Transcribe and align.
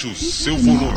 Aumente 0.00 0.06
o 0.06 0.14
seu 0.14 0.56
volume. 0.56 0.94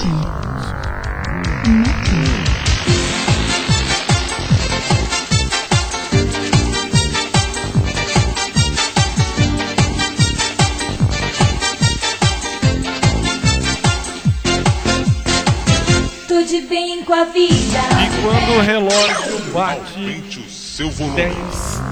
Tô 16.27 16.43
de 16.43 16.61
bem 16.61 17.03
com 17.03 17.13
a 17.13 17.25
vida. 17.25 17.43
E 17.43 18.21
quando 18.21 18.57
o 18.57 18.61
relógio 18.61 19.51
bate 19.53 19.99
Aumente 19.99 20.39
o 20.39 20.49
seu 20.49 20.89
volume. 20.89 21.15
10 21.17 21.35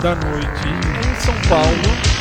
da 0.02 0.16
noite 0.16 0.67
em 0.67 1.22
São 1.22 1.36
Paulo 1.50 2.12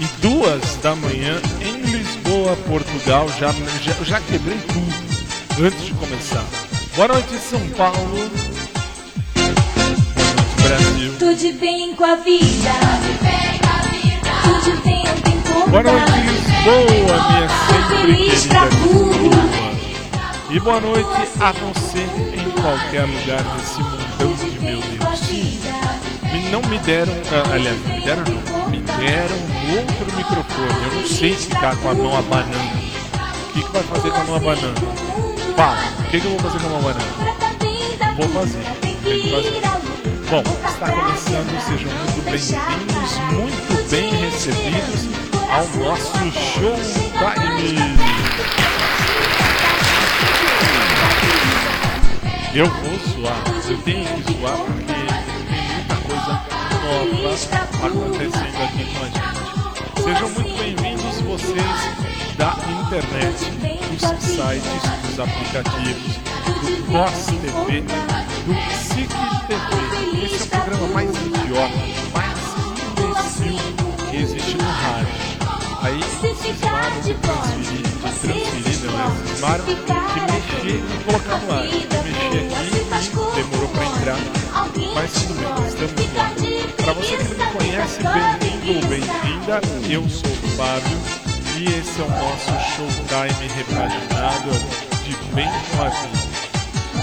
e 0.00 0.06
2 0.20 0.76
da 0.82 0.94
manhã 0.96 1.40
em 1.60 1.93
Lisboa, 2.34 2.56
Portugal, 2.66 3.28
já, 3.38 3.52
já, 3.80 3.92
já 4.02 4.20
quebrei 4.20 4.58
tudo 4.58 5.64
antes 5.64 5.86
de 5.86 5.94
começar. 5.94 6.44
Boa 6.96 7.06
noite, 7.06 7.38
São 7.38 7.60
Paulo. 7.70 8.28
Boa 9.36 10.28
noite, 10.34 10.62
Brasil. 10.62 11.14
Tô 11.20 11.32
de 11.32 11.52
bem 11.52 11.94
com 11.94 12.04
a 12.04 12.16
vida. 12.16 12.70
Tô 14.42 14.68
de 14.68 14.76
bem, 14.82 15.04
não 15.04 15.20
tem 15.20 15.40
como 15.42 15.68
Boa 15.68 15.82
noite. 15.84 16.10
Lisboa, 16.10 17.30
minha 17.30 17.48
sempre 17.68 18.16
querida 18.16 18.68
tudo. 18.82 19.12
Lisboa. 19.12 19.54
E 20.50 20.60
boa 20.60 20.80
noite 20.80 21.28
a 21.40 21.52
você 21.52 22.00
em 22.00 22.50
qualquer 22.60 23.06
lugar 23.06 23.44
desse 23.56 23.80
mundão 23.80 23.93
não 26.50 26.62
me 26.62 26.78
deram, 26.80 27.12
ah, 27.32 27.54
aliás, 27.54 27.78
me 27.86 28.00
deram 28.00 28.24
não, 28.24 28.68
me 28.70 28.78
deram 28.80 29.36
outro 29.78 30.16
microfone. 30.16 30.84
Eu 30.84 31.00
não 31.00 31.06
sei 31.06 31.34
ficar 31.34 31.76
com 31.76 31.90
a 31.90 31.94
mão 31.94 32.16
abanando. 32.16 32.94
O 33.48 33.52
que, 33.52 33.62
que 33.62 33.72
vai 33.72 33.82
fazer 33.82 34.10
com 34.10 34.16
a 34.16 34.24
mão 34.24 34.36
abanando? 34.36 34.80
Fala, 35.56 35.78
o 35.98 36.10
que, 36.10 36.20
que 36.20 36.26
eu 36.26 36.30
vou 36.32 36.40
fazer 36.40 36.58
com 36.58 36.66
a 36.66 36.70
mão 36.70 36.78
abanando? 36.80 37.14
Vou 38.16 38.28
fazer, 38.28 38.64
tem 38.80 39.20
que 39.20 39.30
fazer. 39.30 39.60
Bom, 40.30 40.42
está 40.66 40.90
começando, 40.90 41.60
sejam 41.60 41.92
muito 41.92 42.24
bem-vindos, 42.24 43.18
muito 43.32 43.90
bem 43.90 44.10
recebidos 44.24 45.08
ao 45.50 45.66
nosso 45.78 46.18
Showtime. 46.32 48.14
Eu 52.54 52.66
vou 52.66 52.98
suar, 53.12 53.42
eu 53.68 53.78
tenho 53.78 54.06
que 54.06 54.32
suar 54.32 54.56
porque 54.56 54.93
nova 56.94 57.34
acontecendo 57.82 58.62
aqui 58.62 58.84
com 58.94 59.02
a 59.02 59.08
gente. 59.08 60.02
Sejam 60.04 60.30
muito 60.30 60.56
bem-vindos 60.56 61.20
vocês 61.22 62.36
da 62.36 62.56
internet, 62.82 63.50
dos 63.90 64.00
sites, 64.22 64.82
dos 65.02 65.18
aplicativos, 65.18 66.18
do 66.44 66.92
COS 66.92 67.26
TV, 67.42 67.80
do 68.46 68.54
SIC 68.70 69.10
TV. 69.48 70.24
Esse 70.24 70.42
é 70.42 70.44
o 70.44 70.48
programa 70.48 70.86
mais 70.88 71.10
idiota, 71.10 71.78
mais 72.14 72.38
imbecil 72.86 73.58
que 74.10 74.16
existe 74.16 74.56
no 74.56 74.64
rádio. 74.64 75.34
Aí 75.82 76.00
cismaram 76.40 77.00
de 77.00 77.14
transferir, 77.14 77.82
de 77.82 77.92
transferir, 77.98 78.90
não 78.90 79.00
é? 79.00 79.58
De 79.58 80.20
mexer 80.32 80.78
e 80.78 81.04
colocar 81.04 81.38
no 81.38 81.52
ar. 81.52 81.64
Mexer 81.64 82.84
aqui 82.94 83.34
demorou 83.34 83.68
para 83.68 83.84
entrar. 83.84 84.18
Mas 84.94 85.12
tudo 85.12 85.34
bem, 85.34 85.66
estamos 85.66 86.18
ar. 86.18 86.53
Para 86.84 86.92
você 86.92 87.16
que 87.16 87.24
não 87.24 87.46
me 87.46 87.52
conhece, 87.52 87.98
bem-vindo 88.02 88.86
bem-vinda. 88.86 89.60
Eu 89.88 90.06
sou 90.06 90.30
o 90.30 90.48
Fábio 90.54 90.98
e 91.56 91.64
esse 91.64 91.98
é 91.98 92.04
o 92.04 92.10
nosso 92.10 92.50
Showtime 92.76 93.48
repaginado 93.56 94.50
de 95.02 95.16
Bem 95.34 95.48
com 95.70 95.82
a 95.82 95.88
Vida. 95.88 96.24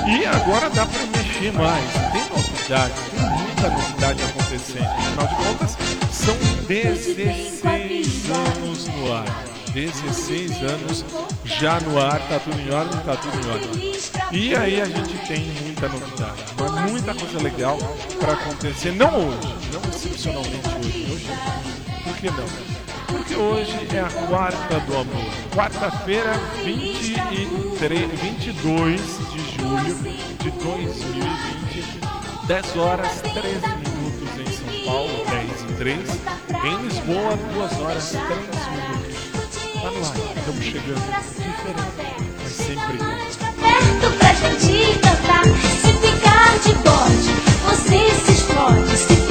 E 0.07 0.25
agora 0.27 0.69
dá 0.69 0.85
para 0.85 1.03
mexer 1.07 1.51
mais. 1.53 1.83
Tem 2.11 2.29
novidade, 2.29 2.93
tem 3.09 3.29
muita 3.29 3.69
novidade 3.71 4.23
acontecendo. 4.23 4.85
Afinal 4.85 5.27
de 5.27 5.35
contas, 5.47 5.77
são 6.11 6.35
16 6.67 8.29
anos 8.29 8.87
no 8.87 9.13
ar. 9.13 9.51
16 9.73 10.51
anos 10.63 11.05
já 11.43 11.79
no 11.79 11.99
ar, 11.99 12.19
tá 12.27 12.39
tudo 12.39 12.59
em 12.59 12.71
ordem, 12.71 12.99
tá 12.99 13.15
tudo 13.15 13.47
em 13.47 13.49
ordem. 13.49 13.93
E 14.31 14.55
aí 14.55 14.79
a 14.79 14.85
gente 14.85 15.17
tem 15.27 15.70
muita 15.81 15.87
novidade, 15.89 16.43
mas 16.59 16.91
muita 16.91 17.15
coisa 17.15 17.41
legal 17.41 17.77
para 18.19 18.33
acontecer. 18.33 18.91
Não 18.91 19.29
hoje, 19.29 19.55
não 19.73 19.81
excepcionalmente 19.89 20.69
hoje. 20.79 21.07
Hoje, 21.11 21.27
por 22.03 22.15
que 22.17 22.29
não? 22.29 22.45
Porque 23.07 23.35
hoje 23.35 23.87
é 23.95 23.99
a 23.99 24.27
quarta 24.27 24.79
do 24.81 24.93
amor. 24.93 25.31
Quarta-feira, 25.55 26.33
23, 26.63 28.19
22 28.19 29.01
de 29.01 29.57
julho 29.57 29.95
de 30.39 30.51
2020, 30.51 31.99
10 32.47 32.77
horas 32.77 33.21
13 33.21 33.39
minutos 33.77 34.29
em 34.39 34.51
São 34.53 34.85
Paulo, 34.85 35.25
10 35.29 35.61
e 35.61 35.73
3. 35.77 36.09
Em 36.63 36.77
Lisboa, 36.83 37.37
2 37.53 37.79
horas 37.81 38.09
3 38.09 38.21
minutos. 38.69 39.21
Tá 39.81 39.89
no 39.89 40.05
ar, 40.05 40.37
estamos 40.37 40.63
chegando. 40.63 41.01
Diferente, 41.37 41.91
mas 42.43 42.51
sempre 42.51 42.95
igual. 42.95 44.10
Cantar. 44.99 45.43
Se 45.45 45.93
ficar 45.93 46.59
de 46.59 46.73
bode, 46.75 47.31
você 47.65 48.09
se 48.25 48.31
explode. 48.31 48.97
Se 48.97 49.30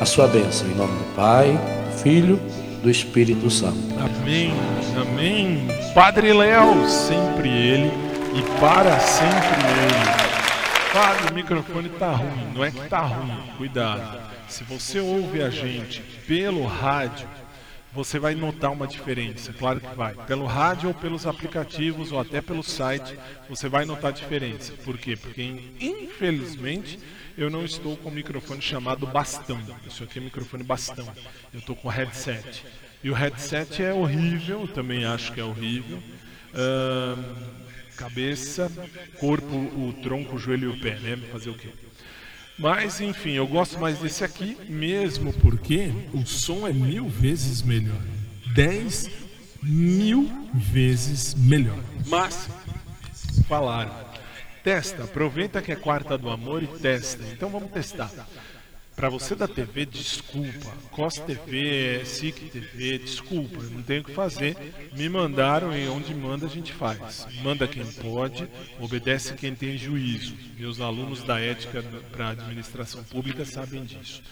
a 0.00 0.06
sua 0.06 0.26
bênção, 0.26 0.66
em 0.66 0.74
nome 0.74 0.98
do 0.98 1.14
Pai, 1.14 1.52
do 1.52 1.98
Filho, 2.02 2.40
do 2.82 2.90
Espírito 2.90 3.50
Santo. 3.50 3.76
Amém, 4.00 4.50
amém. 4.98 5.68
Padre 5.94 6.32
Léo, 6.32 6.88
sempre 6.88 7.50
ele 7.50 7.92
e 8.34 8.58
para 8.58 8.98
sempre 8.98 9.60
ele. 9.60 10.90
Fábio, 10.90 11.30
o 11.30 11.34
microfone 11.34 11.90
tá 11.90 12.12
ruim, 12.12 12.52
não 12.54 12.64
é 12.64 12.70
que 12.70 12.88
tá 12.88 13.00
ruim, 13.00 13.30
cuidado. 13.58 14.18
Se 14.48 14.64
você 14.64 14.98
ouve 15.00 15.42
a 15.42 15.50
gente 15.50 16.00
pelo 16.26 16.64
rádio, 16.64 17.28
você 17.92 18.18
vai 18.18 18.34
notar 18.34 18.72
uma 18.72 18.86
diferença, 18.86 19.52
claro 19.52 19.80
que 19.80 19.94
vai. 19.94 20.14
Pelo 20.14 20.46
rádio 20.46 20.88
ou 20.88 20.94
pelos 20.94 21.26
aplicativos 21.26 22.10
ou 22.10 22.18
até 22.18 22.40
pelo 22.40 22.62
site, 22.62 23.18
você 23.50 23.68
vai 23.68 23.84
notar 23.84 24.12
diferença. 24.12 24.72
Por 24.82 24.96
quê? 24.96 25.14
Porque 25.14 25.42
infelizmente 25.78 26.98
eu 27.36 27.50
não 27.50 27.64
estou 27.64 27.96
com 27.96 28.08
o 28.08 28.12
microfone 28.12 28.60
chamado 28.60 29.06
bastão. 29.06 29.60
Isso 29.86 30.04
aqui 30.04 30.18
é 30.18 30.22
microfone 30.22 30.62
bastão. 30.62 31.06
Eu 31.52 31.60
estou 31.60 31.76
com 31.76 31.88
headset. 31.88 32.64
E 33.02 33.10
o 33.10 33.14
headset 33.14 33.82
é 33.82 33.94
horrível, 33.94 34.68
também 34.68 35.04
acho 35.04 35.32
que 35.32 35.40
é 35.40 35.44
horrível. 35.44 36.02
cabeça, 37.96 38.70
corpo, 39.18 39.56
o 39.56 39.94
tronco, 40.02 40.36
o 40.36 40.38
joelho 40.38 40.70
e 40.70 40.76
o 40.76 40.80
pé, 40.80 40.98
né? 40.98 41.16
Fazer 41.30 41.50
o 41.50 41.54
quê? 41.54 41.68
Mas 42.58 43.00
enfim, 43.00 43.32
eu 43.32 43.46
gosto 43.46 43.78
mais 43.78 43.98
desse 43.98 44.22
aqui, 44.22 44.56
mesmo 44.68 45.32
porque 45.32 45.90
o 46.12 46.26
som 46.26 46.66
é 46.66 46.72
mil 46.72 47.08
vezes 47.08 47.62
melhor. 47.62 48.00
Dez 48.54 49.08
mil 49.62 50.30
vezes 50.52 51.34
melhor. 51.34 51.78
Mas, 52.06 52.48
falaram. 53.48 54.09
Testa, 54.62 55.04
aproveita 55.04 55.62
que 55.62 55.72
é 55.72 55.76
quarta 55.76 56.18
do 56.18 56.28
amor 56.28 56.62
e 56.62 56.66
testa. 56.66 57.22
Então 57.32 57.48
vamos 57.48 57.70
testar. 57.70 58.10
Para 58.94 59.08
você 59.08 59.34
da 59.34 59.48
TV, 59.48 59.86
desculpa. 59.86 60.76
COS 60.90 61.20
TV, 61.20 62.04
SIC 62.04 62.50
TV, 62.50 62.98
desculpa, 62.98 63.62
não 63.62 63.82
tenho 63.82 64.02
o 64.02 64.04
que 64.04 64.12
fazer. 64.12 64.54
Me 64.94 65.08
mandaram 65.08 65.74
e 65.74 65.88
onde 65.88 66.14
manda 66.14 66.44
a 66.44 66.48
gente 66.50 66.74
faz. 66.74 67.26
Manda 67.42 67.66
quem 67.66 67.86
pode, 67.86 68.46
obedece 68.78 69.32
quem 69.32 69.54
tem 69.54 69.78
juízo. 69.78 70.36
Meus 70.58 70.80
alunos 70.80 71.22
da 71.22 71.40
ética 71.40 71.82
para 72.12 72.30
administração 72.30 73.02
pública 73.04 73.46
sabem 73.46 73.84
disso. 73.84 74.22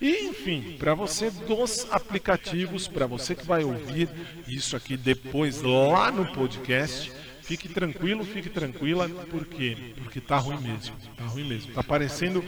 E, 0.00 0.28
enfim, 0.28 0.76
para 0.78 0.94
você 0.94 1.30
dos 1.30 1.86
aplicativos, 1.90 2.86
para 2.86 3.06
você 3.06 3.34
que 3.34 3.46
vai 3.46 3.64
ouvir 3.64 4.08
isso 4.46 4.76
aqui 4.76 4.96
depois 4.96 5.62
lá 5.62 6.12
no 6.12 6.26
podcast, 6.26 7.12
fique 7.52 7.68
tranquilo, 7.68 8.24
fique 8.24 8.48
tranquila, 8.48 9.06
por 9.30 9.44
quê? 9.44 9.76
Porque 10.02 10.20
tá 10.22 10.38
ruim 10.38 10.58
mesmo, 10.58 10.96
tá 11.16 11.24
ruim 11.26 11.44
mesmo. 11.44 11.72
Tá 11.74 11.82
parecendo 11.82 12.42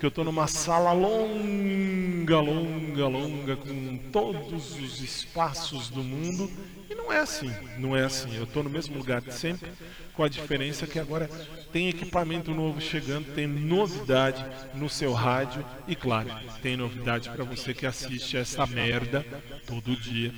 que 0.00 0.04
eu 0.04 0.08
estou 0.08 0.24
numa 0.24 0.48
sala 0.48 0.92
longa, 0.92 2.40
longa, 2.40 3.06
longa, 3.06 3.56
com 3.56 3.98
todos 4.10 4.76
os 4.80 5.00
espaços 5.00 5.90
do 5.90 6.02
mundo. 6.02 6.50
E 6.90 6.94
não 6.94 7.12
é 7.12 7.20
assim, 7.20 7.52
não 7.78 7.96
é 7.96 8.04
assim. 8.04 8.34
Eu 8.34 8.44
estou 8.44 8.64
no 8.64 8.70
mesmo 8.70 8.98
lugar 8.98 9.20
de 9.20 9.32
sempre, 9.32 9.70
com 10.12 10.24
a 10.24 10.28
diferença 10.28 10.88
que 10.88 10.98
agora 10.98 11.30
tem 11.72 11.88
equipamento 11.88 12.52
novo 12.52 12.80
chegando, 12.80 13.32
tem 13.34 13.46
novidade 13.46 14.44
no 14.74 14.88
seu 14.88 15.12
rádio 15.12 15.64
e, 15.86 15.94
claro, 15.94 16.30
tem 16.62 16.76
novidade 16.76 17.30
para 17.30 17.44
você 17.44 17.72
que 17.72 17.86
assiste 17.86 18.36
essa 18.36 18.66
merda 18.66 19.24
todo 19.66 19.94
dia. 19.94 20.32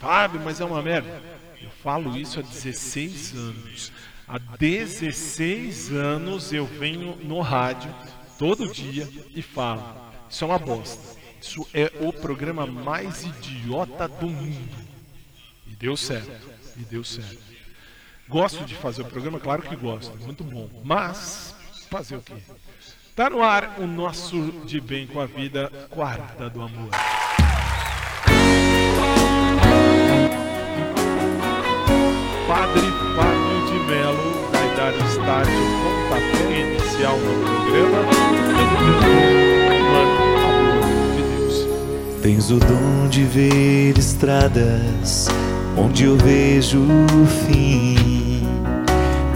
Fábio, 0.00 0.40
mas 0.42 0.60
é 0.60 0.64
uma 0.64 0.82
merda. 0.82 1.39
Falo 1.82 2.16
isso 2.16 2.40
há 2.40 2.42
16 2.42 3.34
anos. 3.34 3.92
Há 4.28 4.38
16 4.38 5.92
anos 5.92 6.52
eu 6.52 6.66
venho 6.66 7.16
no 7.16 7.40
rádio 7.40 7.92
todo 8.38 8.72
dia 8.72 9.08
e 9.34 9.42
fala: 9.42 10.12
Isso 10.28 10.44
é 10.44 10.46
uma 10.46 10.58
bosta. 10.58 11.18
Isso 11.40 11.66
é 11.72 11.90
o 12.00 12.12
programa 12.12 12.66
mais 12.66 13.24
idiota 13.24 14.06
do 14.06 14.28
mundo. 14.28 14.86
E 15.66 15.74
deu 15.74 15.96
certo. 15.96 16.50
E 16.76 16.84
deu 16.84 17.02
certo. 17.02 17.42
Gosto 18.28 18.64
de 18.64 18.74
fazer 18.74 19.02
o 19.02 19.06
programa? 19.06 19.40
Claro 19.40 19.62
que 19.62 19.74
gosto. 19.74 20.16
Muito 20.18 20.44
bom. 20.44 20.68
Mas, 20.84 21.54
fazer 21.90 22.16
o 22.16 22.22
quê? 22.22 22.34
Tá 23.16 23.28
no 23.28 23.42
ar 23.42 23.80
o 23.80 23.86
nosso 23.86 24.52
De 24.64 24.80
Bem 24.80 25.06
com 25.06 25.20
a 25.20 25.26
Vida, 25.26 25.70
Quarta 25.90 26.48
do 26.48 26.62
Amor. 26.62 26.90
Padre 32.50 32.92
Fábio 33.14 33.64
de 33.68 33.78
Melo 33.86 34.50
vai 34.50 34.76
dar 34.76 34.92
o 34.92 35.06
start, 35.08 35.48
o 35.48 36.10
pontapé 36.10 36.62
inicial 36.62 37.16
no 37.16 37.32
programa. 37.44 38.10
Tens 42.20 42.50
o 42.50 42.58
dom 42.58 43.08
de 43.08 43.22
ver 43.22 43.96
estradas 43.96 45.28
onde 45.76 46.06
eu 46.06 46.16
vejo 46.16 46.80
o 46.80 47.26
fim. 47.46 48.42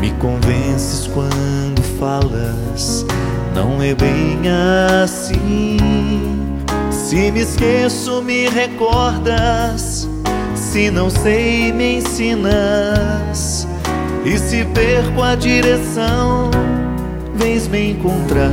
Me 0.00 0.10
convences 0.14 1.06
quando 1.06 1.84
falas, 2.00 3.06
não 3.54 3.80
é 3.80 3.94
bem 3.94 4.40
assim. 5.04 5.76
Se 6.90 7.30
me 7.30 7.42
esqueço, 7.42 8.20
me 8.22 8.48
recordas. 8.48 10.08
Se 10.74 10.90
não 10.90 11.08
sei, 11.08 11.72
me 11.72 11.98
ensinas. 11.98 13.68
E 14.24 14.36
se 14.36 14.64
perco 14.74 15.22
a 15.22 15.36
direção, 15.36 16.50
vens 17.36 17.68
me 17.68 17.92
encontrar. 17.92 18.50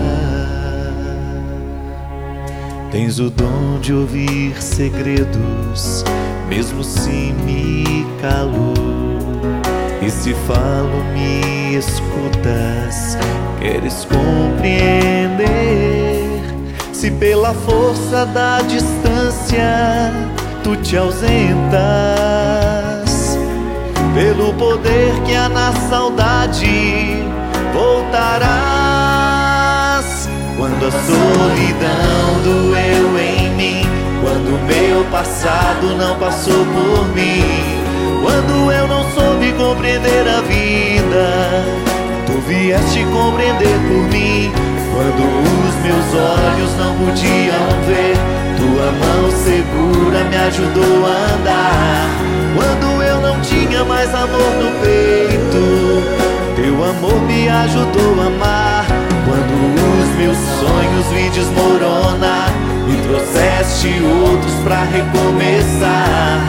Tens 2.91 3.19
o 3.19 3.27
dom 3.31 3.79
de 3.81 3.91
ouvir 3.91 4.61
segredos, 4.61 6.05
mesmo 6.47 6.83
se 6.83 7.33
me 7.43 8.05
calo. 8.21 8.75
E 9.99 10.11
se 10.11 10.35
falo, 10.45 11.03
me 11.15 11.75
escutas, 11.75 13.17
queres 13.59 14.05
compreender. 14.05 15.41
Se 16.93 17.09
pela 17.09 17.55
força 17.55 18.27
da 18.27 18.61
distância 18.61 20.11
tu 20.63 20.75
te 20.77 20.97
ausentas, 20.97 21.71
pelo 24.13 24.53
poder 24.53 25.13
que 25.25 25.35
há 25.35 25.49
na 25.49 25.71
saudade 25.89 27.23
voltarás. 27.73 28.51
Quando 30.57 30.87
a 30.87 30.91
solidão 30.91 32.41
doeu 32.43 33.17
em 33.19 33.49
mim, 33.55 33.81
quando 34.21 34.59
meu 34.67 35.03
passado 35.05 35.95
não 35.97 36.15
passou 36.17 36.65
por 36.65 37.07
mim, 37.15 37.43
quando 38.21 38.71
eu 38.71 38.87
não 38.87 39.03
soube 39.11 39.51
compreender 39.53 40.27
a 40.27 40.41
vida, 40.41 41.65
tu 42.27 42.33
vieste 42.47 43.03
compreender 43.05 43.79
por 43.87 44.03
mim. 44.11 44.51
Quando 44.93 45.23
os 45.67 45.75
meus 45.81 46.13
olhos 46.13 46.75
não 46.77 46.93
podiam 46.97 47.65
ver, 47.87 48.15
tua 48.61 48.91
mão 48.91 49.31
segura 49.31 50.23
me 50.29 50.37
ajudou 50.37 51.05
a 51.05 51.33
andar. 51.33 52.09
Quando 52.55 53.01
eu 53.01 53.19
não 53.21 53.41
tinha 53.41 53.83
mais 53.83 54.13
amor 54.13 54.53
no 54.61 54.71
peito, 54.81 56.03
teu 56.55 56.83
amor 56.83 57.19
me 57.23 57.49
ajudou 57.49 58.21
a 58.21 58.27
amar. 58.27 58.85
Quando 59.25 59.53
os 60.01 60.15
meus 60.15 60.37
sonhos 60.59 61.07
vi 61.07 61.29
desmoronar, 61.31 62.51
me 62.87 62.97
trouxeste 63.07 63.99
outros 64.03 64.53
pra 64.63 64.83
recomeçar. 64.83 66.39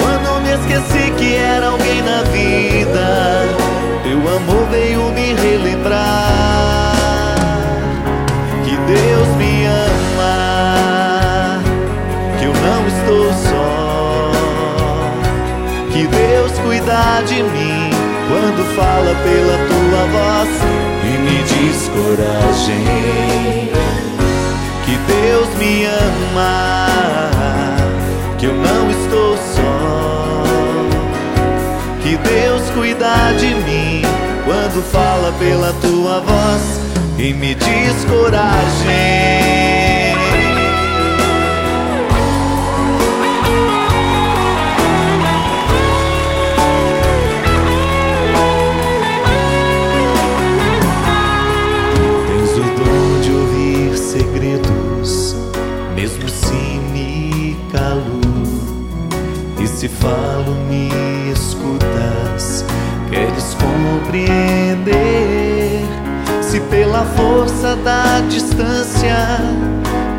Quando 0.00 0.40
me 0.42 0.50
esqueci 0.54 1.10
que 1.18 1.34
era 1.36 1.66
alguém 1.68 2.00
na 2.02 2.22
vida, 2.22 3.46
teu 4.02 4.18
amor 4.36 4.66
veio 4.70 5.10
me 5.12 5.34
relembrar 5.34 6.88
que 8.64 8.76
Deus 8.76 9.28
me 9.36 9.47
ama 12.64 12.88
estou 12.88 13.32
só. 13.32 14.30
Que 15.92 16.06
Deus 16.06 16.52
cuida 16.60 17.22
de 17.26 17.42
mim 17.42 17.90
quando 18.28 18.64
fala 18.76 19.14
pela 19.24 19.56
tua 19.68 20.02
voz 20.12 20.48
e 21.04 21.18
me 21.18 21.42
diz 21.42 21.88
coragem. 21.88 22.84
Que 24.84 24.96
Deus 25.06 25.48
me 25.58 25.84
ama, 25.86 26.86
que 28.38 28.46
eu 28.46 28.54
não 28.54 28.90
estou 28.90 29.36
só. 29.36 30.42
Que 32.02 32.16
Deus 32.16 32.62
cuida 32.70 33.32
de 33.38 33.54
mim 33.54 34.02
quando 34.44 34.82
fala 34.90 35.32
pela 35.38 35.72
tua 35.80 36.20
voz 36.20 36.80
e 37.18 37.34
me 37.34 37.54
diz 37.54 38.04
coragem. 38.04 39.77
Se 59.88 59.96
falo, 59.96 60.54
me 60.68 60.90
escutas, 61.32 62.64
queres 63.10 63.54
compreender. 63.54 64.86
Se 66.42 66.60
pela 66.60 67.04
força 67.16 67.76
da 67.76 68.20
distância 68.28 69.16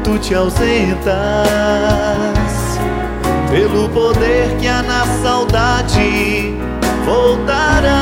tu 0.03 0.17
te 0.17 0.33
ausentas, 0.33 1.13
pelo 3.51 3.89
poder 3.89 4.57
que 4.59 4.67
há 4.67 4.81
na 4.81 5.05
saudade 5.21 6.55
voltarás. 7.05 7.99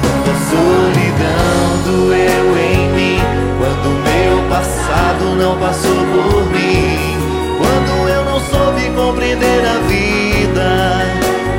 Quando 0.00 0.30
a 0.30 0.36
solidão 0.50 1.82
doeu 1.84 2.56
em 2.58 2.88
mim, 2.94 3.20
quando 3.58 3.88
meu 4.04 4.48
passado 4.48 5.34
não 5.36 5.56
passou 5.58 5.96
por 6.06 6.44
mim, 6.50 7.15
soube 8.50 8.90
compreender 8.94 9.64
a 9.64 9.78
vida, 9.88 10.68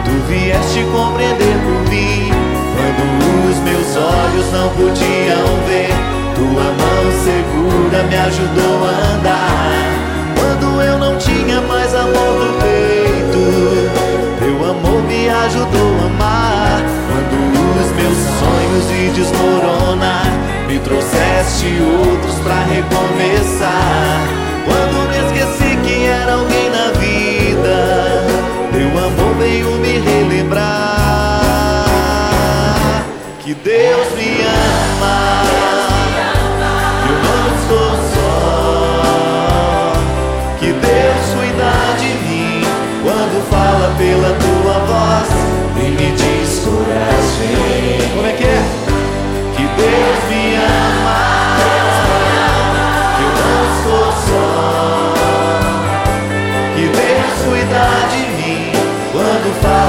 tu 0.06 0.12
vieste 0.28 0.86
compreender 0.92 1.56
por 1.64 1.90
mim. 1.90 2.32
Quando 2.76 3.04
os 3.50 3.58
meus 3.60 3.96
olhos 3.96 4.52
não 4.52 4.70
podiam 4.70 5.46
ver, 5.68 5.94
tua 6.36 6.64
mão 6.64 7.04
segura 7.24 8.04
me 8.04 8.16
ajudou 8.16 8.86
a 8.86 9.16
andar. 9.16 9.98
Quando 10.40 10.82
eu 10.82 10.98
não 10.98 11.18
tinha 11.18 11.62
mais 11.62 11.94
amor 11.94 12.34
no 12.40 12.54
peito, 12.62 13.44
teu 14.40 14.70
amor 14.70 15.02
me 15.04 15.30
ajudou 15.30 15.98
a 16.02 16.06
amar. 16.06 16.82
Quando 17.10 17.36
os 17.82 17.92
meus 17.96 18.18
sonhos 18.40 18.84
se 18.86 19.20
desmoronar, 19.20 20.28
me 20.68 20.80
trouxeste 20.80 21.68
outros 21.82 22.36
pra 22.40 22.64
recomeçar. 22.64 24.47
Quando 24.68 24.96
me 25.10 25.18
esqueci 25.26 25.72
que 25.84 26.06
era 26.06 26.34
alguém 26.34 26.70
na 26.70 26.92
vida, 27.00 27.78
teu 28.72 28.90
amor 29.06 29.34
veio 29.40 29.72
me 29.78 30.00
relembrar 30.00 30.88
que 33.48 33.54
Deus 33.54 34.08
me 34.18 34.42
ama. 34.44 35.44
Eu 37.08 37.16
não 37.24 37.44
estou 37.56 37.92
só. 38.14 39.94
Que 40.60 40.70
Deus 40.74 41.26
cuida 41.34 41.72
de 41.98 42.12
mim 42.28 42.62
quando 43.04 43.38
fala 43.50 43.88
pela 43.98 44.32
tua 44.36 44.76
voz 44.86 45.30
e 45.78 45.86
me 45.92 46.12
diz 46.12 46.50
coragem. 46.66 48.12
Como 48.14 48.28
é 48.28 48.34
que 48.34 48.44
é? 48.44 48.62
Que 49.56 49.64
Deus 49.64 50.20
me 50.30 50.56
ama. 50.58 50.97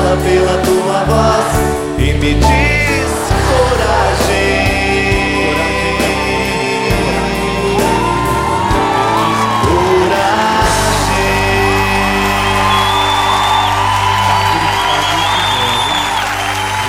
Fala 0.09 0.17
pela 0.23 0.62
tua 0.62 1.05
voz 1.05 1.99
e 1.99 2.12
me 2.15 2.35
diz 2.35 2.49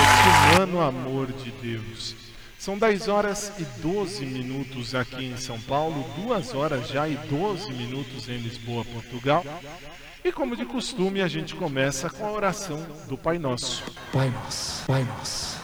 Esse 0.02 0.56
humano 0.56 0.80
amor 0.80 1.26
de 1.26 1.50
Deus. 1.50 2.16
São 2.58 2.78
10 2.78 3.08
horas 3.08 3.52
e 3.58 3.64
12 3.82 4.24
minutos 4.26 4.94
aqui 4.94 5.24
em 5.24 5.36
São 5.36 5.60
Paulo, 5.60 6.04
2 6.26 6.54
horas 6.54 6.88
já 6.88 7.08
e 7.08 7.16
12 7.16 7.72
minutos 7.72 8.28
em 8.28 8.36
Lisboa, 8.38 8.84
Portugal. 8.84 9.44
E 10.22 10.30
como 10.30 10.54
de 10.54 10.66
costume, 10.66 11.22
a 11.22 11.28
gente 11.28 11.54
começa 11.54 12.10
com 12.10 12.26
a 12.26 12.30
oração 12.30 12.86
do 13.08 13.16
Pai 13.16 13.38
Nosso. 13.38 13.82
Pai 14.12 14.28
nosso, 14.28 14.84
Pai 14.86 15.02
nosso, 15.04 15.58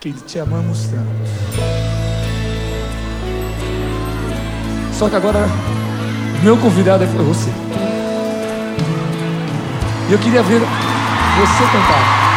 que 0.00 0.12
te 0.12 0.40
amamos 0.40 0.88
tanto. 0.88 1.08
Só 4.92 5.08
que 5.08 5.14
agora, 5.14 5.46
meu 6.42 6.58
convidado 6.58 7.04
é 7.04 7.06
você. 7.06 7.50
E 10.08 10.12
eu 10.12 10.18
queria 10.18 10.42
ver 10.42 10.60
você 10.60 11.62
cantar. 11.72 12.27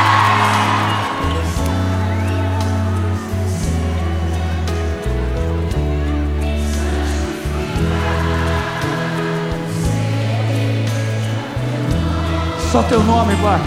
Só 12.72 12.82
teu 12.84 13.04
nome, 13.04 13.36
Pai, 13.36 13.60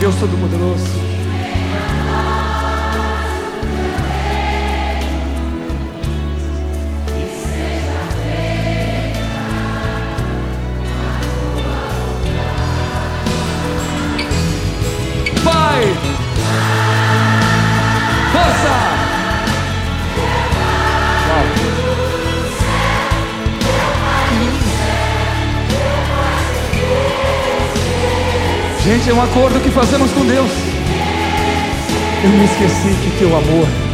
Deus 0.00 0.14
Todo-Poderoso. 0.14 1.05
Gente, 28.96 29.10
é 29.10 29.12
um 29.12 29.20
acordo 29.20 29.60
que 29.60 29.70
fazemos 29.70 30.10
com 30.12 30.24
Deus. 30.24 30.50
Eu 32.24 32.30
me 32.30 32.46
esqueci 32.46 32.96
que 33.02 33.18
teu 33.18 33.28
amor 33.36 33.85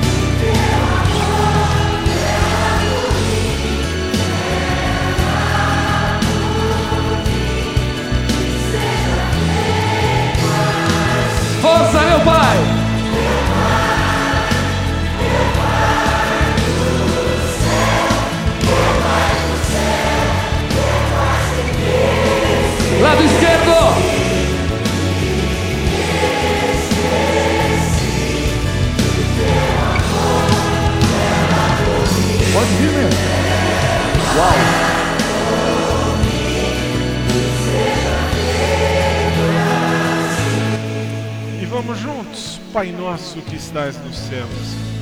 Pai 42.83 42.91
nosso 42.91 43.41
que 43.43 43.55
estás 43.55 43.97
nos 44.05 44.17
céus, 44.17 44.51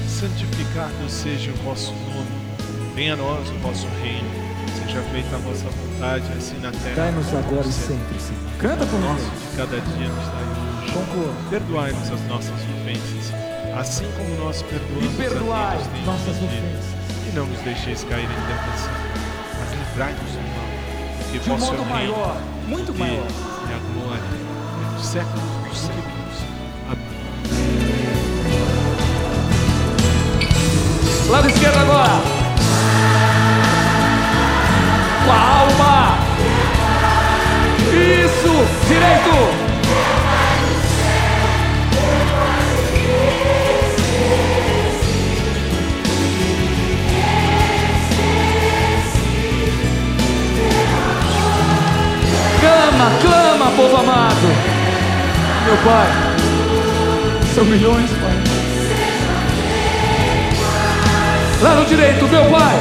santificado 0.07 1.09
seja 1.09 1.51
o 1.51 1.55
vosso 1.65 1.95
nome. 1.95 2.29
Venha 2.95 3.15
a 3.15 3.17
nós 3.17 3.49
o 3.49 3.55
vosso 3.61 3.87
reino. 4.03 4.29
Seja 4.77 5.01
feita 5.11 5.35
a 5.35 5.39
vossa 5.39 5.65
vontade, 5.65 6.27
assim 6.37 6.59
na 6.61 6.73
terra. 6.73 6.95
Dai-nos 6.95 7.29
agora 7.29 7.63
no 7.63 7.71
e 7.71 7.73
sempre, 7.73 8.21
Senhor. 8.21 8.53
Canta 8.59 8.85
por 8.85 9.01
nós. 9.01 9.23
cada 9.57 9.81
dia 9.81 10.09
nos 10.09 10.27
dai 10.27 10.45
hoje. 10.45 10.93
Conclua. 10.93 11.33
Perdoai-nos 11.49 12.13
as 12.13 12.21
nossas 12.29 12.53
ofensas, 12.53 13.33
assim 13.75 14.05
como 14.13 14.45
nós 14.45 14.61
perdoamos 14.61 15.15
E 15.15 15.17
perdoai 15.17 15.63
a 15.65 15.71
quem 15.71 15.79
nos 15.79 15.87
tem 15.89 16.05
nossas 16.05 16.37
ofensas. 16.37 16.85
E 17.31 17.35
não 17.35 17.47
nos 17.47 17.61
deixeis 17.61 18.05
cair 18.05 18.25
em 18.25 18.29
tentação, 18.29 18.93
mas 19.59 19.73
livrai-nos 19.73 20.33
do 20.33 20.43
mal. 20.53 21.33
que 21.33 21.39
de 21.39 21.51
um 21.51 21.57
vosso 21.57 21.73
modo 21.73 21.95
reino, 21.95 22.13
maior, 22.13 22.43
muito 22.69 22.93
poder 22.93 23.09
maior. 23.09 23.27
e 23.27 23.73
a 23.73 24.03
glória 24.03 24.51
dos 24.99 25.07
séculos 25.07 25.60
Lado 31.31 31.49
esquerdo 31.49 31.79
agora. 31.79 32.21
Com 35.25 35.31
a 35.31 35.39
alma. 35.61 36.19
Isso. 37.93 38.67
Direito. 38.89 39.71
Clama, 52.61 53.11
clama, 53.23 53.71
povo 53.77 53.97
amado. 53.99 54.49
Meu 55.65 55.77
Pai. 55.77 56.09
São 57.55 57.65
milhões, 57.65 58.11
Lá 61.63 61.75
no 61.75 61.85
direito, 61.85 62.27
meu 62.27 62.45
pai. 62.47 62.77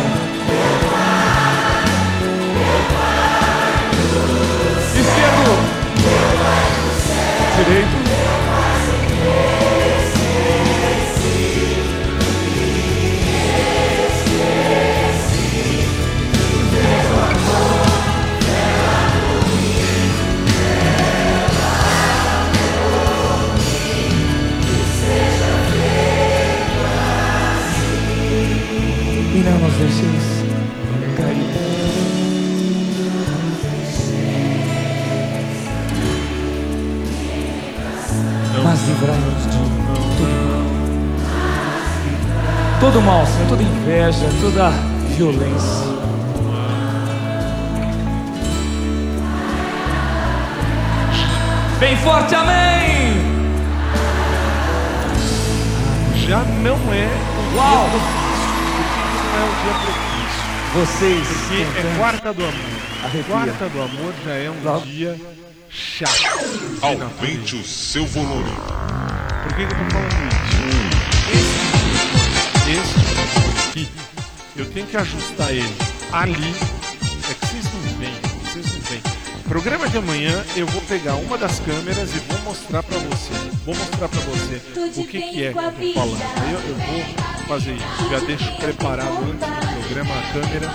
Esquerdo. 4.96 5.80
Direito. 7.58 8.19
E 29.40 29.42
não 29.42 29.58
nos. 29.58 29.74
Mas 38.66 38.80
livrai-nos 38.86 39.44
de 39.44 39.50
todo 39.50 39.70
mal. 39.80 40.60
Todo 42.82 43.02
mal, 43.02 43.26
Senhor, 43.26 43.48
toda 43.48 43.64
inveja, 43.64 44.30
toda 44.42 44.72
violência. 45.16 45.88
Bem 51.80 51.96
forte, 51.96 52.36
amém! 52.36 53.14
Já 56.28 56.40
não 56.62 56.76
é 56.94 57.08
o 57.54 57.56
Uau! 57.56 58.19
É 59.36 59.44
o 59.44 59.52
dia 59.64 59.74
propício? 59.84 60.50
Vocês, 60.74 61.28
Porque 61.28 61.88
é 61.88 61.96
quarta 61.98 62.34
do 62.34 62.44
amor. 62.44 62.54
Arrepia. 63.04 63.24
Quarta 63.34 63.70
do 63.70 63.82
amor 63.82 64.14
já 64.26 64.34
é 64.34 64.50
um 64.50 64.64
Logo. 64.64 64.86
dia 64.86 65.20
chato. 65.70 66.22
Aumente 66.82 67.56
o 67.56 67.64
seu 67.64 68.06
volume. 68.06 68.52
Por 69.44 69.54
que, 69.56 69.66
que 69.66 69.74
eu 69.74 69.78
tô 69.78 69.86
falando 69.92 70.30
isso? 71.34 71.70
Este 72.70 73.70
aqui, 73.70 73.90
eu 74.56 74.66
tenho 74.72 74.86
que 74.86 74.98
ajustar 74.98 75.52
ele 75.52 75.76
ali. 76.12 76.56
Programa 79.50 79.90
de 79.90 79.98
amanhã 79.98 80.46
eu 80.56 80.68
vou 80.68 80.80
pegar 80.84 81.16
uma 81.16 81.36
das 81.36 81.60
câmeras 81.60 82.16
e 82.16 82.20
vou 82.20 82.40
mostrar 82.42 82.84
pra 82.84 83.00
você. 83.00 83.34
Vou 83.66 83.76
mostrar 83.76 84.08
pra 84.08 84.20
você 84.20 84.62
o 84.96 85.08
que, 85.08 85.20
que 85.20 85.44
é 85.44 85.52
que 85.52 85.58
eu 85.58 85.72
tô 85.72 85.94
falando. 85.96 86.22
Aí 86.38 86.54
eu, 86.54 86.60
eu 86.60 86.76
vou 86.76 87.04
fazer 87.48 87.74
isso. 87.74 88.10
Já 88.12 88.20
deixo 88.20 88.56
preparado 88.58 89.18
antes 89.24 89.40
do 89.40 89.82
programa 89.82 90.14
a 90.14 90.22
câmera 90.34 90.70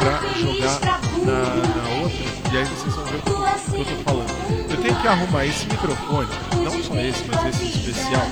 pra 0.00 0.20
jogar 0.40 1.00
na, 1.24 1.38
na 1.54 2.02
outra. 2.02 2.26
E 2.52 2.58
aí 2.58 2.64
vocês 2.64 2.94
vão 2.96 3.04
ver 3.04 3.16
o 3.16 3.22
que 3.22 3.30
eu, 3.30 3.36
o 3.38 3.84
que 3.84 3.92
eu 3.92 3.96
tô 3.96 4.02
falando. 4.02 4.70
Eu 4.70 4.76
tenho 4.82 4.96
que 4.96 5.06
arrumar 5.06 5.46
esse 5.46 5.66
microfone, 5.66 6.28
não 6.64 6.82
só 6.82 6.96
esse, 6.96 7.24
mas 7.28 7.46
esse 7.54 7.78
especial, 7.78 8.26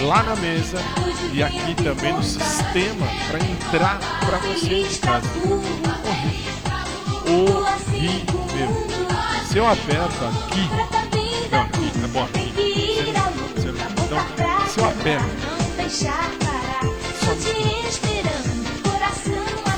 lá 0.00 0.24
na 0.24 0.34
mesa 0.34 0.78
e 1.32 1.40
aqui 1.40 1.72
também 1.76 2.12
no 2.12 2.22
sistema 2.24 3.06
para 3.30 3.38
entrar 3.38 4.00
para 4.26 4.38
você 4.38 4.82
de 4.82 4.98
casa. 4.98 5.28
Horrível. 5.46 6.56
Horrível. 7.28 9.05
Se 9.56 9.60
eu 9.60 9.66
aperto 9.66 10.22
aqui, 10.26 10.68
não, 11.50 11.62
aqui, 11.62 11.90
é 12.04 12.06
bom. 12.08 12.28
Você 13.56 13.72
não- 13.72 13.86
você 14.66 14.80
aperto, 14.84 15.24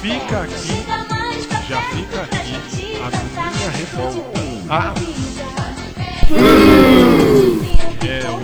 fica 0.03 0.43
aqui, 0.43 0.85
já 1.69 1.81
fica 1.83 2.23
aqui. 2.23 2.57
a 3.39 3.51
minha 3.53 3.71
revolta. 3.71 4.41
Ah, 4.69 4.93
é 8.03 8.31
o. 8.31 8.35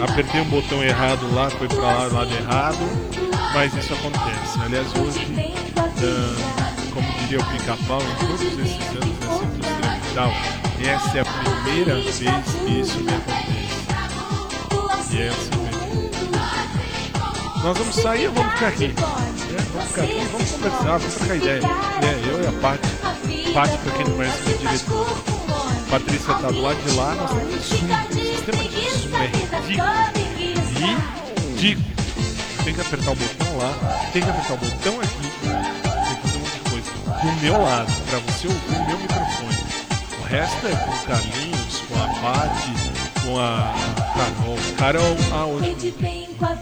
o 0.00 0.04
Apertei 0.04 0.40
um 0.40 0.46
botão 0.46 0.82
errado 0.82 1.32
lá, 1.32 1.48
foi 1.48 1.68
pra 1.68 1.78
lá, 1.78 2.08
lado 2.08 2.34
errado, 2.34 2.78
mas 3.54 3.72
isso 3.72 3.94
acontece. 3.94 4.60
Aliás, 4.64 4.88
hoje, 4.96 5.54
ah, 6.02 6.57
diria 7.28 7.44
o 7.44 7.44
pica-pau, 7.50 8.00
em 8.00 8.14
todos 8.26 8.40
esses 8.40 8.56
anos 8.56 9.18
nessa 9.20 9.44
indústria 9.44 9.90
vital, 10.02 10.32
essa 10.80 11.18
é 11.18 11.20
a 11.20 11.24
primeira 11.26 11.94
vez 11.96 12.16
que 12.16 12.80
isso 12.80 12.98
me 13.00 13.12
acontece. 13.12 13.68
E 15.10 15.20
é 15.20 15.28
assim. 15.28 15.50
Nós 17.62 17.76
vamos 17.76 17.94
sair 17.96 18.28
ou 18.28 18.32
vamos 18.32 18.54
ficar 18.54 18.68
aqui? 18.68 18.84
É, 18.84 18.92
vamos 19.72 19.88
ficar 19.88 20.02
aqui, 20.04 20.26
vamos 20.32 20.50
conversar, 20.52 20.98
vamos 20.98 21.14
trocar 21.16 21.36
ideia. 21.36 21.60
É, 22.02 22.30
eu 22.30 22.42
e 22.42 22.46
a 22.46 22.52
Paty. 22.62 22.88
Paty, 23.52 23.78
pra 23.78 23.92
quem 23.92 24.06
não 24.06 24.16
conhece, 24.16 24.42
minha 24.44 24.58
diretora. 24.58 25.10
Patrícia 25.90 26.34
tá 26.34 26.50
do 26.50 26.60
lado 26.62 26.82
de 26.82 26.96
lá, 26.96 27.14
nós 27.14 27.30
temos. 27.30 27.56
O 27.56 27.62
sistema 27.62 28.62
de 28.64 28.90
Zoom 28.90 29.16
é 29.16 29.26
ridículo. 29.26 29.88
Ridículo. 31.56 31.98
Tem 32.64 32.74
que 32.74 32.80
apertar 32.80 33.10
o 33.10 33.16
botão 33.16 33.58
lá, 33.58 33.72
tem 34.12 34.22
que 34.22 34.30
apertar 34.30 34.54
o 34.54 34.56
botão 34.58 35.00
aqui, 35.00 35.27
Do 37.20 37.32
meu 37.42 37.60
lado, 37.60 37.92
pra 38.08 38.18
você 38.20 38.46
ouvir 38.46 38.76
o 38.76 38.86
meu 38.86 38.98
microfone. 38.98 39.58
O 40.20 40.24
resto 40.24 40.66
é 40.68 40.76
com 40.76 40.90
o 40.90 40.98
Carlinhos, 41.02 41.82
com 41.88 41.96
a 41.96 42.06
Paty, 42.20 42.72
com 43.22 43.40
a 43.40 43.74
Carol. 44.14 44.58
Carol, 44.78 45.16
ah, 45.32 45.46
hoje 45.46 45.94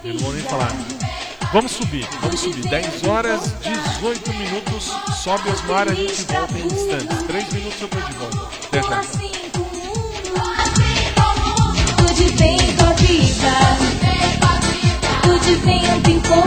eu 0.05 0.15
não 0.15 0.21
vou 0.21 0.33
nem 0.33 0.43
falar. 0.45 0.73
Vamos 1.53 1.73
subir, 1.73 2.09
vamos 2.23 2.41
subir. 2.41 2.69
10 2.69 3.05
horas, 3.05 3.55
18 3.63 4.33
minutos. 4.33 4.93
Sobe 5.23 5.51
Osmar, 5.51 5.89
a 5.91 5.95
gente 5.95 6.23
volta 6.23 6.59
em 6.59 6.67
instantes. 6.67 7.23
3 7.27 7.53
minutos 7.53 7.83
eu 7.83 7.89
tô 7.89 8.01
de 8.01 8.13
volta. 8.15 8.49
Até 8.67 8.83
já. 8.83 9.03
Tudo 11.97 12.15
de 12.15 12.31
bem 12.33 12.77
com 12.77 12.85
a 12.85 12.93
vida. 12.95 13.53
Tudo 15.23 15.39
de 15.41 15.55
vento 15.57 16.46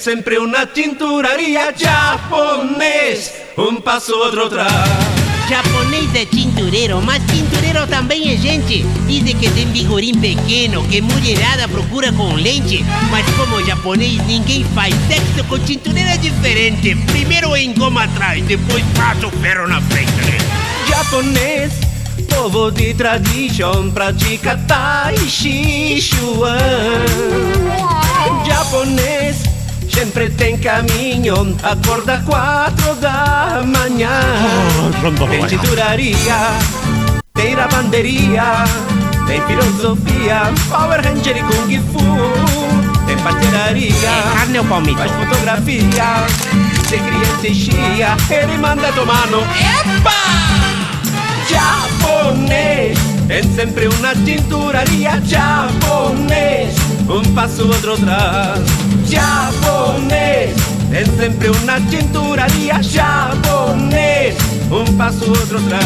sempre 0.00 0.38
uma 0.38 0.66
tinturaria 0.66 1.74
japonês. 1.76 3.32
Um 3.58 3.80
passo, 3.80 4.14
outro 4.14 4.46
atrás. 4.46 4.70
Japonês 5.46 6.14
é 6.14 6.24
tintureiro, 6.24 7.02
mas 7.02 7.22
tintureiro 7.26 7.86
também 7.86 8.32
é 8.32 8.36
gente. 8.36 8.82
Dizem 9.06 9.36
que 9.36 9.50
tem 9.50 9.66
vigorim 9.66 10.14
pequeno, 10.14 10.82
que 10.88 11.02
mulherada 11.02 11.68
procura 11.68 12.10
com 12.12 12.34
lente. 12.34 12.82
Mas 13.10 13.26
como 13.36 13.62
japonês, 13.64 14.24
ninguém 14.26 14.64
faz 14.74 14.94
sexo 15.06 15.44
com 15.48 15.58
tintureiro 15.58 16.08
é 16.08 16.16
diferente. 16.16 16.94
Primeiro 17.12 17.54
engoma 17.54 18.04
atrás, 18.04 18.42
depois 18.44 18.84
passa 18.96 19.26
o 19.26 19.30
ferro 19.32 19.68
na 19.68 19.82
frente. 19.82 20.10
Japonês, 20.88 21.72
povo 22.30 22.70
de 22.70 22.94
tradição, 22.94 23.90
pratica 23.90 24.56
Tai 24.66 25.18
Chi 25.28 26.00
Chuan. 26.00 26.56
Japonês, 28.46 29.49
sempre 29.90 30.30
tem 30.30 30.56
caminho, 30.58 31.56
acorda 31.62 32.22
quatro 32.26 32.94
da 32.96 33.62
manhã. 33.64 34.10
Tem 35.28 35.46
titularia, 35.46 36.36
tem 37.34 37.54
lavanderia, 37.54 38.64
tem 39.26 39.40
filosofia, 39.42 40.52
Power 40.68 41.00
Ranger 41.04 41.36
e 41.36 41.42
Kung 41.42 41.82
Fu. 41.92 43.06
Tem 43.06 43.16
pastelaria, 43.18 43.90
É 43.92 44.34
carne 44.36 44.58
ou 44.58 44.64
palmito? 44.64 44.98
faz 44.98 45.10
fotografia, 45.12 46.26
se 46.88 46.96
criança 46.98 47.48
e 47.48 47.54
chia, 47.54 48.16
ele 48.30 48.58
manda 48.58 48.92
tomar 48.92 49.26
no 49.28 49.40
Japonês, 51.48 52.96
tem 53.26 53.42
sempre 53.54 53.88
uma 53.88 54.14
tinturaria 54.14 55.20
japonês, 55.24 56.74
um 57.08 57.22
passo 57.34 57.66
outro 57.66 57.94
atrás. 57.94 58.60
Japonês, 59.10 60.54
tem 60.88 61.04
sempre 61.16 61.48
uma 61.48 61.80
tinturaria 61.80 62.80
japonês, 62.80 64.36
um 64.70 64.96
passo 64.96 65.28
outro 65.28 65.58
atrás. 65.58 65.84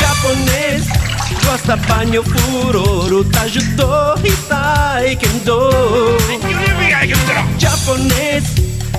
Japonês, 0.00 0.86
gosta 1.44 1.76
banho 1.76 2.22
furoro, 2.22 3.22
tajudo 3.24 4.14
e 4.24 4.32
taekwondo. 4.48 5.70
Japonês, 7.58 8.44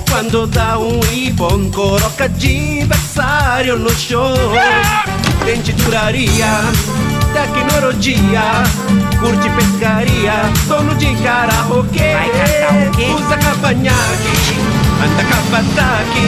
quando 0.08 0.46
dá 0.46 0.78
um 0.78 1.00
ibon, 1.12 1.72
coloca 1.72 2.26
adversário 2.26 3.76
no 3.80 3.90
chão. 3.90 4.32
Tem 5.44 5.60
titularia, 5.60 6.60
tecnologia, 7.32 8.62
curte 9.24 9.48
pescaria, 9.50 10.34
dono 10.68 10.94
de 10.96 11.14
karaokê. 11.22 12.12
Vai 12.12 12.90
quê? 12.94 13.06
Usa 13.14 13.36
cavanhaque, 13.38 14.36
anda 15.02 15.24
cavataki. 15.24 16.26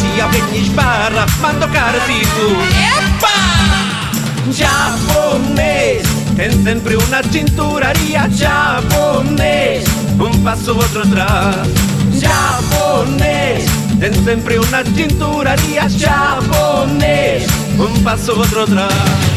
Se 0.00 0.20
alguém 0.20 0.60
esbarra, 0.60 1.26
manda 1.40 1.66
o 1.66 1.68
cara 1.70 2.00
fico. 2.00 2.44
Japonês, 4.52 6.02
tem 6.36 6.50
sempre 6.62 6.96
uma 6.96 7.22
tinturaria 7.22 8.28
japonês, 8.30 9.84
um 10.18 10.42
passo 10.42 10.74
outro 10.74 11.02
atrás. 11.02 11.68
Japonês, 12.12 13.64
tem 14.00 14.12
sempre 14.24 14.58
uma 14.58 14.82
tinturaria 14.82 15.88
japonês, 15.88 17.46
um 17.78 18.02
passo 18.02 18.32
outro 18.32 18.64
atrás. 18.64 19.33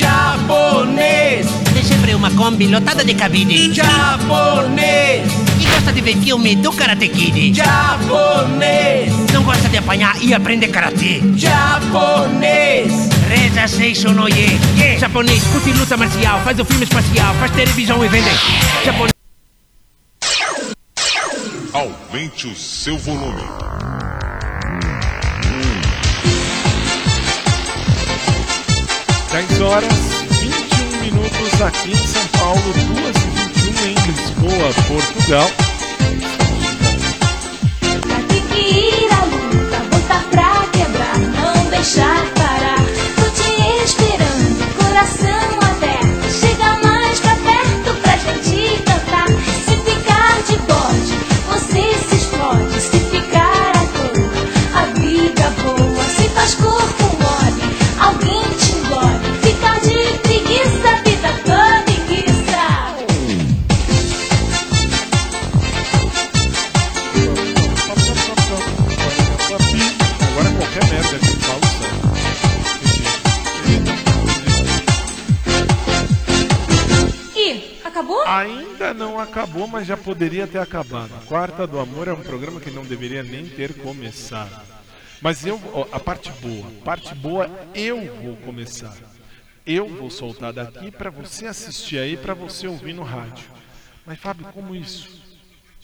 Japonês, 0.00 1.46
Tem 1.74 1.82
sempre 1.84 2.14
uma 2.14 2.30
Kombi 2.30 2.66
lotada 2.68 3.04
de 3.04 3.12
cabide. 3.14 3.74
japonês, 3.74 5.30
E 5.60 5.66
gosta 5.66 5.92
de 5.92 6.00
ver 6.00 6.16
filme 6.16 6.56
do 6.56 6.72
Karate 6.72 7.06
Kid. 7.08 7.52
japonês, 7.54 9.12
Não 9.32 9.42
gosta 9.42 9.68
de 9.68 9.76
apanhar 9.76 10.16
e 10.22 10.32
aprender 10.32 10.68
karatê. 10.68 11.20
japonês. 11.36 12.90
Reza 13.28 13.68
Seisho 13.68 14.10
no 14.12 14.26
Ye. 14.28 14.58
Japonês, 14.98 15.42
curte 15.52 15.70
luta 15.72 15.96
marcial, 15.98 16.40
faz 16.40 16.58
o 16.58 16.64
filme 16.64 16.84
espacial, 16.84 17.34
faz 17.34 17.52
televisão 17.52 18.02
e 18.04 18.08
vende. 18.08 18.30
Japonês. 18.84 19.10
Aumente 21.74 22.46
o 22.48 22.56
seu 22.56 22.96
volume. 22.98 23.42
Dez 29.32 29.60
horas, 29.60 29.92
21 30.40 31.00
minutos 31.02 31.62
aqui 31.62 31.92
em 31.92 32.06
São 32.08 32.26
Paulo, 32.36 32.60
2 32.60 33.16
e 33.16 33.28
21 33.70 33.86
em 33.86 33.94
Lisboa, 33.94 34.74
Portugal. 34.88 35.48
Pra 38.00 38.18
que 38.28 38.58
ir 38.58 39.12
à 39.12 39.24
luta, 39.26 39.78
botar 39.88 40.24
pra 40.32 40.66
quebrar, 40.72 41.18
não 41.18 41.70
deixar 41.70 42.24
parar. 42.34 42.79
Acabou, 79.20 79.66
mas 79.66 79.86
já 79.86 79.96
poderia 79.96 80.46
ter 80.46 80.58
acabado. 80.58 81.10
Quarta 81.26 81.66
do 81.66 81.78
Amor 81.78 82.08
é 82.08 82.12
um 82.12 82.22
programa 82.22 82.60
que 82.60 82.70
não 82.70 82.84
deveria 82.84 83.22
nem 83.22 83.46
ter 83.46 83.74
começado. 83.74 84.60
Mas 85.20 85.44
eu, 85.44 85.60
ó, 85.72 85.86
a 85.92 86.00
parte 86.00 86.30
boa, 86.40 86.70
parte 86.84 87.14
boa 87.14 87.50
eu 87.74 88.00
vou 88.22 88.36
começar. 88.38 88.96
Eu 89.66 89.86
vou 89.88 90.10
soltar 90.10 90.52
daqui 90.52 90.90
para 90.90 91.10
você 91.10 91.46
assistir 91.46 91.98
aí, 91.98 92.16
para 92.16 92.34
você 92.34 92.66
ouvir 92.66 92.94
no 92.94 93.02
rádio. 93.02 93.48
Mas 94.06 94.18
Fábio, 94.18 94.46
como 94.52 94.74
isso? 94.74 95.20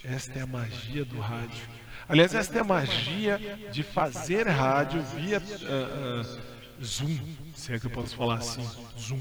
Esta 0.02 0.38
é 0.38 0.42
a 0.42 0.46
magia 0.46 1.04
do 1.04 1.18
rádio. 1.18 1.68
Aliás, 2.08 2.34
esta 2.34 2.58
é 2.58 2.60
a 2.60 2.64
magia 2.64 3.38
de 3.72 3.82
fazer 3.82 4.46
rádio 4.46 5.02
via 5.02 5.42
ah, 5.64 6.22
ah, 6.24 6.82
Zoom, 6.82 7.18
se 7.54 7.72
é 7.72 7.78
que 7.78 7.86
eu 7.86 7.90
posso 7.90 8.14
falar 8.16 8.36
assim, 8.36 8.66
Zoom. 8.98 9.20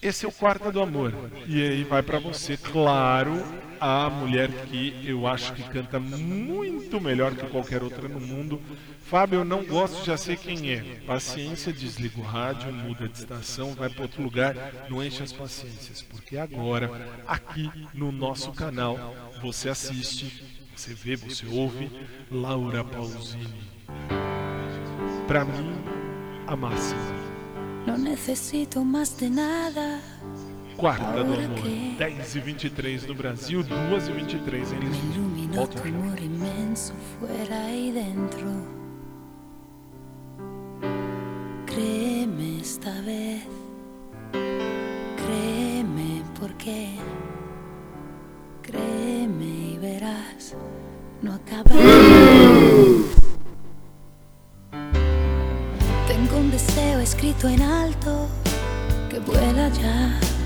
Esse 0.00 0.24
é 0.24 0.28
o 0.28 0.32
quarto 0.32 0.70
do 0.70 0.80
amor. 0.80 1.12
E 1.46 1.60
aí 1.60 1.84
vai 1.84 2.02
pra 2.02 2.20
você, 2.20 2.56
claro, 2.56 3.32
a 3.80 4.08
mulher 4.08 4.48
que 4.66 4.94
eu 5.04 5.26
acho 5.26 5.52
que 5.54 5.62
canta 5.64 5.98
muito 5.98 7.00
melhor 7.00 7.34
que 7.34 7.46
qualquer 7.46 7.82
outra 7.82 8.08
no 8.08 8.20
mundo. 8.20 8.60
Fábio, 9.02 9.40
eu 9.40 9.44
não 9.44 9.64
gosto, 9.64 10.04
já 10.04 10.16
sei 10.16 10.36
quem 10.36 10.70
é. 10.72 11.00
Paciência, 11.06 11.72
desliga 11.72 12.20
o 12.20 12.22
rádio, 12.22 12.72
muda 12.72 13.08
de 13.08 13.18
estação, 13.18 13.74
vai 13.74 13.88
para 13.88 14.02
outro 14.02 14.22
lugar, 14.22 14.54
não 14.88 15.02
enche 15.02 15.22
as 15.22 15.32
paciências, 15.32 16.02
porque 16.02 16.36
agora, 16.36 16.90
aqui 17.26 17.70
no 17.92 18.12
nosso 18.12 18.52
canal, 18.52 19.14
você 19.42 19.68
assiste, 19.68 20.44
você 20.76 20.94
vê, 20.94 21.16
você 21.16 21.44
ouve 21.46 21.90
Laura 22.30 22.84
Pausini. 22.84 23.64
Pra 25.26 25.44
mim, 25.44 25.74
a 26.46 26.54
máxima. 26.54 27.27
No 27.88 27.96
necesito 27.96 28.84
más 28.84 29.16
de 29.16 29.30
nada. 29.30 29.98
Quarta 30.76 31.10
do 31.10 31.20
Amor, 31.20 31.38
10 31.96 32.36
e 32.36 32.40
23 32.40 33.06
no 33.06 33.14
Brasil, 33.14 33.62
2 33.62 34.08
e 34.08 34.12
23 34.12 34.72
em 34.72 34.78
Lisboa. 34.78 35.56
Volta 35.56 35.80
tu 35.80 35.88
amor 35.88 36.20
inmenso 36.20 36.92
fuera 37.18 37.72
y 37.72 37.90
dentro. 37.92 38.46
Créeme 41.64 42.60
esta 42.60 42.92
vez. 43.00 43.48
Créeme 45.16 46.22
porque. 46.38 46.90
Créeme 48.60 49.44
y 49.46 49.78
verás. 49.80 50.54
No 51.22 51.32
acaba. 51.32 51.70
scritto 57.08 57.46
in 57.46 57.62
alto 57.62 58.28
che 59.08 59.18
vuela 59.20 59.70
già. 59.70 60.37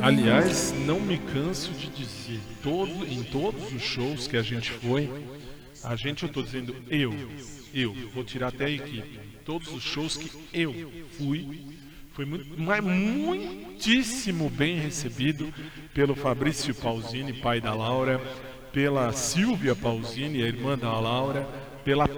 Aliás, 0.00 0.74
não 0.86 0.98
me 1.00 1.18
canso 1.18 1.70
de 1.72 1.88
dizer, 1.88 2.40
todo, 2.62 3.06
em 3.06 3.22
todos 3.22 3.72
os 3.72 3.82
shows 3.82 4.26
que 4.26 4.36
a 4.36 4.42
gente 4.42 4.70
foi, 4.70 5.08
a 5.84 5.96
gente, 5.96 6.24
eu 6.24 6.28
tô 6.28 6.42
dizendo 6.42 6.74
eu, 6.88 7.12
eu, 7.74 7.94
vou 8.14 8.24
tirar 8.24 8.48
até 8.48 8.66
a 8.66 8.70
equipe, 8.70 9.18
todos 9.44 9.68
os 9.72 9.82
shows 9.82 10.16
que 10.16 10.30
eu 10.52 10.74
fui, 11.16 11.60
foi 12.12 12.24
muito, 12.24 12.60
mas 12.60 12.82
muitíssimo 12.82 14.50
bem 14.50 14.78
recebido 14.78 15.52
pelo 15.94 16.14
Fabrício 16.14 16.74
Pausini, 16.74 17.32
pai 17.32 17.60
da 17.60 17.74
Laura, 17.74 18.20
pela 18.72 19.12
Silvia 19.12 19.74
Pausini, 19.74 20.42
a 20.42 20.46
irmã 20.46 20.76
da 20.76 20.98
Laura, 20.98 21.48
pela 21.84 22.08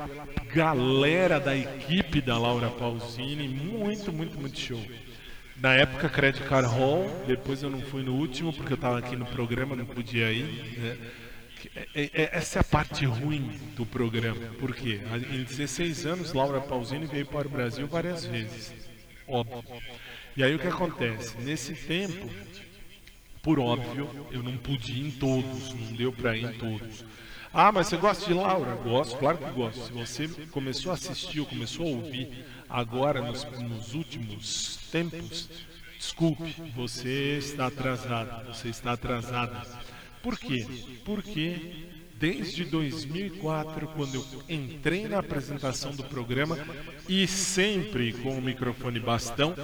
galera 0.52 1.40
da 1.40 1.56
equipe 1.56 2.20
da 2.20 2.38
Laura 2.38 2.70
Pausini, 2.70 3.48
muito, 3.48 4.12
muito, 4.12 4.38
muito 4.38 4.58
show. 4.58 4.80
Na 5.64 5.72
época, 5.72 6.10
Credit 6.10 6.46
Card 6.46 6.68
Hall, 6.68 7.08
depois 7.26 7.62
eu 7.62 7.70
não 7.70 7.80
fui 7.80 8.02
no 8.02 8.12
último 8.16 8.52
porque 8.52 8.74
eu 8.74 8.76
estava 8.76 8.98
aqui 8.98 9.16
no 9.16 9.24
programa, 9.24 9.74
não 9.74 9.86
podia 9.86 10.30
ir. 10.30 10.44
Né? 10.76 10.98
Que- 11.58 11.70
é- 11.94 12.10
é- 12.12 12.30
essa 12.36 12.58
é 12.58 12.60
a 12.60 12.64
parte 12.64 13.06
ruim 13.06 13.58
do 13.74 13.86
programa. 13.86 14.44
Por 14.60 14.74
quê? 14.74 15.00
Em 15.32 15.42
16 15.42 16.04
anos, 16.04 16.34
Laura 16.34 16.60
Pausini 16.60 17.06
veio 17.06 17.24
para 17.24 17.48
o 17.48 17.50
Brasil 17.50 17.86
várias 17.86 18.26
vezes. 18.26 18.74
Óbvio. 19.26 19.64
E 20.36 20.44
aí 20.44 20.54
o 20.54 20.58
que 20.58 20.66
acontece? 20.66 21.34
Nesse 21.38 21.72
tempo, 21.72 22.28
por 23.42 23.58
óbvio, 23.58 24.06
eu 24.30 24.42
não 24.42 24.58
pude 24.58 24.92
ir 24.92 25.06
em 25.06 25.10
todos, 25.12 25.72
não 25.72 25.96
deu 25.96 26.12
para 26.12 26.36
ir 26.36 26.44
em 26.44 26.52
todos. 26.58 27.06
Ah, 27.54 27.72
mas 27.72 27.86
você 27.86 27.96
gosta 27.96 28.26
de 28.26 28.34
Laura? 28.34 28.74
Gosto, 28.74 29.16
claro 29.16 29.38
que 29.38 29.50
gosto. 29.52 29.86
Se 29.86 29.92
você 29.92 30.28
começou 30.50 30.90
a 30.90 30.94
assistir 30.94 31.40
ou 31.40 31.46
começou 31.46 31.86
a 31.86 31.88
ouvir 31.88 32.44
agora, 32.74 33.22
nos, 33.22 33.44
nos 33.60 33.94
últimos 33.94 34.80
tempos, 34.90 35.48
desculpe, 35.96 36.52
você 36.74 37.38
está 37.38 37.68
atrasado, 37.68 38.48
você 38.48 38.68
está 38.68 38.92
atrasada. 38.92 39.62
Por 40.20 40.36
quê? 40.36 40.66
Porque 41.04 41.86
desde 42.18 42.64
2004, 42.64 43.86
quando 43.88 44.14
eu 44.14 44.26
entrei 44.48 45.06
na 45.06 45.18
apresentação 45.18 45.94
do 45.94 46.02
programa 46.04 46.58
e 47.08 47.28
sempre 47.28 48.12
com 48.12 48.38
o 48.38 48.42
microfone 48.42 48.98
bastão, 48.98 49.54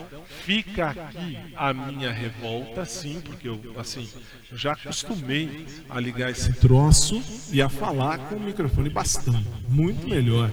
fica 0.44 0.90
aqui 0.90 1.36
a 1.56 1.72
minha 1.72 2.12
revolta, 2.12 2.84
sim, 2.84 3.20
porque 3.24 3.48
eu 3.48 3.60
assim 3.76 4.08
já 4.52 4.72
acostumei 4.72 5.66
a 5.88 5.98
ligar 5.98 6.30
esse 6.30 6.52
troço 6.52 7.22
e 7.52 7.60
a 7.60 7.68
falar 7.68 8.18
com 8.28 8.36
o 8.36 8.40
microfone 8.40 8.88
bastão, 8.88 9.42
muito 9.68 10.06
melhor, 10.06 10.50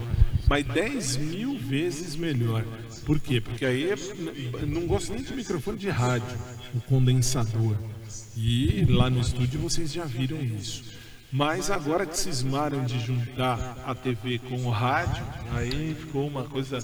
mas 0.47 0.65
10 0.65 1.17
mil 1.17 1.57
vezes 1.57 2.15
melhor. 2.15 2.63
Por 3.05 3.19
quê? 3.19 3.41
Porque 3.41 3.65
aí 3.65 3.89
eu 3.89 4.67
não 4.67 4.87
gosto 4.87 5.13
nem 5.13 5.23
de 5.23 5.33
microfone 5.33 5.77
de 5.77 5.89
rádio, 5.89 6.37
o 6.73 6.81
condensador. 6.81 7.75
E 8.35 8.85
lá 8.89 9.09
no 9.09 9.19
estúdio 9.19 9.59
vocês 9.59 9.91
já 9.91 10.05
viram 10.05 10.41
isso. 10.41 10.83
Mas 11.31 11.69
agora 11.69 12.05
que 12.05 12.17
cismaram 12.17 12.85
de 12.85 12.99
juntar 12.99 13.77
a 13.85 13.93
TV 13.93 14.39
com 14.39 14.65
o 14.65 14.69
rádio, 14.69 15.25
aí 15.51 15.95
ficou 15.95 16.27
uma 16.27 16.45
coisa 16.45 16.79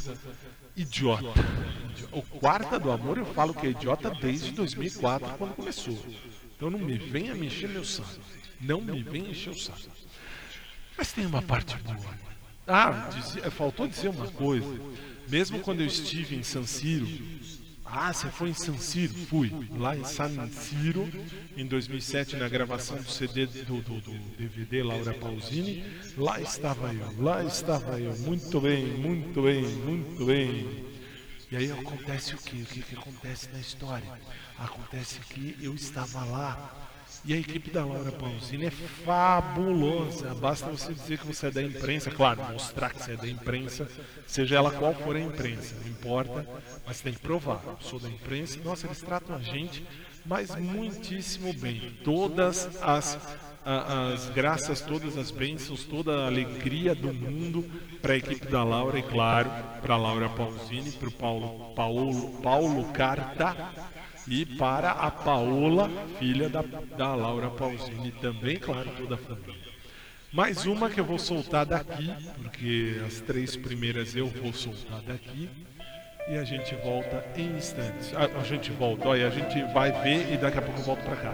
idiota. 0.76 1.40
O 2.12 2.22
Quarta 2.22 2.78
do 2.78 2.92
Amor 2.92 3.18
eu 3.18 3.26
falo 3.26 3.54
que 3.54 3.68
é 3.68 3.70
idiota 3.70 4.10
desde 4.10 4.52
2004, 4.52 5.38
quando 5.38 5.56
começou. 5.56 5.98
Então 6.56 6.70
não 6.70 6.80
me 6.80 6.98
venha 6.98 7.34
me 7.34 7.48
encher 7.48 7.70
meu 7.70 7.86
saco. 7.86 8.20
Não 8.60 8.82
me 8.82 9.02
venha 9.02 9.30
encher 9.30 9.52
o 9.52 9.58
saco. 9.58 9.80
Mas 10.98 11.12
tem 11.12 11.26
uma 11.26 11.42
parte 11.42 11.76
boa. 11.78 12.33
Ah, 12.68 13.10
dizia- 13.14 13.52
faltou 13.52 13.88
dizer 13.88 14.10
uma 14.10 14.28
coisa. 14.32 14.68
Mesmo 15.28 15.60
quando 15.60 15.82
eu 15.82 15.88
estive 15.88 16.36
em 16.36 16.44
San 16.44 16.66
Siro, 16.66 17.08
ah, 17.86 18.12
você 18.14 18.30
foi 18.30 18.50
em 18.50 18.54
San 18.54 18.78
Siro? 18.78 19.14
Fui. 19.14 19.52
Lá 19.78 19.96
em 19.96 20.04
San 20.04 20.48
Siro, 20.50 21.10
em 21.58 21.66
2007, 21.66 22.36
na 22.38 22.48
gravação 22.48 22.98
do 22.98 23.10
CD 23.10 23.46
do, 23.46 23.82
do- 23.82 24.00
do 24.02 24.12
DVD 24.38 24.82
Laura 24.84 25.14
Pausini. 25.14 25.84
Lá 26.18 26.40
estava 26.42 26.94
eu, 26.94 27.22
lá 27.22 27.44
estava 27.44 28.00
eu. 28.00 28.16
Muito 28.20 28.60
bem, 28.62 28.86
muito 28.86 29.42
bem, 29.42 29.62
muito 29.64 30.26
bem. 30.26 30.86
E 31.52 31.56
aí 31.56 31.72
acontece 31.72 32.34
o 32.34 32.38
que? 32.38 32.62
O 32.64 32.66
que, 32.66 32.82
que 32.82 32.96
acontece 32.96 33.48
na 33.54 33.60
história? 33.60 34.08
Acontece 34.58 35.20
que 35.20 35.56
eu 35.62 35.74
estava 35.76 36.24
lá. 36.26 36.90
E 37.26 37.34
a 37.34 37.38
equipe 37.38 37.72
da 37.72 37.86
Laura 37.86 38.12
Pausini 38.12 38.66
é 38.66 38.72
fabulosa. 38.72 40.34
Basta 40.36 40.70
você 40.70 40.94
dizer 40.94 41.20
que 41.20 41.26
você 41.26 41.48
é 41.48 41.52
da 41.52 41.64
imprensa, 41.64 42.12
claro, 42.12 42.44
mostrar 42.52 42.90
que 42.90 43.02
você 43.02 43.14
é 43.14 43.16
da 43.16 43.30
imprensa, 43.30 43.88
seja 44.28 44.58
ela 44.58 44.72
qual 44.72 44.94
for 44.94 45.16
a 45.16 45.20
imprensa, 45.22 45.74
não 45.82 45.90
importa, 45.90 46.46
mas 46.86 47.00
tem 47.00 47.14
que 47.14 47.20
provar. 47.20 47.62
Eu 47.66 47.78
sou 47.80 47.98
da 47.98 48.10
imprensa, 48.10 48.60
nossa, 48.66 48.88
eles 48.88 49.02
tratam 49.02 49.38
a 49.38 49.40
gente, 49.40 49.86
mas 50.26 50.54
muitíssimo 50.58 51.54
bem. 51.54 51.98
Todas 52.04 52.70
as, 52.82 53.18
as 53.64 54.30
graças, 54.32 54.82
todas 54.82 55.18
as 55.18 55.32
bênçãos, 55.32 55.86
toda 55.86 56.24
a 56.24 56.26
alegria 56.26 56.94
do 56.94 57.14
mundo 57.14 57.64
para 58.02 58.16
a 58.16 58.18
equipe 58.18 58.48
da 58.48 58.66
Laura 58.66 59.00
e, 59.00 59.04
claro, 59.04 59.50
para 59.82 59.94
a 59.94 59.98
Laura 59.98 60.28
Pausini, 60.28 60.92
para 60.92 61.08
o 61.08 61.12
Paulo, 61.12 61.74
Paulo, 61.74 62.42
Paulo 62.42 62.84
Carta 62.92 63.56
e 64.28 64.46
para 64.46 64.92
a 64.92 65.12
Paola, 65.12 65.90
filha 66.20 66.50
da, 66.50 66.62
da 66.98 67.16
Laura 67.16 67.50
Pausini 67.50 68.12
também, 68.12 68.58
claro, 68.58 68.90
toda 68.98 69.16
a 69.16 69.18
família. 69.18 69.64
Mais 70.32 70.66
uma 70.66 70.90
que 70.90 71.00
eu 71.00 71.06
vou 71.06 71.20
soltar 71.20 71.66
daqui, 71.66 72.12
porque 72.42 73.00
as 73.06 73.22
três 73.22 73.56
primeiras 73.56 74.16
eu 74.16 74.28
vou 74.28 74.52
soltar 74.52 75.02
daqui. 75.02 75.50
E 76.28 76.38
a 76.38 76.44
gente 76.44 76.74
volta 76.76 77.24
em 77.36 77.58
instantes. 77.58 78.14
Ah, 78.16 78.30
a 78.40 78.44
gente 78.44 78.72
volta, 78.72 79.10
olha, 79.10 79.28
a 79.28 79.30
gente 79.30 79.62
vai 79.74 79.92
ver 80.02 80.34
e 80.34 80.38
daqui 80.38 80.58
a 80.58 80.62
pouco 80.62 80.80
eu 80.80 80.86
volto 80.86 81.04
pra 81.04 81.18
cá. 81.18 81.34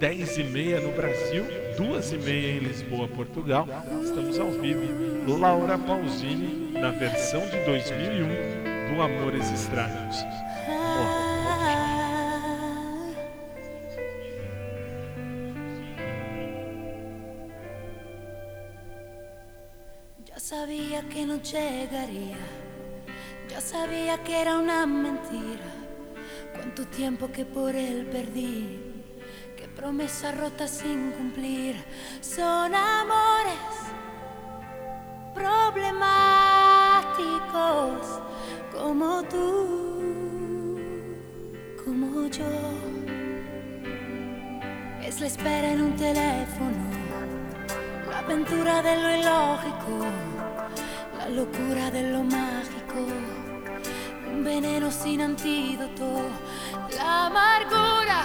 10 0.00 0.38
e 0.38 0.44
meia 0.44 0.80
no 0.80 0.90
Brasil, 0.92 1.44
2 1.76 2.12
e 2.12 2.16
meia 2.16 2.56
em 2.56 2.58
Lisboa, 2.60 3.06
Portugal. 3.08 3.68
Estamos 4.02 4.38
ao 4.38 4.50
vivo. 4.50 5.38
Laura 5.38 5.78
Pausini, 5.78 6.72
na 6.72 6.90
versão 6.90 7.42
de 7.46 7.64
2001 7.64 8.94
do 8.94 9.02
Amores 9.02 9.48
Estranhos. 9.52 10.16
Sabía 20.52 21.00
que 21.08 21.24
no 21.24 21.40
llegaría, 21.40 22.36
ya 23.48 23.58
sabía 23.58 24.22
que 24.22 24.38
era 24.38 24.58
una 24.58 24.84
mentira. 24.84 25.64
Cuánto 26.54 26.86
tiempo 26.88 27.32
que 27.32 27.46
por 27.46 27.74
él 27.74 28.06
perdí, 28.12 28.78
qué 29.56 29.66
promesas 29.74 30.36
rotas 30.36 30.70
sin 30.70 31.12
cumplir. 31.12 31.82
Son 32.20 32.74
amores 32.74 33.54
problemáticos 35.34 38.20
como 38.74 39.22
tú, 39.22 40.76
como 41.82 42.28
yo. 42.28 42.44
Es 45.02 45.18
la 45.18 45.28
espera 45.28 45.72
en 45.72 45.80
un 45.80 45.96
teléfono, 45.96 46.90
la 48.10 48.18
aventura 48.18 48.82
de 48.82 49.02
lo 49.02 49.16
ilógico, 49.16 50.31
locura 51.32 51.90
de 51.90 52.12
lo 52.12 52.22
mágico, 52.22 53.00
un 54.30 54.44
veneno 54.44 54.90
sin 54.90 55.20
antídoto, 55.22 56.28
la 56.96 57.26
amargura 57.26 58.22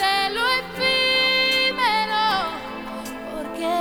de 0.00 0.34
lo 0.34 0.42
efímero, 0.60 2.26
porque 3.32 3.76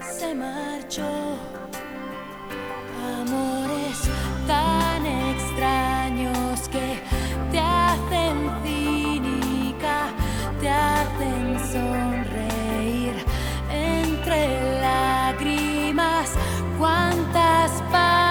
se 0.00 0.34
marchó. 0.34 1.36
Amores 3.20 3.98
tan 4.46 5.04
extraños 5.04 6.68
que 6.68 7.02
te 7.50 7.60
hacen 7.60 8.50
cínica, 8.64 10.08
te 10.60 10.68
hacen 10.68 11.58
sonreír 11.72 12.05
cuántas 16.78 17.82
palabras. 17.90 18.25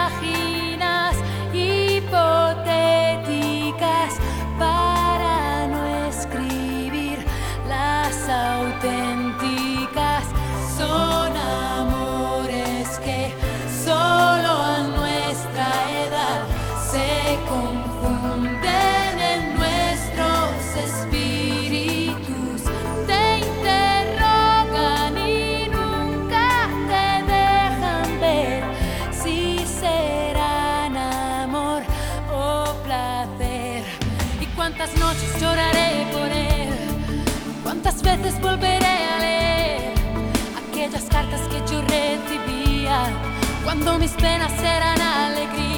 Cuántas 34.85 34.99
noches 34.99 35.41
lloraré 35.41 36.05
por 36.11 36.31
él, 36.31 36.69
cuántas 37.63 38.03
veces 38.03 38.39
volveré 38.39 38.85
a 38.85 39.19
leer 39.19 39.93
aquellas 40.69 41.03
cartas 41.05 41.41
que 41.47 41.59
yo 41.71 41.81
recibía 41.81 43.05
cuando 43.63 43.97
mis 43.97 44.11
penas 44.11 44.51
eran 44.61 45.01
alegrías. 45.01 45.74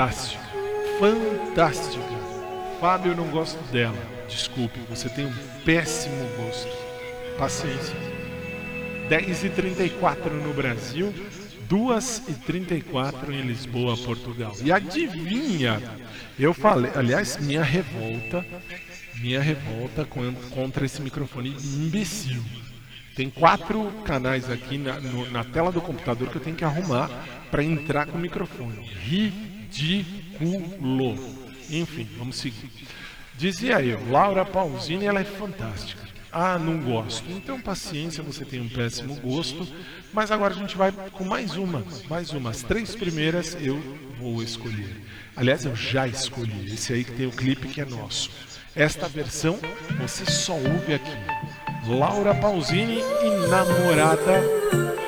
Fantástica. 0.00 0.42
Fantástica. 0.98 2.20
Fábio, 2.80 3.12
eu 3.12 3.16
não 3.16 3.28
gosto 3.28 3.58
dela. 3.70 3.98
Desculpe, 4.26 4.78
você 4.88 5.10
tem 5.10 5.26
um 5.26 5.32
péssimo 5.62 6.16
gosto. 6.38 6.70
Paciência. 7.36 7.94
10h34 9.10 10.30
no 10.30 10.54
Brasil, 10.54 11.12
2h34 11.68 13.28
em 13.30 13.42
Lisboa, 13.42 13.94
Portugal. 13.98 14.56
E 14.64 14.72
adivinha? 14.72 15.82
Eu 16.38 16.54
falei, 16.54 16.90
aliás, 16.94 17.36
minha 17.36 17.62
revolta, 17.62 18.46
minha 19.20 19.42
revolta 19.42 20.06
con- 20.06 20.34
contra 20.50 20.86
esse 20.86 21.02
microfone 21.02 21.50
imbecil. 21.62 22.42
Tem 23.14 23.28
quatro 23.28 23.92
canais 24.06 24.48
aqui 24.50 24.78
na, 24.78 24.98
no- 24.98 25.30
na 25.30 25.44
tela 25.44 25.70
do 25.70 25.82
computador 25.82 26.30
que 26.30 26.36
eu 26.36 26.40
tenho 26.42 26.56
que 26.56 26.64
arrumar 26.64 27.10
para 27.50 27.62
entrar 27.62 28.06
com 28.06 28.16
o 28.16 28.20
microfone. 28.20 28.88
Ridículo. 29.70 31.16
Enfim, 31.70 32.08
vamos 32.18 32.36
seguir. 32.36 32.70
Dizia 33.36 33.80
eu, 33.80 34.10
Laura 34.10 34.44
Pausini, 34.44 35.06
ela 35.06 35.20
é 35.20 35.24
fantástica. 35.24 36.02
Ah, 36.32 36.58
não 36.58 36.80
gosto. 36.80 37.28
Então, 37.30 37.60
paciência, 37.60 38.22
você 38.22 38.44
tem 38.44 38.60
um 38.60 38.68
péssimo 38.68 39.16
gosto. 39.16 39.66
Mas 40.12 40.30
agora 40.30 40.54
a 40.54 40.56
gente 40.56 40.76
vai 40.76 40.92
com 40.92 41.24
mais 41.24 41.56
uma. 41.56 41.84
Mais 42.08 42.30
uma. 42.32 42.50
As 42.50 42.62
três 42.62 42.94
primeiras 42.94 43.56
eu 43.60 43.80
vou 44.18 44.42
escolher. 44.42 45.02
Aliás, 45.36 45.64
eu 45.64 45.74
já 45.74 46.06
escolhi. 46.06 46.72
Esse 46.72 46.92
aí 46.92 47.04
que 47.04 47.12
tem 47.12 47.26
o 47.26 47.32
clipe 47.32 47.68
que 47.68 47.80
é 47.80 47.84
nosso. 47.84 48.30
Esta 48.74 49.08
versão 49.08 49.58
você 49.98 50.24
só 50.26 50.54
ouve 50.54 50.94
aqui. 50.94 51.10
Laura 51.88 52.34
Pausini 52.34 52.98
e 52.98 53.48
Namorada 53.48 54.60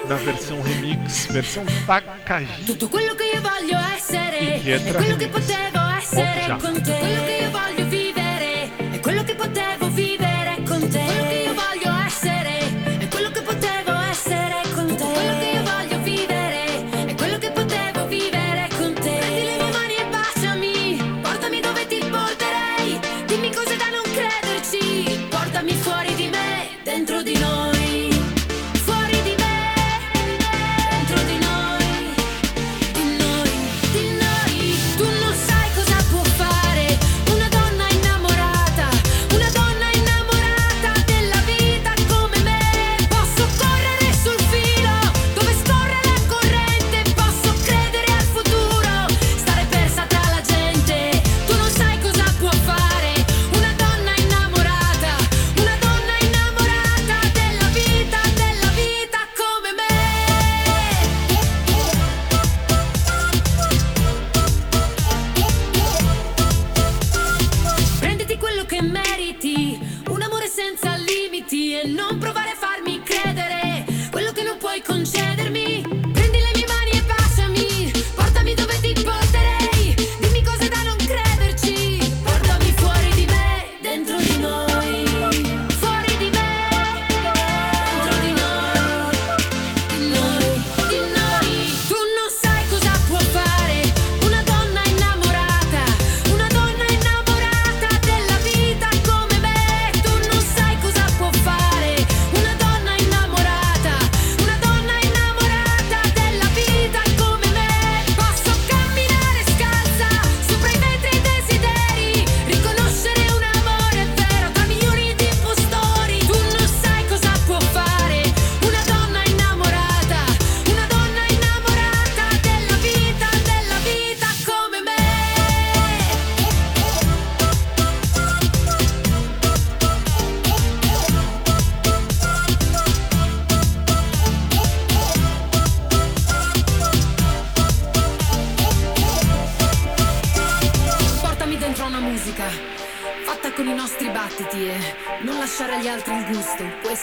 na 0.09 0.17
versão 0.17 0.61
remix, 0.61 1.27
versão 1.27 1.65
Takagi. 1.87 2.65
Pietra 4.63 4.91
è 4.91 4.93
quello 4.95 5.17
che 5.17 5.29
potevo 5.29 5.89
essere 5.99 6.31
Oh, 6.53 6.57
con 6.57 6.83
te. 6.83 6.99
Quello 6.99 7.25
che 7.25 7.39
io 7.43 7.51
voglio 7.51 7.89
vivere 7.89 8.71
è 8.93 9.01
quello 9.01 9.23
che 9.25 9.35
potevo 9.35 9.82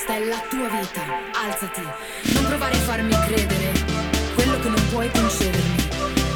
Questa 0.10 0.26
è 0.26 0.28
la 0.28 0.42
tua 0.50 0.68
vita. 0.70 1.02
Alzati, 1.40 1.82
non 2.34 2.46
provare 2.46 2.74
a 2.74 2.80
farmi 2.80 3.14
credere 3.28 3.72
quello 4.34 4.60
che 4.60 4.70
non 4.70 4.90
puoi 4.90 5.08
concedermi. 5.12 5.88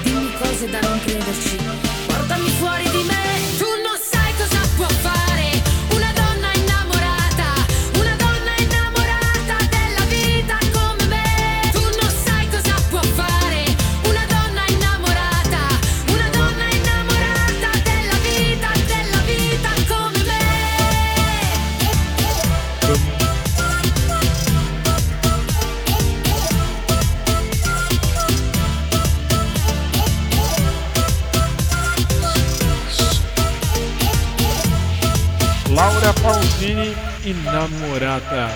Dimmi 0.03 0.31
cose 0.37 0.69
da 0.69 0.79
non 0.81 0.99
crederci. 0.99 1.57
Portami 2.05 2.49
fuori 2.49 2.83
di 2.91 3.03
me. 3.07 3.22
Namorada. 37.43 38.49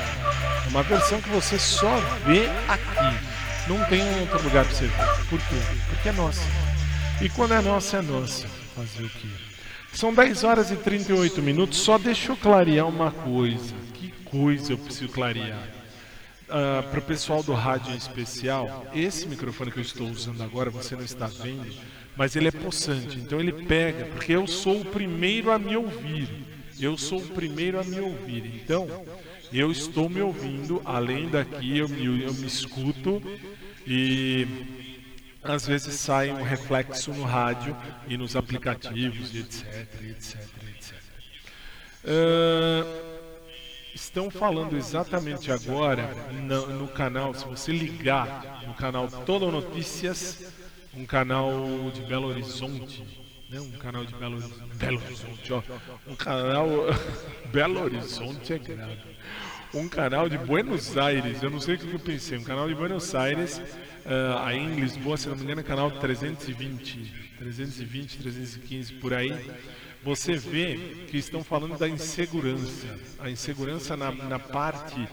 É 0.66 0.70
Uma 0.70 0.84
versão 0.84 1.22
que 1.22 1.30
você 1.30 1.58
só 1.58 1.98
vê 2.26 2.48
aqui. 2.68 3.18
Não 3.68 3.84
tem 3.86 4.02
outro 4.20 4.42
lugar 4.44 4.66
pra 4.66 4.74
você 4.74 4.88
ver. 4.88 5.26
Por 5.30 5.40
quê? 5.40 5.56
Porque 5.90 6.10
é 6.10 6.12
nossa. 6.12 6.42
E 7.22 7.30
quando 7.30 7.54
é 7.54 7.62
nossa, 7.62 7.98
é 7.98 8.02
nossa. 8.02 8.48
Fazer 8.76 9.04
o 9.04 9.10
quê? 9.10 9.28
São 9.92 10.14
10 10.14 10.44
horas 10.44 10.72
e 10.72 10.76
38 10.76 11.42
minutos. 11.42 11.80
Só 11.80 11.98
deixa 11.98 12.32
eu 12.32 12.38
clarear 12.38 12.88
uma 12.88 13.12
coisa. 13.12 13.74
Que 13.94 14.10
coisa 14.26 14.74
eu 14.74 14.78
preciso 14.78 15.10
clarear. 15.12 15.68
para 16.48 17.00
o 17.00 17.02
pessoal 17.02 17.42
do 17.44 17.54
rádio 17.54 17.94
em 17.94 17.98
especial, 17.98 18.86
esse 18.94 19.28
microfone 19.28 19.72
que 19.72 19.80
eu 19.80 19.84
estou 19.84 20.08
usando 20.08 20.42
agora, 20.44 20.70
você 20.70 20.96
não 20.96 21.04
está 21.04 21.28
vendo, 21.28 21.68
mas 22.16 22.36
ele 22.36 22.48
é 22.48 22.52
possante, 22.52 23.20
então 23.20 23.40
ele 23.40 23.52
pega, 23.52 24.06
porque 24.06 24.32
eu 24.34 24.48
sou 24.48 24.82
o 24.82 24.86
primeiro 24.86 25.52
a 25.52 25.60
me 25.60 25.76
ouvir. 25.76 26.47
Eu 26.80 26.98
sou 26.98 27.20
o 27.20 27.28
primeiro 27.30 27.80
a 27.80 27.84
me 27.84 28.00
ouvir. 28.00 28.46
Então, 28.62 28.88
eu 29.52 29.72
estou 29.72 30.10
me 30.10 30.22
ouvindo, 30.22 30.82
além 30.86 31.30
daqui 31.30 31.78
eu 31.78 31.88
me, 31.88 32.06
eu 32.06 32.34
me 32.34 32.46
escuto 32.46 33.22
e 33.86 34.46
às 35.44 35.66
vezes 35.66 35.96
sai 35.96 36.30
um 36.30 36.44
reflexo 36.44 37.12
no 37.14 37.24
rádio 37.24 37.76
e 38.08 38.18
nos 38.18 38.36
aplicativos, 38.36 39.34
etc, 39.34 40.02
etc, 40.02 40.42
etc. 40.76 40.96
Ah, 42.06 42.86
estão 43.96 44.30
falando 44.30 44.78
exatamente 44.78 45.52
agora 45.52 46.14
no, 46.34 46.68
no 46.68 46.88
canal, 46.88 47.34
se 47.34 47.46
você 47.46 47.72
ligar 47.72 48.64
no 48.68 48.74
canal 48.74 49.08
Todo 49.26 49.52
Notícias, 49.52 50.54
um 50.94 51.06
canal 51.06 51.52
de 51.94 52.02
Belo 52.02 52.28
Horizonte, 52.28 53.27
né? 53.50 53.60
um 53.60 53.72
canal 53.72 54.06
de 54.06 54.14
Belo, 54.16 54.40
Belo 54.76 55.02
Horizonte, 55.04 55.54
ó, 55.54 55.62
um 56.08 56.16
canal 56.16 56.68
Belo 57.52 57.82
Horizonte 57.82 58.54
é 58.54 58.58
grave, 58.58 58.98
um 59.74 59.88
canal 59.88 60.30
de 60.30 60.38
Buenos 60.38 60.98
Aires, 60.98 61.42
eu 61.42 61.50
não 61.50 61.60
sei 61.60 61.76
o 61.76 61.78
que 61.78 61.92
eu 61.92 62.00
pensei, 62.00 62.38
um 62.38 62.44
canal 62.44 62.68
de 62.68 62.76
Buenos 62.76 63.14
Aires, 63.16 63.62
ah, 64.06 64.48
aí 64.48 64.58
em 64.58 64.80
Lisboa, 64.80 65.18
se 65.18 65.28
não 65.28 65.36
me 65.36 65.44
engano, 65.44 65.60
é 65.60 65.64
canal 65.64 65.92
320, 65.92 67.14
320, 67.38 68.18
315 68.20 68.94
por 68.94 69.14
aí. 69.14 69.36
Você 70.02 70.38
vê 70.38 70.78
que 71.10 71.18
estão 71.18 71.44
falando 71.44 71.78
da 71.78 71.90
insegurança, 71.90 72.88
a 73.20 73.30
insegurança 73.30 73.98
na, 73.98 74.12
na 74.12 74.40
parte 74.40 75.08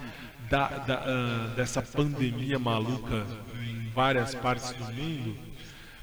da, 0.49 0.69
da, 0.69 0.95
ah, 0.95 1.55
dessa 1.57 1.83
pandemia 1.83 2.57
maluca 2.57 3.27
em 3.61 3.91
várias 3.91 4.33
partes 4.35 4.71
do 4.71 4.85
mundo, 4.93 5.37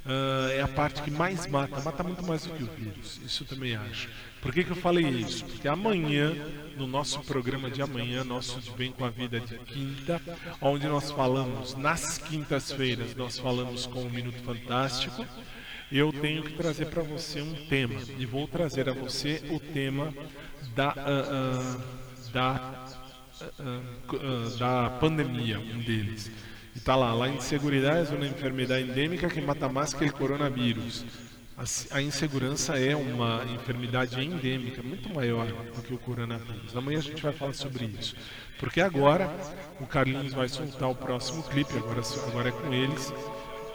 ah, 0.05 0.49
é 0.51 0.61
a 0.61 0.67
parte 0.67 1.01
que 1.01 1.11
mais 1.11 1.47
mata, 1.47 1.79
mata 1.81 2.03
muito 2.03 2.25
mais 2.25 2.45
do 2.45 2.53
que 2.53 2.63
o 2.63 2.67
vírus, 2.67 3.19
isso 3.23 3.43
eu 3.43 3.47
também 3.47 3.75
acho. 3.75 4.09
Por 4.41 4.51
que, 4.51 4.63
que 4.63 4.71
eu 4.71 4.75
falei 4.75 5.05
isso? 5.05 5.45
Porque 5.45 5.67
amanhã, 5.67 6.33
no 6.75 6.87
nosso 6.87 7.19
programa 7.21 7.69
de 7.69 7.81
amanhã, 7.81 8.23
nosso 8.23 8.59
de 8.59 8.71
Bem 8.71 8.91
com 8.91 9.05
a 9.05 9.09
Vida 9.09 9.39
de 9.39 9.55
quinta, 9.59 10.19
onde 10.59 10.87
nós 10.87 11.11
falamos, 11.11 11.75
nas 11.75 12.17
quintas-feiras, 12.17 13.15
nós 13.15 13.37
falamos 13.37 13.85
com 13.85 14.01
o 14.01 14.09
Minuto 14.09 14.41
Fantástico, 14.43 15.25
eu 15.91 16.11
tenho 16.11 16.41
que 16.43 16.53
trazer 16.53 16.85
para 16.87 17.03
você 17.03 17.41
um 17.41 17.53
tema 17.67 18.01
e 18.17 18.25
vou 18.25 18.47
trazer 18.47 18.89
a 18.89 18.93
você 18.93 19.43
o 19.51 19.59
tema 19.59 20.13
da 20.73 20.89
ah, 20.89 20.97
ah, 20.97 21.77
da 22.33 23.01
da 24.57 24.89
pandemia, 24.99 25.59
um 25.59 25.79
deles. 25.79 26.31
Está 26.75 26.95
lá, 26.95 27.13
la 27.13 27.27
inseguridad 27.27 27.99
es 28.01 28.11
una 28.11 28.25
enfermedad 28.25 28.79
endémica 28.79 29.27
que 29.27 29.41
mata 29.41 29.67
más 29.69 29.93
que 29.93 30.05
el 30.05 30.13
coronavirus. 30.13 31.05
a, 31.57 31.63
s- 31.63 31.87
a 31.91 32.01
insegurança 32.01 32.77
é 32.79 32.95
uma 32.95 33.43
enfermidade 33.53 34.19
endêmica 34.19 34.81
muito 34.81 35.13
maior 35.13 35.45
do 35.45 35.81
que 35.83 35.93
o 35.93 35.97
coronavírus. 35.97 36.75
Amanhã 36.75 36.97
a 36.99 37.01
gente 37.01 37.21
vai 37.21 37.33
falar 37.33 37.53
sobre 37.53 37.85
isso. 37.85 38.15
Porque 38.59 38.81
agora 38.81 39.29
o 39.79 39.85
Carlinhos 39.85 40.33
vai 40.33 40.47
soltar 40.47 40.89
o 40.89 40.95
próximo 40.95 41.43
clipe, 41.43 41.77
agora, 41.77 42.01
agora 42.27 42.49
é 42.49 42.51
com 42.51 42.73
eles. 42.73 43.13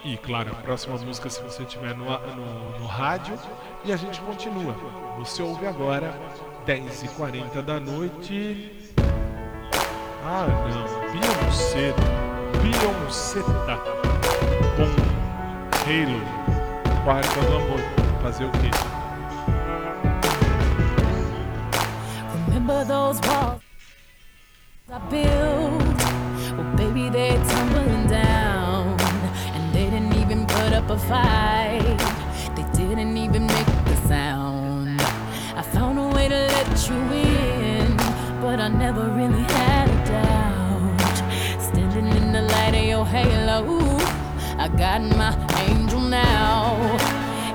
E 0.05 0.17
claro, 0.17 0.51
a 0.53 0.55
próxima 0.55 0.97
música 0.99 1.29
se 1.29 1.41
você 1.43 1.65
tiver 1.65 1.95
no, 1.95 2.05
no, 2.07 2.79
no 2.81 2.87
rádio. 2.87 3.39
E 3.85 3.93
a 3.93 3.97
gente 3.97 4.21
continua. 4.23 4.73
Você 5.19 5.43
ouve 5.43 5.67
agora, 5.67 6.13
10h40 6.67 7.63
da 7.63 7.79
noite. 7.79 8.73
Ah 10.25 10.47
não, 10.49 11.13
Beyoncé. 11.13 11.95
Com 14.77 14.89
Halo. 15.87 16.21
Fazer 18.23 18.45
o 18.45 18.51
quê? 18.51 18.71
Remember 22.49 22.85
those 22.85 23.21
walls 23.29 23.63
I 24.93 24.99
built? 25.11 25.83
Well, 26.57 26.77
baby, 26.77 27.09
they're 27.11 27.39
tumbling 27.45 28.07
down. 28.09 28.97
And 29.55 29.73
they 29.75 29.91
didn't 29.91 30.15
even 30.17 30.47
put 30.47 30.73
up 30.73 30.91
a 30.91 30.99
fight. 30.99 31.99
They 32.57 32.65
didn't 32.73 33.17
even 33.17 33.47
make 33.47 33.69
a 33.87 33.97
sound. 34.09 35.01
I 35.57 35.63
found 35.63 35.99
a 35.99 36.09
way 36.15 36.29
to 36.29 36.35
let 36.35 36.89
you 36.89 36.97
in, 37.13 37.97
but 38.41 38.61
I 38.61 38.69
never 38.69 39.09
really 39.11 39.43
had 39.43 39.66
halo, 43.07 43.99
I 44.59 44.69
got 44.69 45.01
my 45.03 45.33
angel 45.69 46.01
now. 46.01 46.77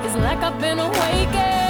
It's 0.03 0.15
like 0.15 0.39
I've 0.39 0.59
been 0.59 0.79
awakened. 0.79 1.60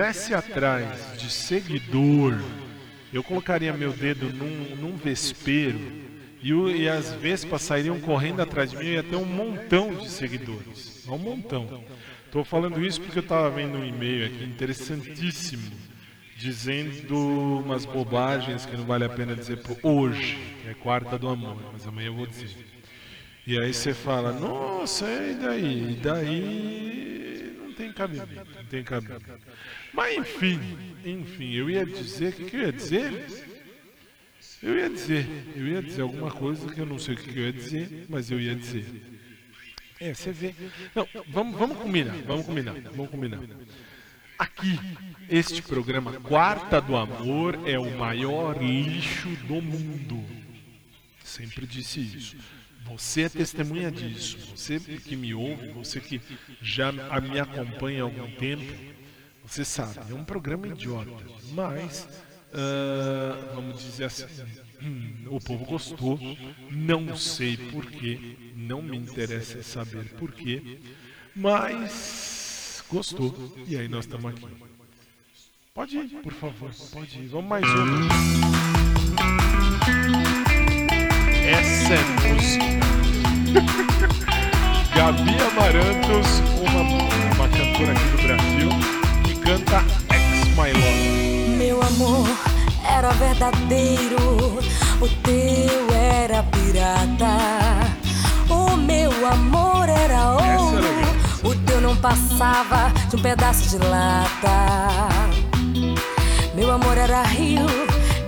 Eu 0.00 0.10
estivesse 0.10 0.34
atrás 0.34 1.18
de 1.18 1.30
seguidor, 1.30 2.34
eu 3.12 3.22
colocaria 3.22 3.72
meu 3.72 3.92
dedo 3.92 4.32
num, 4.32 4.76
num 4.76 4.96
vespeiro 4.96 5.80
e, 6.42 6.54
o- 6.54 6.70
e 6.70 6.88
as 6.88 7.12
vespas 7.14 7.62
sairiam 7.62 8.00
correndo 8.00 8.40
atrás 8.40 8.70
de 8.70 8.76
mim 8.76 8.84
e 8.86 8.92
ia 8.94 9.02
ter 9.02 9.16
um 9.16 9.24
montão 9.26 9.94
de 9.94 10.08
seguidores. 10.08 11.06
Um 11.06 11.18
montão. 11.18 11.84
Estou 12.26 12.44
falando 12.44 12.82
isso 12.84 13.00
porque 13.00 13.18
eu 13.18 13.22
estava 13.22 13.50
vendo 13.50 13.76
um 13.76 13.84
e-mail 13.84 14.26
aqui 14.26 14.44
interessantíssimo 14.44 15.70
dizendo 16.36 17.60
umas 17.62 17.84
bobagens 17.84 18.64
que 18.64 18.74
não 18.76 18.84
vale 18.84 19.04
a 19.04 19.08
pena 19.10 19.34
dizer 19.36 19.58
por 19.58 19.76
hoje, 19.82 20.38
que 20.62 20.68
é 20.68 20.74
quarta 20.74 21.18
do 21.18 21.28
amor, 21.28 21.58
mas 21.72 21.86
amanhã 21.86 22.06
eu 22.06 22.14
vou 22.14 22.26
dizer. 22.26 22.48
E 23.46 23.58
aí 23.58 23.74
você 23.74 23.92
fala, 23.92 24.32
nossa, 24.32 25.04
e 25.06 25.34
daí? 25.34 25.92
E 25.92 25.96
daí 25.96 27.56
não 27.58 27.72
tem 27.74 27.92
cabimento, 27.92 28.28
não 28.56 28.64
tem 28.64 28.82
cabimento. 28.82 29.24
Mas 29.92 30.16
enfim, 30.18 30.60
enfim, 31.04 31.52
eu 31.52 31.68
ia 31.68 31.84
dizer, 31.84 32.28
o 32.28 32.32
que, 32.32 32.44
que 32.44 32.56
eu 32.56 32.60
ia 32.60 32.72
dizer? 32.72 33.26
Eu 34.62 34.78
ia 34.78 34.90
dizer, 34.90 35.26
eu 35.56 35.66
ia 35.66 35.82
dizer 35.82 36.02
alguma 36.02 36.30
coisa 36.30 36.66
que 36.72 36.78
eu 36.78 36.86
não 36.86 36.98
sei 36.98 37.14
o 37.14 37.16
que, 37.16 37.32
que 37.32 37.38
eu 37.38 37.44
ia 37.46 37.52
dizer, 37.52 38.06
mas 38.08 38.30
eu 38.30 38.40
ia 38.40 38.54
dizer. 38.54 38.84
É, 39.98 40.14
você 40.14 40.32
vê. 40.32 40.54
Não, 40.94 41.06
vamos, 41.28 41.58
vamos 41.58 41.76
combinar, 41.78 42.16
vamos 42.26 42.46
combinar, 42.46 42.74
vamos 42.94 43.10
combinar. 43.10 43.40
Aqui, 44.38 44.80
este 45.28 45.60
programa 45.60 46.12
Quarta 46.20 46.80
do 46.80 46.96
Amor 46.96 47.68
é 47.68 47.78
o 47.78 47.98
maior 47.98 48.62
lixo 48.62 49.28
do 49.46 49.60
mundo. 49.60 50.24
Sempre 51.22 51.66
disse 51.66 52.00
isso. 52.00 52.36
Você 52.86 53.22
é 53.22 53.28
testemunha 53.28 53.90
disso. 53.90 54.38
Você 54.56 54.80
que 54.80 55.14
me 55.14 55.34
ouve, 55.34 55.68
você 55.68 56.00
que 56.00 56.20
já 56.62 56.90
me 56.90 57.38
acompanha 57.38 58.00
há 58.00 58.04
algum 58.04 58.30
tempo, 58.32 58.64
você 59.50 59.64
sabe, 59.64 60.12
é 60.12 60.14
um 60.14 60.24
programa 60.24 60.68
idiota. 60.68 61.10
Mas, 61.52 62.06
uh, 62.52 63.54
vamos 63.54 63.82
dizer 63.82 64.04
assim, 64.04 64.24
hum, 64.80 65.26
o 65.26 65.40
povo 65.40 65.64
gostou. 65.64 66.20
Não 66.70 67.16
sei 67.16 67.56
porquê, 67.56 68.36
não 68.54 68.80
me 68.80 68.96
interessa 68.96 69.60
saber 69.64 70.04
porquê, 70.10 70.78
mas 71.34 72.84
gostou. 72.88 73.34
E 73.66 73.76
aí 73.76 73.88
nós 73.88 74.04
estamos 74.04 74.32
aqui. 74.32 74.46
Pode 75.74 75.96
ir, 75.96 76.08
por 76.22 76.32
favor, 76.32 76.70
pode 76.92 77.18
ir. 77.18 77.26
Vamos 77.26 77.48
mais 77.50 77.64
um. 77.64 78.08
Essa 81.44 81.94
é 81.94 82.34
música. 82.34 82.70
Gabi 84.94 85.30
Amarantos, 85.30 86.40
uma, 86.60 86.82
uma 87.34 87.48
cantora 87.48 87.92
aqui 87.92 88.08
do 88.10 88.22
Brasil, 88.22 88.99
canta 89.50 89.82
Ex 90.14 90.46
My 90.50 90.70
Love. 90.72 91.56
Meu 91.58 91.82
amor 91.82 92.28
era 92.88 93.10
verdadeiro, 93.10 94.60
o 95.00 95.08
teu 95.24 95.92
era 95.92 96.44
pirata. 96.44 97.26
O 98.48 98.76
meu 98.76 99.10
amor 99.26 99.88
era 99.88 100.30
ouro, 100.34 100.86
o 101.42 101.54
teu 101.66 101.80
não 101.80 101.96
passava 101.96 102.92
de 103.08 103.16
um 103.16 103.18
pedaço 103.18 103.70
de 103.70 103.78
lata. 103.78 105.08
Meu 106.54 106.70
amor 106.70 106.96
era 106.96 107.22
rio 107.24 107.66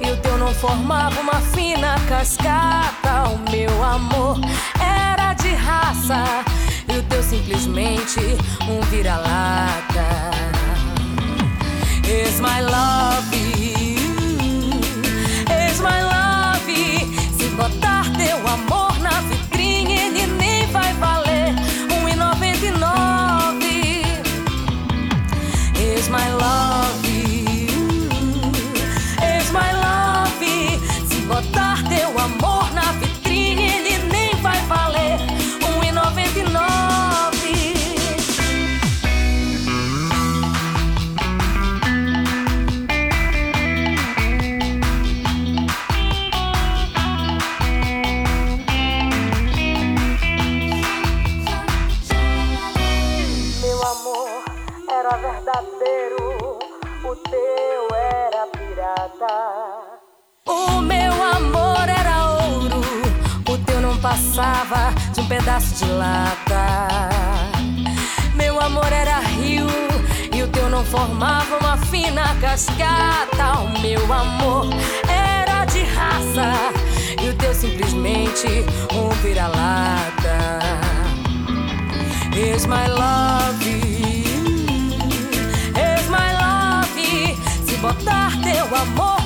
e 0.05 0.11
o 0.11 0.17
teu 0.17 0.37
não 0.37 0.53
formava 0.53 1.21
uma 1.21 1.41
fina 1.55 2.01
cascata. 2.09 3.29
O 3.29 3.49
meu 3.49 3.85
amor 3.85 4.41
era 4.81 5.35
de 5.35 5.55
raça 5.55 6.25
e 6.93 6.99
o 6.99 7.03
teu 7.05 7.23
simplesmente 7.23 8.19
um 8.69 8.81
vira-lata. 8.91 10.62
Is 12.05 12.41
my 12.41 12.61
love, 12.61 13.32
passava 64.33 64.95
de 65.13 65.21
um 65.21 65.27
pedaço 65.27 65.85
de 65.85 65.91
lata. 65.93 66.89
Meu 68.35 68.59
amor 68.59 68.91
era 68.91 69.21
rio 69.21 69.67
e 70.35 70.43
o 70.43 70.49
teu 70.49 70.71
não 70.71 70.83
formava 70.87 71.59
uma 71.59 71.77
fina 71.77 72.35
cascata. 72.41 73.59
O 73.61 73.79
meu 73.81 74.11
amor 74.11 74.71
era 75.07 75.67
de 75.67 75.83
raça 75.83 76.51
e 77.23 77.29
o 77.29 77.35
teu 77.35 77.55
simplesmente 77.55 78.65
um 78.95 79.11
vira-lata. 79.23 80.61
Is 82.35 82.65
my 82.65 82.89
love, 82.89 83.63
is 85.77 86.09
my 86.09 86.33
love. 86.41 87.37
Se 87.67 87.77
botar 87.77 88.33
teu 88.43 88.65
amor 88.75 89.22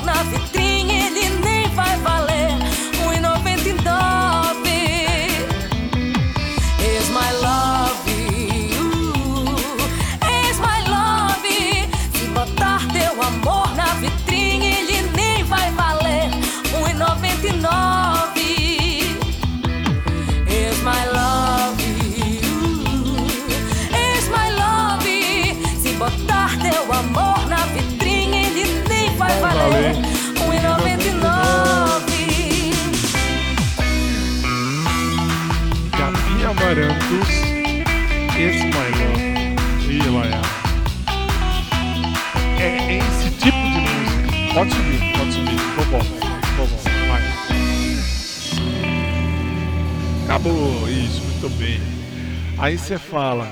Aí 52.67 52.77
você 52.77 52.97
fala, 52.99 53.47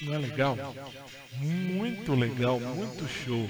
não 0.00 0.14
é 0.14 0.18
legal? 0.18 0.56
Muito 1.38 2.14
legal, 2.14 2.58
muito 2.58 3.06
show. 3.06 3.46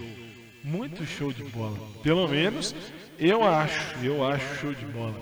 Muito 0.65 1.07
show 1.07 1.33
de 1.33 1.45
bola. 1.45 1.79
Pelo 2.03 2.27
menos 2.27 2.75
eu 3.21 3.45
acho, 3.45 3.97
eu 4.05 4.27
acho 4.27 4.57
show 4.61 4.75
de 4.75 4.85
bola. 4.87 5.15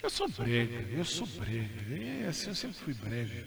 Eu 0.00 0.08
sou 0.08 0.28
brega, 0.28 0.84
eu 0.96 1.04
sou 1.04 1.26
brega. 1.26 1.68
É 2.24 2.28
assim, 2.28 2.50
eu 2.50 2.54
sempre 2.54 2.76
fui 2.76 2.94
brega. 2.94 3.44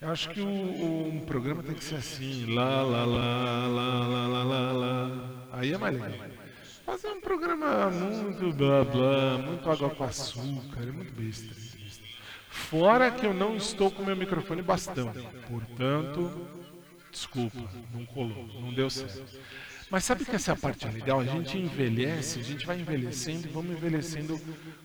Eu 0.00 0.08
acho 0.08 0.30
que 0.30 0.40
o, 0.40 0.46
o- 0.48 1.08
um 1.12 1.20
programa 1.20 1.62
tem 1.62 1.74
que 1.74 1.84
ser 1.84 1.96
assim, 1.96 2.46
lá, 2.54 2.80
lá, 2.82 3.04
lá, 3.04 3.66
lá, 3.68 4.06
lá, 4.08 4.26
lá, 4.26 4.42
lá, 4.44 4.72
lá. 4.72 5.48
Aí 5.52 5.70
é 5.74 5.76
mais 5.76 5.92
legal. 6.00 6.28
Fazer 6.86 7.08
um 7.08 7.20
programa 7.20 7.90
muito 7.90 8.50
blá 8.54 8.84
blá, 8.84 9.36
muito 9.36 9.70
água 9.70 9.90
com 9.90 10.04
açúcar, 10.04 10.80
é 10.82 10.86
muito 10.92 11.12
besta. 11.12 11.69
Fora 12.68 13.10
que 13.10 13.26
eu 13.26 13.34
não 13.34 13.56
estou 13.56 13.90
com 13.90 14.04
meu 14.04 14.16
microfone 14.16 14.62
bastão. 14.62 15.12
Portanto, 15.48 16.48
desculpa, 17.10 17.58
não 17.92 18.04
colou, 18.06 18.46
não 18.60 18.72
deu 18.72 18.88
certo. 18.88 19.38
Mas 19.90 20.04
sabe 20.04 20.24
que 20.24 20.36
essa 20.36 20.52
é 20.52 20.54
parte 20.54 20.86
legal? 20.86 21.18
A 21.18 21.24
gente 21.24 21.58
envelhece, 21.58 22.38
a 22.38 22.42
gente 22.42 22.64
vai 22.64 22.78
envelhecendo 22.78 23.48
e 23.48 23.50
vamos 23.50 23.72
envelhecendo 23.72 24.40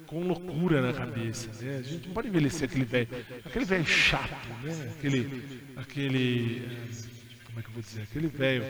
com 0.08 0.24
loucura 0.24 0.82
na 0.82 0.94
cabeça, 0.94 1.52
né? 1.64 1.78
A 1.78 1.82
gente 1.84 2.08
não 2.08 2.14
pode 2.16 2.28
envelhecer 2.28 2.68
aquele 2.68 2.86
velho, 2.86 3.08
aquele 3.46 3.66
velho 3.66 3.86
chato, 3.86 4.48
né? 4.64 4.96
Aquele, 4.98 5.60
aquele, 5.76 6.66
eh, 6.66 7.46
como 7.46 7.60
é 7.60 7.62
que 7.62 7.68
eu 7.68 7.74
vou 7.74 7.84
dizer? 7.84 8.02
Aquele 8.02 8.28
velho 8.28 8.64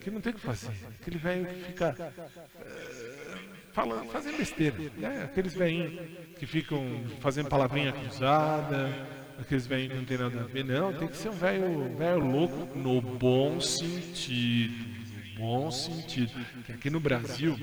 que 0.00 0.10
não 0.10 0.20
tem 0.22 0.32
o 0.32 0.36
que 0.36 0.40
fazer, 0.40 0.72
aquele 0.98 1.18
velho 1.18 1.46
que 1.46 1.64
fica 1.64 2.14
eh, 2.60 3.38
falando, 3.74 4.10
fazendo 4.10 4.38
besteira, 4.38 4.76
né? 4.96 5.24
Aqueles 5.24 5.52
velhinhos 5.52 5.92
que 6.42 6.46
ficam 6.46 6.84
fazendo 7.20 7.48
palavrinha 7.48 7.92
cruzada, 7.92 8.90
aqueles 9.38 9.64
velhinhos 9.64 9.92
que 9.92 9.98
não 10.00 10.04
tem 10.04 10.18
nada 10.18 10.40
a 10.40 10.44
ver, 10.44 10.64
não, 10.64 10.92
tem 10.92 11.06
que 11.06 11.16
ser 11.16 11.28
um 11.28 11.36
velho, 11.36 11.96
velho 11.96 12.18
louco 12.18 12.76
no 12.76 13.00
bom 13.00 13.60
sentido, 13.60 14.74
no 15.34 15.38
bom 15.38 15.70
sentido. 15.70 16.32
Que 16.66 16.72
aqui 16.72 16.90
no 16.90 16.98
Brasil 16.98 17.56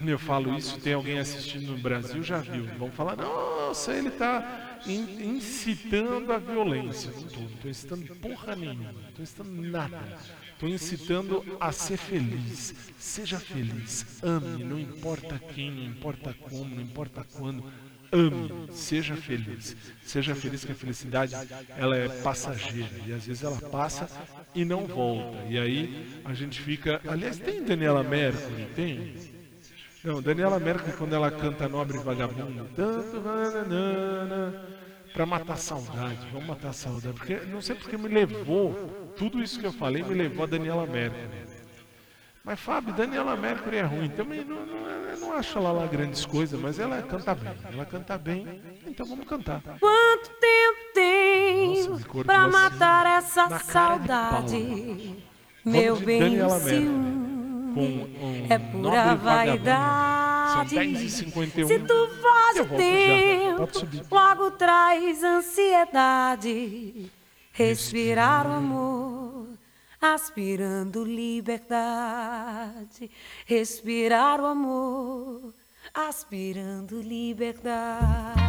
eu 0.00 0.20
falo 0.20 0.56
isso, 0.56 0.78
tem 0.78 0.92
alguém 0.92 1.18
assistindo 1.18 1.72
no 1.72 1.78
Brasil, 1.78 2.22
já 2.22 2.38
viu. 2.38 2.64
Vão 2.78 2.92
falar, 2.92 3.16
nossa, 3.16 3.92
ele 3.92 4.06
está 4.06 4.78
incitando 4.86 6.32
a 6.32 6.38
violência. 6.38 7.10
Não 7.10 7.26
estou, 7.26 7.42
não 7.42 7.50
estou 7.50 7.70
incitando 7.72 8.16
porra 8.20 8.54
nenhuma, 8.54 8.92
não 8.92 9.08
estou 9.08 9.22
incitando 9.24 9.62
nada. 9.62 10.18
Estou 10.52 10.68
incitando 10.68 11.56
a 11.58 11.72
ser 11.72 11.96
feliz. 11.96 12.72
Seja 12.98 13.40
feliz, 13.40 14.22
ame, 14.22 14.62
não 14.62 14.78
importa 14.78 15.40
quem, 15.52 15.72
não 15.72 15.82
importa 15.82 16.32
como, 16.34 16.72
não 16.72 16.82
importa 16.82 17.26
quando. 17.36 17.64
Ame, 18.12 18.68
seja 18.70 19.16
feliz. 19.16 19.76
Seja 20.02 20.34
feliz 20.34 20.64
que 20.64 20.72
a 20.72 20.74
felicidade 20.74 21.34
ela 21.76 21.96
é 21.96 22.08
passageira 22.08 22.90
e 23.06 23.12
às 23.12 23.26
vezes 23.26 23.42
ela 23.42 23.60
passa 23.60 24.08
e 24.54 24.64
não 24.64 24.86
volta. 24.86 25.38
E 25.48 25.58
aí 25.58 26.20
a 26.24 26.32
gente 26.34 26.60
fica. 26.60 27.00
Aliás, 27.06 27.38
tem 27.38 27.62
Daniela 27.62 28.02
Mercury? 28.02 28.66
Tem? 28.74 29.14
Não, 30.04 30.22
Daniela 30.22 30.60
Mercury, 30.60 30.96
quando 30.96 31.14
ela 31.14 31.30
canta 31.30 31.68
Nobre 31.68 31.98
Vagabundo, 31.98 32.68
tanto 32.76 33.20
para 35.12 35.26
matar 35.26 35.54
a 35.54 35.56
saudade, 35.56 36.28
vamos 36.30 36.46
matar 36.46 36.68
a 36.68 36.72
saudade, 36.72 37.14
porque 37.14 37.36
não 37.46 37.60
sei 37.60 37.74
porque 37.74 37.96
me 37.96 38.06
levou, 38.06 39.12
tudo 39.16 39.42
isso 39.42 39.58
que 39.58 39.66
eu 39.66 39.72
falei 39.72 40.02
me 40.02 40.14
levou 40.14 40.44
a 40.44 40.46
Daniela 40.46 40.86
Mercury. 40.86 41.45
Mas 42.46 42.60
Fábio, 42.60 42.94
Daniela 42.94 43.36
Mercury 43.36 43.78
é 43.78 43.82
ruim, 43.82 44.08
também 44.08 44.44
não, 44.44 44.64
não, 44.64 45.16
não 45.18 45.32
acho 45.32 45.58
ela 45.58 45.72
lá 45.72 45.84
grandes 45.84 46.24
coisas, 46.24 46.60
mas 46.60 46.78
ela 46.78 47.02
canta 47.02 47.34
bem, 47.34 47.52
ela 47.72 47.84
canta 47.84 48.16
bem, 48.16 48.62
então 48.86 49.04
vamos 49.04 49.26
cantar. 49.26 49.60
Quanto 49.80 50.30
tempo 50.38 50.78
tem 50.94 51.84
para 52.24 52.46
matar 52.46 53.18
essa 53.18 53.58
saudade, 53.58 55.16
meu 55.64 55.96
bem, 55.96 56.40
um 56.40 58.46
é 58.48 58.58
pura 58.60 59.16
vaidade. 59.16 60.70
São 60.70 60.78
10 60.78 61.12
51 61.12 61.66
Se 61.66 61.80
tu 61.80 62.08
foge 62.08 62.64
tempo, 62.76 63.68
logo 64.08 64.52
traz 64.52 65.24
ansiedade. 65.24 67.10
Respirar 67.52 68.46
o 68.46 68.52
amor, 68.52 69.15
aspirando 70.00 71.04
liberdade. 71.04 73.08
Respirar 73.44 74.40
o 74.40 74.46
amor, 74.46 75.54
aspirando 75.94 77.00
liberdade. 77.00 78.45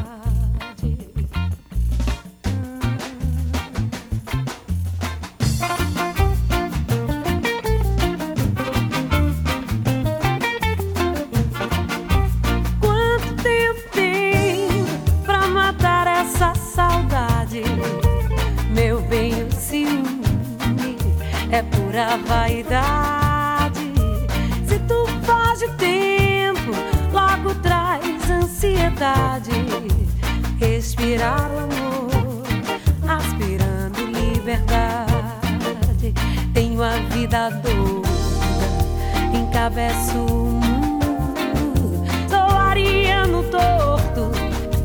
Encabeço 39.68 40.18
o 40.18 40.46
mundo. 40.46 42.06
Sou 42.30 42.58
ariano 42.58 43.44
torto, 43.44 44.32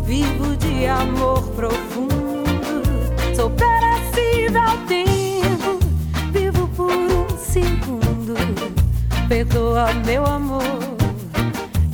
vivo 0.04 0.56
de 0.56 0.86
amor 0.86 1.42
profundo. 1.50 2.42
Sou 3.36 3.48
perecível 3.50 4.86
tempo 4.88 5.22
perdoa, 9.28 9.94
meu 10.04 10.26
amor, 10.26 10.62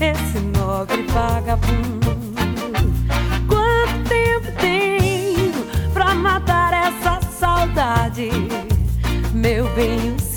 esse 0.01 0.39
nobre 0.41 1.03
vagabundo. 1.03 2.17
Quanto 3.47 4.09
tempo 4.09 4.53
tenho 4.61 5.53
pra 5.93 6.15
matar 6.15 6.73
essa 6.73 7.21
saudade? 7.39 8.31
Meu 9.33 9.69
bem, 9.75 10.15
o 10.15 10.28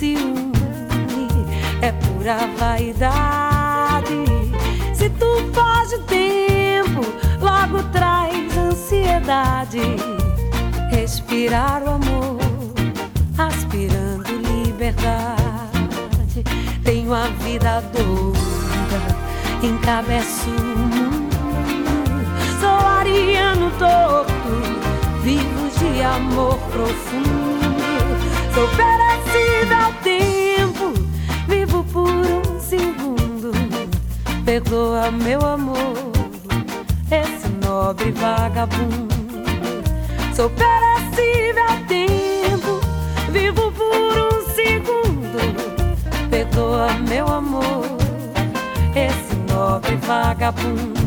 pura 2.21 2.37
vaidade. 2.55 4.25
Se 4.93 5.09
tu 5.09 5.25
o 5.25 5.99
tempo, 6.03 7.01
logo 7.41 7.81
traz 7.91 8.55
ansiedade. 8.55 9.81
Respirar 10.91 11.81
o 11.83 11.89
amor, 11.89 12.39
aspirando 13.37 14.29
liberdade 14.37 15.41
tenho 16.83 17.13
a 17.13 17.27
vida 17.43 17.81
doida, 17.91 19.01
encabeço 19.63 20.49
o 20.49 20.77
mundo. 20.77 21.31
Sou 22.59 22.87
ariano 22.87 23.71
torto, 23.79 24.31
vivo 25.23 25.69
de 25.79 26.03
amor 26.03 26.57
profundo. 26.71 27.31
Sou 28.53 28.67
perecível 28.67 29.77
ao 29.77 29.93
tempo, 29.93 30.10
por 31.91 32.09
um 32.09 32.59
segundo. 32.59 33.51
Perdoa, 34.45 35.11
meu 35.11 35.45
amor, 35.45 36.11
esse 37.11 37.47
nobre 37.65 38.11
vagabundo. 38.11 39.13
Sou 40.35 40.49
perecível 40.49 41.63
ao 41.63 41.77
tempo, 41.87 42.79
vivo 43.31 43.71
por 43.71 44.17
um 44.17 44.31
perdoa, 46.43 46.93
meu 47.07 47.27
amor, 47.27 47.85
esse 48.95 49.35
nobre 49.53 49.95
vagabundo. 49.97 51.01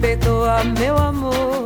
Perdoa, 0.00 0.64
meu 0.64 0.96
amor, 0.96 1.57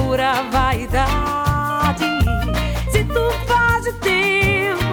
pura 0.00 0.42
vaidade. 0.50 2.04
Se 2.90 3.04
tu 3.04 3.30
faz 3.46 3.86
o 3.86 3.92
tempo, 3.94 4.84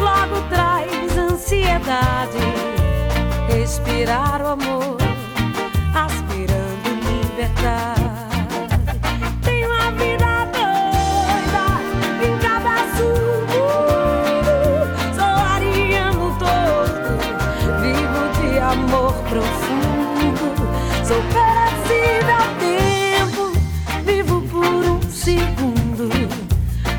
logo 0.00 0.40
traz 0.48 1.18
ansiedade. 1.18 2.38
Respirar 3.48 4.40
o 4.42 4.48
amor, 4.48 4.96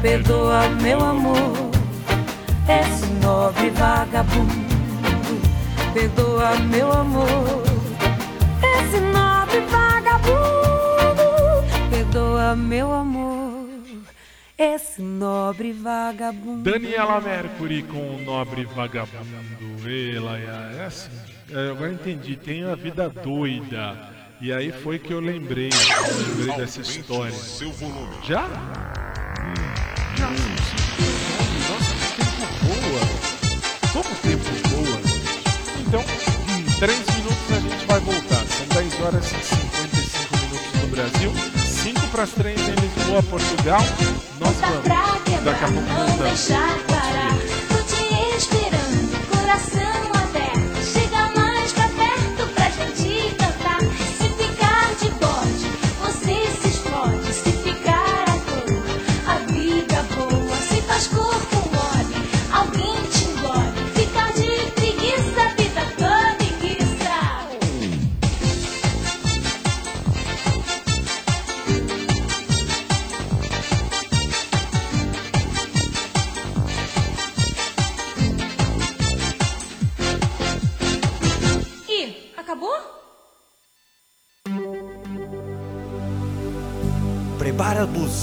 perdoa, 0.05 0.69
meu 0.83 0.99
amor, 1.03 1.71
esse 2.69 3.07
nobre 3.25 3.71
vagabundo. 3.71 4.53
Perdoa, 5.95 6.55
meu 6.57 6.91
amor, 6.91 7.63
esse 8.61 8.99
nobre 8.99 9.61
vagabundo. 9.61 10.29
Perdoa, 11.89 12.55
meu 12.55 12.93
amor, 12.93 13.67
esse 14.55 15.01
nobre 15.01 15.73
vagabundo. 15.73 16.69
Daniela 16.69 17.19
Mercury 17.19 17.81
com 17.81 18.15
o 18.15 18.21
nobre 18.23 18.63
vagabundo. 18.63 19.89
Ela 20.15 20.37
é 20.37 20.85
assim. 20.85 21.09
É, 21.51 21.71
agora 21.71 21.91
entendi, 21.91 22.35
tem 22.35 22.63
a 22.63 22.75
vida 22.75 23.09
doida. 23.09 24.13
E 24.39 24.53
aí 24.53 24.71
foi 24.71 24.99
que 24.99 25.11
eu 25.11 25.19
lembrei, 25.19 25.69
eu 25.69 26.27
lembrei 26.27 26.57
dessa 26.57 26.81
história. 26.81 27.33
Já? 28.23 28.47
Como 33.91 34.15
tempo 34.21 34.43
boa! 34.69 34.99
Então, 35.79 36.01
hum, 36.01 36.65
Três 36.79 37.05
minutos 37.15 37.51
a 37.51 37.59
gente 37.59 37.85
vai 37.85 37.99
voltar. 38.01 38.45
São 38.47 38.67
10 38.67 39.01
horas 39.01 39.25
e 39.25 39.43
55 39.43 40.37
minutos 40.37 40.81
no 40.81 40.87
Brasil. 40.87 41.31
5 41.57 42.07
para 42.07 42.23
as 42.23 42.31
3 42.31 42.59
em 42.59 42.75
Lisboa, 42.75 43.23
Portugal. 43.23 43.81
Nós 44.39 44.55
vamos. 44.57 44.83
Daqui 45.45 45.63
a 45.63 45.67
pouco 45.67 45.89
voltamos. 45.89 46.19
deixar 46.19 46.77
parar. 46.87 47.33
Tô 47.69 47.81
te 47.83 48.03
esperando, 48.37 49.29
coração 49.29 50.14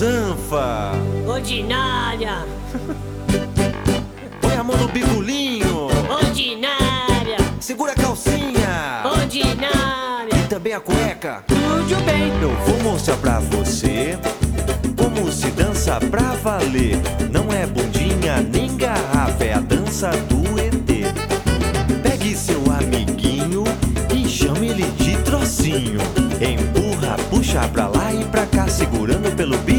Prepara 0.03 0.91
a 0.91 0.93
busanfa. 0.93 0.93
Ordinária, 1.29 2.45
Põe 4.41 4.57
a 4.57 4.65
mão 4.65 4.77
no 4.77 4.89
bigolinho. 4.89 5.87
ordinária, 6.11 7.37
Segura 7.61 7.93
a 7.93 7.95
calcinha. 7.95 9.03
ordinária. 9.05 10.35
E 10.35 10.49
também 10.49 10.73
a 10.73 10.81
cueca. 10.81 11.45
Tudo 11.47 12.05
bem. 12.05 12.33
Eu 12.43 12.51
vou 12.67 12.93
mostrar 12.93 13.17
pra 13.19 13.39
você 13.39 14.19
como 14.97 15.31
se 15.31 15.51
dança 15.53 16.01
pra 16.01 16.33
valer. 16.43 16.97
Não 17.31 17.53
é 17.53 17.65
bundinha 17.67 18.41
nem 18.41 18.77
garrafa, 18.77 19.45
é 19.45 19.55
a 19.55 19.61
dança 19.61 20.11
do 20.29 20.59
ET. 20.59 21.13
Pegue 22.03 22.35
seu 22.37 22.61
amiguinho 22.73 23.63
e 24.13 24.29
chame 24.29 24.69
ele 24.69 24.91
de 24.99 25.17
trocinho. 25.19 26.01
Empurra, 26.41 27.17
puxa 27.31 27.69
pra 27.69 27.87
lá 27.87 28.13
e 28.13 28.25
pra 28.25 28.45
cá, 28.47 28.67
segurando 28.67 29.35
pelo 29.37 29.57
bigolinho. 29.59 29.72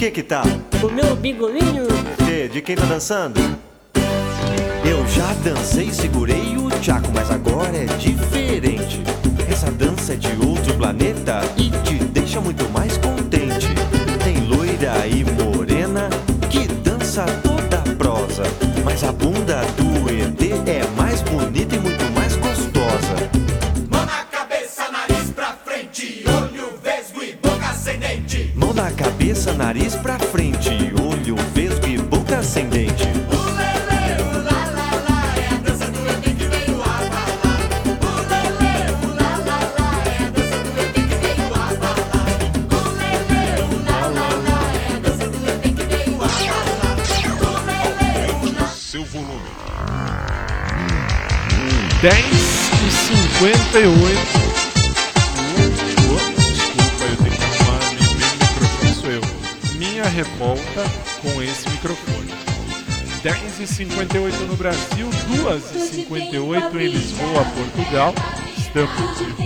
Que 0.00 0.10
que 0.10 0.22
tá? 0.22 0.42
O 0.82 0.90
meu 0.90 1.14
bigolinho. 1.14 1.86
Que? 2.24 2.48
De 2.48 2.62
quem 2.62 2.74
tá 2.74 2.86
dançando? 2.86 3.38
Eu 4.82 5.06
já 5.08 5.34
dancei, 5.44 5.92
segurei 5.92 6.56
o 6.56 6.70
tchaco, 6.80 7.08
mas 7.14 7.30
agora 7.30 7.76
é 7.76 7.84
diferente. 7.98 9.02
Essa 9.46 9.70
dança 9.70 10.14
é 10.14 10.16
de 10.16 10.28
outro 10.42 10.72
planeta 10.78 11.42
e 11.54 11.68
te 11.84 12.02
deixa 12.02 12.40
muito 12.40 12.66
mais 12.70 12.96
contente. 12.96 13.68
Tem 14.24 14.38
loira 14.46 15.06
e 15.06 15.22
morena 15.22 16.08
que 16.48 16.66
dança 16.66 17.26
toda 17.42 17.82
prosa, 17.96 18.44
mas 18.82 19.04
a 19.04 19.12
bunda 19.12 19.60
do 19.76 20.08
ET 20.08 20.66
é 20.66 20.82
mais 20.96 21.20
bonita 21.20 21.76
e 21.76 21.78
muito 21.78 21.99
58. 53.72 54.18
Desculpa, 56.54 57.04
eu 57.04 57.16
tenho 57.18 57.36
que 57.36 57.44
arrumar 57.44 57.78
meu 57.92 58.14
microfone, 58.32 58.94
sou 58.94 59.10
eu. 59.12 59.20
Minha 59.78 60.04
revolta 60.06 60.84
com 61.22 61.40
esse 61.40 61.70
microfone. 61.70 62.34
10 63.22 63.60
e 63.60 63.66
58 63.68 64.36
no 64.46 64.56
Brasil, 64.56 65.08
2 65.08 65.76
e 65.76 65.88
58 65.94 66.80
em 66.80 66.88
Lisboa, 66.88 67.44
Portugal. 67.44 68.12
Estamos 68.58 69.18
de 69.18 69.39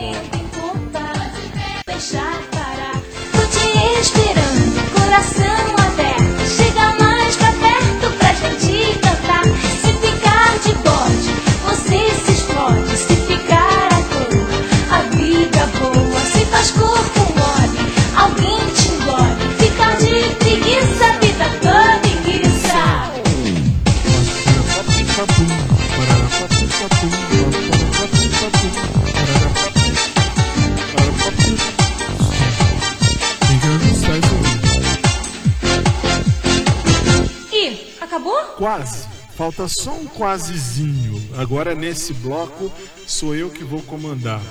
Falta 39.65 39.69
só 39.69 39.95
um 39.95 40.07
quasezinho. 40.07 41.23
Agora 41.39 41.75
nesse 41.75 42.13
bloco 42.13 42.71
sou 43.07 43.35
eu 43.35 43.49
que 43.49 43.65
vou 43.65 43.81
comandar. 43.83 44.43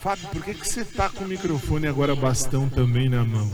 Fábio, 0.00 0.26
por 0.28 0.42
que, 0.42 0.54
que 0.54 0.66
você 0.66 0.84
tá 0.84 1.08
com 1.08 1.24
o 1.24 1.28
microfone 1.28 1.86
agora 1.86 2.16
bastão 2.16 2.68
também 2.68 3.08
na 3.08 3.24
mão? 3.24 3.48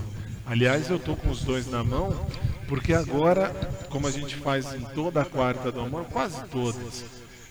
Aliás, 0.47 0.89
eu 0.89 0.99
tô 0.99 1.15
com 1.15 1.31
os 1.31 1.43
dois 1.43 1.67
na 1.67 1.85
mão, 1.85 2.27
porque 2.69 2.95
agora, 2.95 3.51
como 3.91 4.07
a 4.07 4.11
gente 4.11 4.35
faz 4.37 4.73
em 4.73 4.81
toda 4.95 5.21
a 5.21 5.25
quarta 5.27 5.71
do 5.71 5.81
amor, 5.81 6.05
quase 6.07 6.43
todas, 6.45 7.05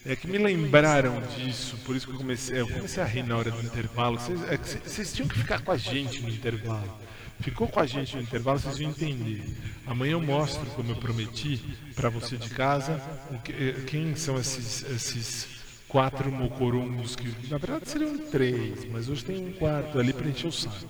é 0.03 0.15
que 0.15 0.27
me 0.27 0.39
lembraram 0.39 1.21
disso, 1.35 1.77
por 1.85 1.95
isso 1.95 2.07
que 2.07 2.13
eu 2.13 2.17
comecei, 2.17 2.59
eu 2.59 2.67
comecei 2.67 3.03
a 3.03 3.05
rir 3.05 3.23
na 3.23 3.37
hora 3.37 3.51
do 3.51 3.63
intervalo. 3.63 4.19
Vocês, 4.19 4.41
é 4.49 4.57
vocês 4.57 5.13
tinham 5.13 5.27
que 5.27 5.37
ficar 5.37 5.61
com 5.61 5.71
a 5.71 5.77
gente 5.77 6.21
no 6.21 6.29
intervalo. 6.29 6.97
Ficou 7.43 7.67
com 7.67 7.79
a 7.79 7.85
gente 7.85 8.15
no 8.15 8.21
intervalo, 8.21 8.57
vocês 8.59 8.79
vão 8.79 8.89
entender. 8.89 9.43
Amanhã 9.85 10.13
eu 10.13 10.21
mostro, 10.21 10.65
como 10.71 10.91
eu 10.91 10.95
prometi, 10.95 11.59
para 11.93 12.09
você 12.09 12.37
de 12.37 12.49
casa, 12.49 13.01
que- 13.43 13.51
eh, 13.51 13.83
quem 13.85 14.15
são 14.15 14.37
esses, 14.39 14.83
esses 14.89 15.47
quatro 15.89 16.31
mocorongos 16.31 17.15
que, 17.15 17.27
na 17.49 17.57
verdade, 17.57 17.89
seriam 17.89 18.17
três, 18.31 18.85
mas 18.89 19.09
hoje 19.09 19.25
tem 19.25 19.45
um 19.45 19.51
quarto 19.53 19.99
ali 19.99 20.13
para 20.13 20.29
encher 20.29 20.47
o 20.47 20.51
saco. 20.51 20.87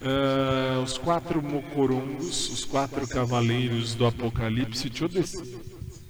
Ah, 0.00 0.80
os 0.82 0.96
quatro 0.98 1.42
mocorongos, 1.42 2.48
os 2.48 2.64
quatro 2.64 3.06
cavaleiros 3.06 3.94
do 3.94 4.06
Apocalipse. 4.06 4.88
Deixa 4.88 5.04
eu 5.04 5.08
descer. 5.08 5.60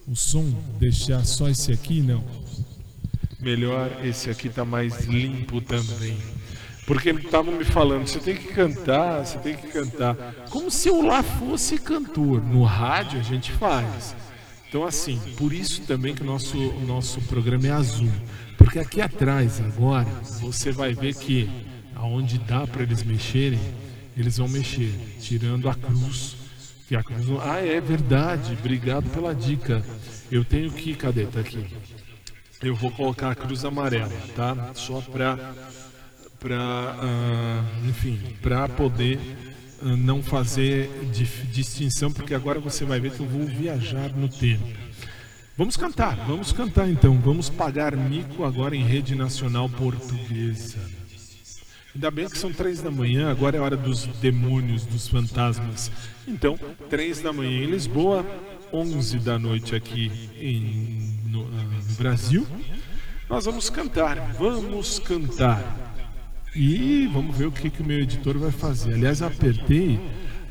O 0.07 0.17
som, 0.17 0.49
deixar 0.79 1.25
só 1.27 1.49
esse 1.49 1.73
aqui, 1.73 2.01
não. 2.01 2.25
Melhor, 3.41 3.91
esse 4.05 4.31
aqui 4.31 4.49
tá 4.49 4.65
mais 4.65 5.05
limpo 5.05 5.61
também. 5.61 6.17
Porque 6.87 7.09
eles 7.11 7.25
estavam 7.25 7.55
me 7.55 7.65
falando, 7.65 8.07
você 8.09 8.19
tem 8.19 8.35
que 8.37 8.49
cantar, 8.53 9.25
você 9.25 9.39
tem 9.39 9.55
que 9.57 9.69
cantar. 9.69 10.17
Como 10.51 10.71
se 10.71 10.89
eu 10.89 11.01
lá 11.03 11.23
fosse 11.23 11.79
cantor. 11.79 12.43
No 12.45 12.65
rádio 12.65 13.21
a 13.21 13.23
gente 13.23 13.53
faz. 13.53 14.17
Então 14.69 14.85
assim, 14.85 15.21
por 15.37 15.53
isso 15.53 15.83
também 15.83 16.15
que 16.15 16.23
o 16.23 16.27
nosso, 16.27 16.57
o 16.59 16.81
nosso 16.87 17.21
programa 17.23 17.67
é 17.67 17.71
azul. 17.71 18.11
Porque 18.59 18.79
aqui 18.79 19.01
atrás 19.01 19.61
agora 19.61 20.07
você 20.41 20.73
vai 20.73 20.93
ver 20.93 21.15
que 21.15 21.49
aonde 21.95 22.39
dá 22.39 22.67
para 22.67 22.83
eles 22.83 23.03
mexerem, 23.05 23.61
eles 24.17 24.39
vão 24.39 24.49
mexer, 24.49 24.93
tirando 25.21 25.69
a 25.69 25.75
cruz, 25.75 26.37
Que 26.89 26.97
a 26.97 27.03
cruz 27.03 27.27
não- 27.27 27.41
Ah, 27.41 27.59
é 27.59 27.81
verdade. 27.81 28.53
Obrigado 28.59 29.09
pela 29.11 29.35
dica. 29.35 29.83
Eu 30.31 30.45
tenho 30.45 30.71
que. 30.71 30.95
Cadê? 30.95 31.25
Tá 31.27 31.41
aqui. 31.41 31.65
Eu 32.61 32.75
vou 32.75 32.91
colocar 32.91 33.31
a 33.31 33.35
cruz 33.35 33.65
amarela, 33.65 34.13
tá? 34.37 34.73
Só 34.75 35.01
pra. 35.01 35.39
Pra 36.43 36.59
ah, 36.59 37.65
enfim, 37.89 38.19
pra 38.43 38.69
poder 38.69 39.19
ah, 39.81 39.97
não 39.97 40.23
fazer 40.23 40.91
dif- 41.13 41.47
distinção, 41.53 42.13
porque 42.13 42.35
agora 42.35 42.59
você 42.59 42.85
vai 42.85 42.99
ver 42.99 43.13
que 43.13 43.21
eu 43.21 43.27
vou 43.27 43.47
viajar 43.47 44.09
no 44.11 44.29
tempo. 44.29 44.67
Vamos 45.57 45.77
cantar, 45.77 46.17
vamos 46.27 46.51
cantar 46.53 46.89
então. 46.89 47.19
Vamos 47.21 47.49
pagar 47.49 47.97
mico 47.97 48.45
agora 48.45 48.75
em 48.75 48.83
rede 48.83 49.15
nacional 49.15 49.69
portuguesa. 49.69 50.79
Ainda 51.95 52.11
bem 52.11 52.29
que 52.29 52.39
são 52.39 52.51
três 52.51 52.81
da 52.81 52.91
manhã, 52.91 53.31
agora 53.31 53.59
é 53.59 53.61
hora 53.61 53.77
dos 53.77 54.07
demônios, 54.21 54.85
dos 54.87 55.09
fantasmas. 55.09 55.93
Então, 56.27 56.59
três 56.89 57.21
da 57.21 57.33
manhã 57.35 57.65
em 57.65 57.71
Lisboa, 57.71 58.25
11 58.73 59.19
da 59.19 59.39
noite 59.39 59.77
aqui 59.77 60.11
em, 60.41 61.21
no, 61.31 61.43
ah, 61.43 61.65
no 61.89 61.95
Brasil. 61.97 62.47
Nós 63.29 63.45
vamos 63.45 63.69
cantar, 63.69 64.33
vamos 64.39 64.99
cantar. 64.99 65.92
E 66.55 67.09
vamos 67.13 67.37
ver 67.37 67.47
o 67.47 67.53
que, 67.53 67.71
que 67.71 67.81
o 67.81 67.85
meu 67.85 67.99
editor 67.99 68.39
vai 68.39 68.51
fazer. 68.51 68.95
Aliás, 68.95 69.23
apertei 69.23 69.99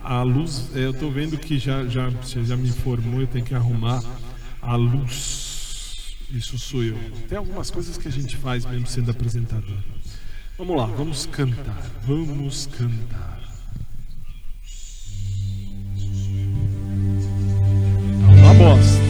a 0.04 0.24
luz. 0.24 0.72
é, 0.76 0.80
Eu 0.86 0.92
estou 0.92 1.12
vendo 1.12 1.38
que 1.38 1.60
já, 1.60 1.86
já, 1.86 2.10
você 2.10 2.44
já 2.44 2.58
me 2.58 2.68
informou, 2.70 3.22
eu 3.22 3.28
tenho 3.28 3.46
que 3.46 3.54
arrumar 3.54 4.04
a 4.62 4.76
luz. 4.76 6.16
Isso 6.32 6.58
sou 6.58 6.84
eu. 6.84 6.98
Tem 7.28 7.38
algumas 7.38 7.70
coisas 7.70 7.98
que 7.98 8.08
a 8.08 8.12
gente 8.12 8.36
faz 8.38 8.66
mesmo 8.66 8.88
sendo 8.88 9.12
apresentador. 9.12 9.78
Vamos 10.58 10.78
lá, 10.78 10.86
vamos 10.86 11.26
cantar. 11.26 11.86
Vamos 12.06 12.68
cantar. 12.68 13.42
Tá 18.22 18.32
uma 18.32 18.54
bosta. 18.54 19.02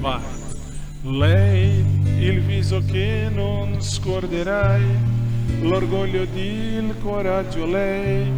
Vai. 0.00 0.22
Lei, 1.04 1.85
il 2.18 2.40
viso 2.40 2.82
che 2.84 3.28
non 3.32 3.80
scorderai, 3.80 4.82
l'orgoglio 5.62 6.22
ed 6.22 6.36
il 6.36 6.94
coraggio 7.00 7.66
lei, 7.66 8.30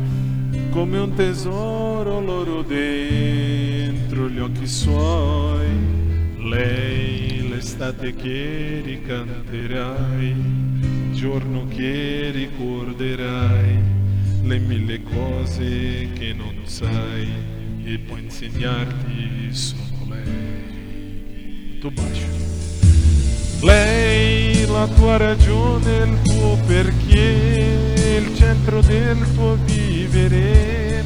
come 0.70 0.98
un 0.98 1.14
tesoro 1.14 2.20
loro 2.20 2.62
dentro 2.62 4.28
gli 4.28 4.38
occhi 4.38 4.66
suoi. 4.66 5.96
Lei, 6.38 7.48
l'estate 7.48 8.14
che 8.14 8.80
ricanterai, 8.84 10.34
giorno 11.12 11.66
che 11.68 12.30
ricorderai, 12.32 13.96
le 14.42 14.58
mille 14.58 15.02
cose 15.02 16.08
che 16.14 16.32
non 16.32 16.62
sai 16.64 17.28
e 17.84 17.98
può 17.98 18.16
insegnarti 18.16 19.52
solo 19.52 20.06
lei. 20.08 21.78
Tu 21.80 21.90
bacio. 21.90 22.67
Lei, 23.60 24.64
la 24.66 24.86
tua 24.86 25.16
ragione, 25.16 26.04
il 26.04 26.22
tuo 26.22 26.56
perché, 26.64 28.18
il 28.18 28.36
centro 28.36 28.80
del 28.80 29.18
tuo 29.34 29.58
vivere, 29.64 31.02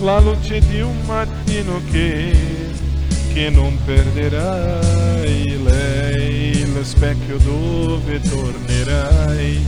la 0.00 0.18
luce 0.18 0.58
di 0.66 0.80
un 0.80 0.96
mattino 1.06 1.80
che, 1.92 2.34
che 3.32 3.50
non 3.50 3.78
perderai. 3.84 5.62
Lei, 5.62 6.72
lo 6.72 6.82
specchio 6.82 7.38
dove 7.38 8.20
tornerai, 8.20 9.64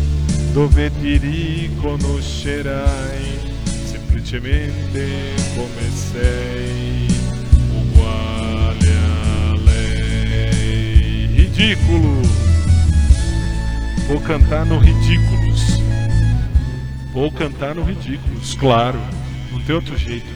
dove 0.52 0.90
ti 1.00 1.16
riconoscerai, 1.16 3.38
semplicemente 3.84 5.06
come 5.54 5.88
sei, 6.10 6.73
Ridículo! 11.64 12.20
Vou 14.06 14.20
cantar 14.20 14.66
no 14.66 14.78
Ridículos. 14.78 15.80
Vou 17.10 17.32
cantar 17.32 17.74
no 17.74 17.82
Ridículos, 17.82 18.52
claro. 18.54 19.00
Não 19.50 19.58
tem 19.62 19.74
outro 19.74 19.96
jeito. 19.96 20.28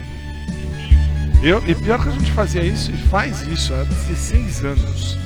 Eu, 1.43 1.61
e 1.67 1.75
pior 1.75 2.01
que 2.01 2.09
a 2.09 2.11
gente 2.13 2.31
fazia 2.31 2.63
isso, 2.63 2.91
e 2.91 2.97
faz 2.97 3.45
isso 3.47 3.75
há 3.75 3.83
16 3.83 4.65
anos. 4.65 5.19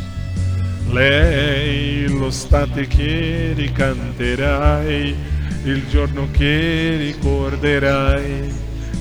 Lei, 0.91 2.05
lo 2.09 2.29
state 2.31 2.85
che 2.85 3.53
ricanterai, 3.55 5.15
il 5.63 5.87
giorno 5.89 6.27
che 6.33 6.97
ricorderai, 6.97 8.53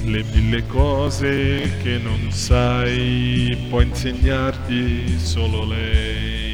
le 0.04 0.22
mille 0.32 0.64
cose 0.68 1.68
che 1.82 1.98
non 1.98 2.30
sai, 2.30 3.66
può 3.68 3.80
insegnarti 3.80 5.18
solo 5.18 5.64
lei. 5.64 6.51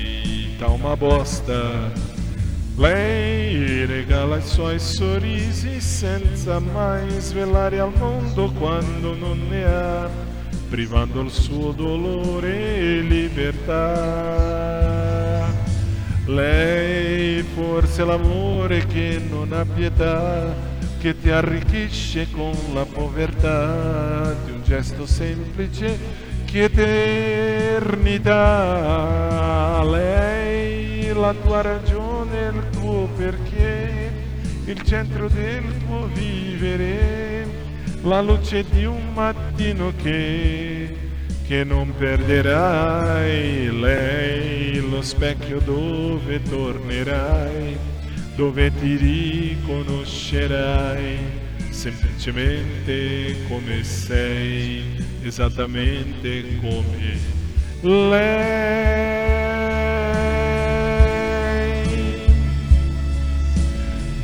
Tá 0.58 0.68
uma 0.68 0.96
bosta. 0.96 1.92
Lei 2.76 3.38
suoi 4.58 4.78
sorrisi 4.80 5.80
senza 5.80 6.58
mai 6.58 7.08
svelare 7.20 7.78
al 7.78 7.92
mondo 7.96 8.50
quando 8.58 9.14
non 9.14 9.46
ne 9.48 9.64
ha, 9.64 10.08
privando 10.68 11.20
il 11.20 11.30
suo 11.30 11.70
dolore 11.72 12.76
e 12.76 13.00
libertà. 13.02 13.76
Lei 16.26 17.42
forse 17.54 18.04
l'amore 18.04 18.86
che 18.86 19.20
non 19.30 19.52
ha 19.52 19.64
pietà, 19.64 20.52
che 20.98 21.16
ti 21.20 21.30
arricchisce 21.30 22.28
con 22.30 22.52
la 22.74 22.84
povertà 22.84 24.34
di 24.44 24.50
un 24.50 24.62
gesto 24.64 25.06
semplice 25.06 25.96
che 26.44 26.64
eternità. 26.64 27.96
Lei 29.84 30.47
la 31.20 31.34
tua 31.34 31.60
ragione, 31.62 32.52
il 32.54 32.62
tuo 32.70 33.08
perché, 33.16 34.12
il 34.66 34.80
centro 34.82 35.28
del 35.28 35.64
tuo 35.84 36.08
vivere, 36.12 37.46
la 38.02 38.20
luce 38.20 38.64
di 38.70 38.84
un 38.84 39.12
mattino 39.12 39.92
che, 40.00 40.96
che 41.46 41.64
non 41.64 41.92
perderai. 41.96 43.80
Lei, 43.80 44.88
lo 44.88 45.02
specchio 45.02 45.58
dove 45.58 46.40
tornerai, 46.42 47.76
dove 48.36 48.72
ti 48.74 48.96
riconoscerai, 49.66 51.16
semplicemente 51.70 53.36
come 53.48 53.82
sei, 53.82 55.04
esattamente 55.22 56.44
come 56.60 57.16
lei. 57.80 59.17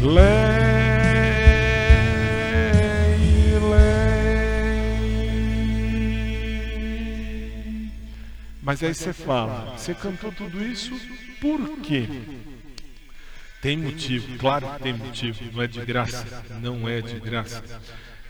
Lei, 0.04 0.12
lei. 3.70 3.94
Mas 8.62 8.82
aí 8.82 8.94
você 8.94 9.14
fala, 9.14 9.74
você 9.78 9.94
cantou 9.94 10.30
tudo 10.30 10.62
isso 10.62 10.92
por 11.40 11.78
quê? 11.78 12.06
Tem 13.62 13.78
motivo, 13.78 14.36
claro 14.36 14.68
que 14.72 14.82
tem 14.82 14.92
motivo, 14.92 15.42
não 15.50 15.62
é 15.62 15.66
de 15.66 15.80
graça, 15.86 16.44
não 16.60 16.86
é 16.86 17.00
de 17.00 17.18
graça. 17.18 17.64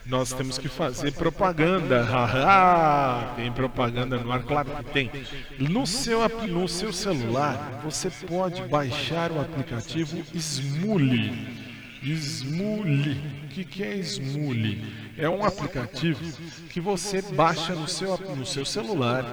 Nós 0.06 0.32
temos 0.32 0.58
que 0.58 0.68
fazer 0.68 1.12
propaganda. 1.12 2.04
Haha, 2.06 3.34
tem 3.34 3.50
propaganda 3.50 4.16
no 4.18 4.30
ar, 4.30 4.44
claro 4.44 4.70
que 4.76 4.84
tem. 4.92 5.10
No 5.58 5.86
seu, 5.88 6.20
no 6.46 6.68
seu 6.68 6.92
celular, 6.92 7.80
você 7.82 8.10
pode 8.10 8.62
baixar 8.62 9.32
o 9.32 9.40
aplicativo 9.40 10.22
Smule. 10.34 11.63
Smule. 12.12 13.20
O 13.44 13.48
que, 13.48 13.64
que 13.64 13.82
é 13.82 13.96
Smule? 13.96 14.82
É 15.16 15.28
um 15.28 15.44
aplicativo 15.44 16.20
que 16.68 16.80
você 16.80 17.22
baixa 17.22 17.74
no 17.74 17.88
seu, 17.88 18.16
no 18.18 18.44
seu 18.44 18.64
celular 18.64 19.24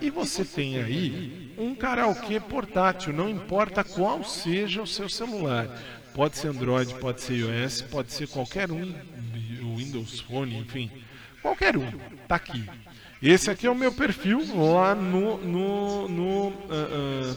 e 0.00 0.10
você 0.10 0.44
tem 0.44 0.78
aí 0.78 1.54
um 1.58 1.74
karaokê 1.74 2.40
portátil, 2.40 3.12
não 3.12 3.28
importa 3.28 3.84
qual 3.84 4.24
seja 4.24 4.82
o 4.82 4.86
seu 4.86 5.08
celular. 5.08 5.68
Pode 6.14 6.38
ser 6.38 6.48
Android, 6.48 6.94
pode 6.94 7.20
ser 7.20 7.34
iOS, 7.34 7.82
pode 7.82 8.12
ser 8.12 8.28
qualquer 8.28 8.70
um, 8.70 8.94
Windows 9.76 10.20
Phone, 10.20 10.58
enfim, 10.58 10.90
qualquer 11.40 11.76
um. 11.76 11.90
Tá 12.26 12.36
aqui. 12.36 12.64
Esse 13.22 13.50
aqui 13.50 13.66
é 13.66 13.70
o 13.70 13.74
meu 13.74 13.92
perfil 13.92 14.40
lá 14.56 14.94
no 14.94 15.36
no, 15.38 16.08
no 16.08 16.52
ah, 16.70 17.36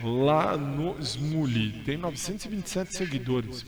ah, 0.00 0.06
lá 0.06 0.56
no 0.56 0.98
Smule. 1.00 1.82
Tem 1.84 1.96
927 1.96 2.96
seguidores. 2.96 3.64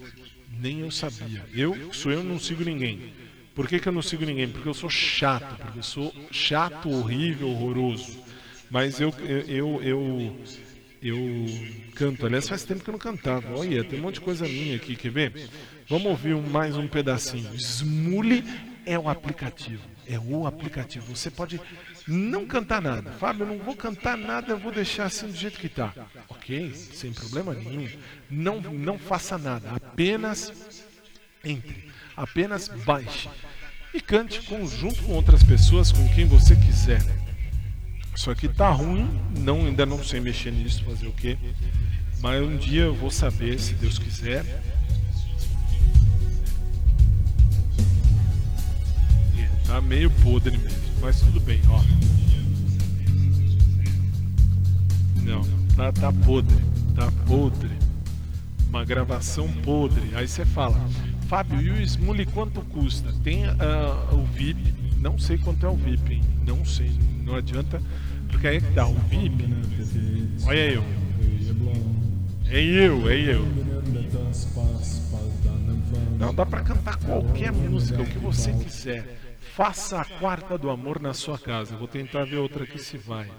Nem 0.58 0.80
eu 0.80 0.90
sabia. 0.90 1.44
Eu 1.52 1.92
sou 1.92 2.12
eu 2.12 2.22
não 2.22 2.38
sigo 2.38 2.64
ninguém. 2.64 3.12
Por 3.54 3.66
que, 3.66 3.78
que 3.78 3.88
eu 3.88 3.92
não 3.92 4.02
sigo 4.02 4.24
ninguém? 4.24 4.48
Porque 4.48 4.68
eu 4.68 4.74
sou 4.74 4.90
chato, 4.90 5.56
porque 5.56 5.78
eu 5.78 5.82
sou 5.82 6.14
chato, 6.30 6.90
horrível, 6.90 7.48
horroroso. 7.48 8.18
Mas 8.70 9.00
eu 9.00 9.12
eu 9.48 9.82
eu, 9.82 10.36
eu 11.02 11.46
canto. 11.94 12.26
Aliás, 12.26 12.48
faz 12.48 12.64
tempo 12.64 12.84
que 12.84 12.90
eu 12.90 12.92
não 12.92 12.98
cantava. 12.98 13.56
Olha, 13.56 13.82
tem 13.84 13.98
um 13.98 14.02
monte 14.02 14.16
de 14.16 14.20
coisa 14.20 14.46
minha 14.46 14.76
aqui, 14.76 14.96
quer 14.96 15.10
ver? 15.10 15.48
Vamos 15.88 16.06
ouvir 16.06 16.36
mais 16.36 16.76
um 16.76 16.86
pedacinho. 16.86 17.54
Smule 17.54 18.44
é 18.84 18.98
o 18.98 19.08
aplicativo. 19.08 19.95
É 20.08 20.18
o 20.18 20.46
aplicativo. 20.46 21.14
Você 21.14 21.30
pode 21.30 21.60
não 22.06 22.46
cantar 22.46 22.80
nada. 22.80 23.10
Fábio, 23.12 23.42
eu 23.42 23.48
não 23.48 23.58
vou 23.58 23.74
cantar 23.74 24.16
nada, 24.16 24.52
eu 24.52 24.58
vou 24.58 24.72
deixar 24.72 25.06
assim 25.06 25.26
do 25.26 25.34
jeito 25.36 25.58
que 25.58 25.68
tá. 25.68 25.92
Ok? 26.28 26.74
Sem 26.74 27.12
problema 27.12 27.54
nenhum. 27.54 27.88
Não, 28.30 28.60
não 28.60 28.98
faça 28.98 29.36
nada. 29.36 29.70
Apenas 29.70 30.84
entre. 31.44 31.90
Apenas 32.16 32.68
baixe. 32.68 33.28
E 33.92 34.00
cante 34.00 34.40
junto 34.78 35.02
com 35.02 35.12
outras 35.12 35.42
pessoas, 35.42 35.90
com 35.90 36.08
quem 36.14 36.26
você 36.26 36.54
quiser. 36.54 37.02
Isso 38.14 38.30
aqui 38.30 38.48
tá 38.48 38.70
ruim, 38.70 39.08
não, 39.38 39.66
ainda 39.66 39.84
não 39.84 40.02
sei 40.02 40.20
mexer 40.20 40.50
nisso, 40.50 40.84
fazer 40.84 41.06
o 41.06 41.12
quê. 41.12 41.36
Mas 42.20 42.42
um 42.42 42.56
dia 42.56 42.84
eu 42.84 42.94
vou 42.94 43.10
saber, 43.10 43.58
se 43.58 43.74
Deus 43.74 43.98
quiser. 43.98 44.44
Tá 49.66 49.80
meio 49.80 50.10
podre 50.10 50.56
mesmo, 50.56 50.78
mas 51.00 51.20
tudo 51.20 51.40
bem, 51.40 51.60
ó. 51.68 51.82
Não, 55.22 55.42
tá, 55.74 55.92
tá 55.92 56.12
podre, 56.12 56.56
tá 56.94 57.10
podre. 57.26 57.70
Uma 58.68 58.84
gravação 58.84 59.50
podre. 59.64 60.14
Aí 60.14 60.28
você 60.28 60.44
fala, 60.44 60.80
Fábio, 61.28 61.60
e 61.60 61.70
o 61.70 61.82
Smule 61.82 62.26
quanto 62.26 62.60
custa? 62.62 63.12
Tem 63.24 63.44
ah, 63.46 64.08
o 64.12 64.24
VIP, 64.24 64.74
não 64.98 65.18
sei 65.18 65.38
quanto 65.38 65.66
é 65.66 65.68
o 65.68 65.76
VIP, 65.76 66.14
hein? 66.14 66.22
Não 66.46 66.64
sei, 66.64 66.92
não 67.24 67.34
adianta, 67.34 67.82
porque 68.28 68.46
aí 68.46 68.56
é 68.58 68.60
que 68.60 68.70
dá 68.70 68.86
o 68.86 68.94
VIP. 68.94 69.44
Olha 70.44 70.70
eu. 70.70 70.84
É 72.48 72.62
eu, 72.62 73.10
é 73.10 73.16
eu. 73.16 73.44
Não, 76.18 76.32
dá 76.32 76.46
pra 76.46 76.60
cantar 76.60 76.96
qualquer 76.96 77.52
música, 77.52 78.00
o 78.00 78.06
que 78.06 78.18
você 78.18 78.52
quiser. 78.52 79.25
Faça 79.56 80.02
a 80.02 80.04
quarta 80.04 80.58
do 80.58 80.68
amor 80.68 81.00
na 81.00 81.14
sua 81.14 81.38
casa. 81.38 81.78
Vou 81.78 81.88
tentar 81.88 82.26
ver 82.26 82.36
outra 82.36 82.64
aqui 82.64 82.78
se 82.78 82.98
vai. 82.98 83.32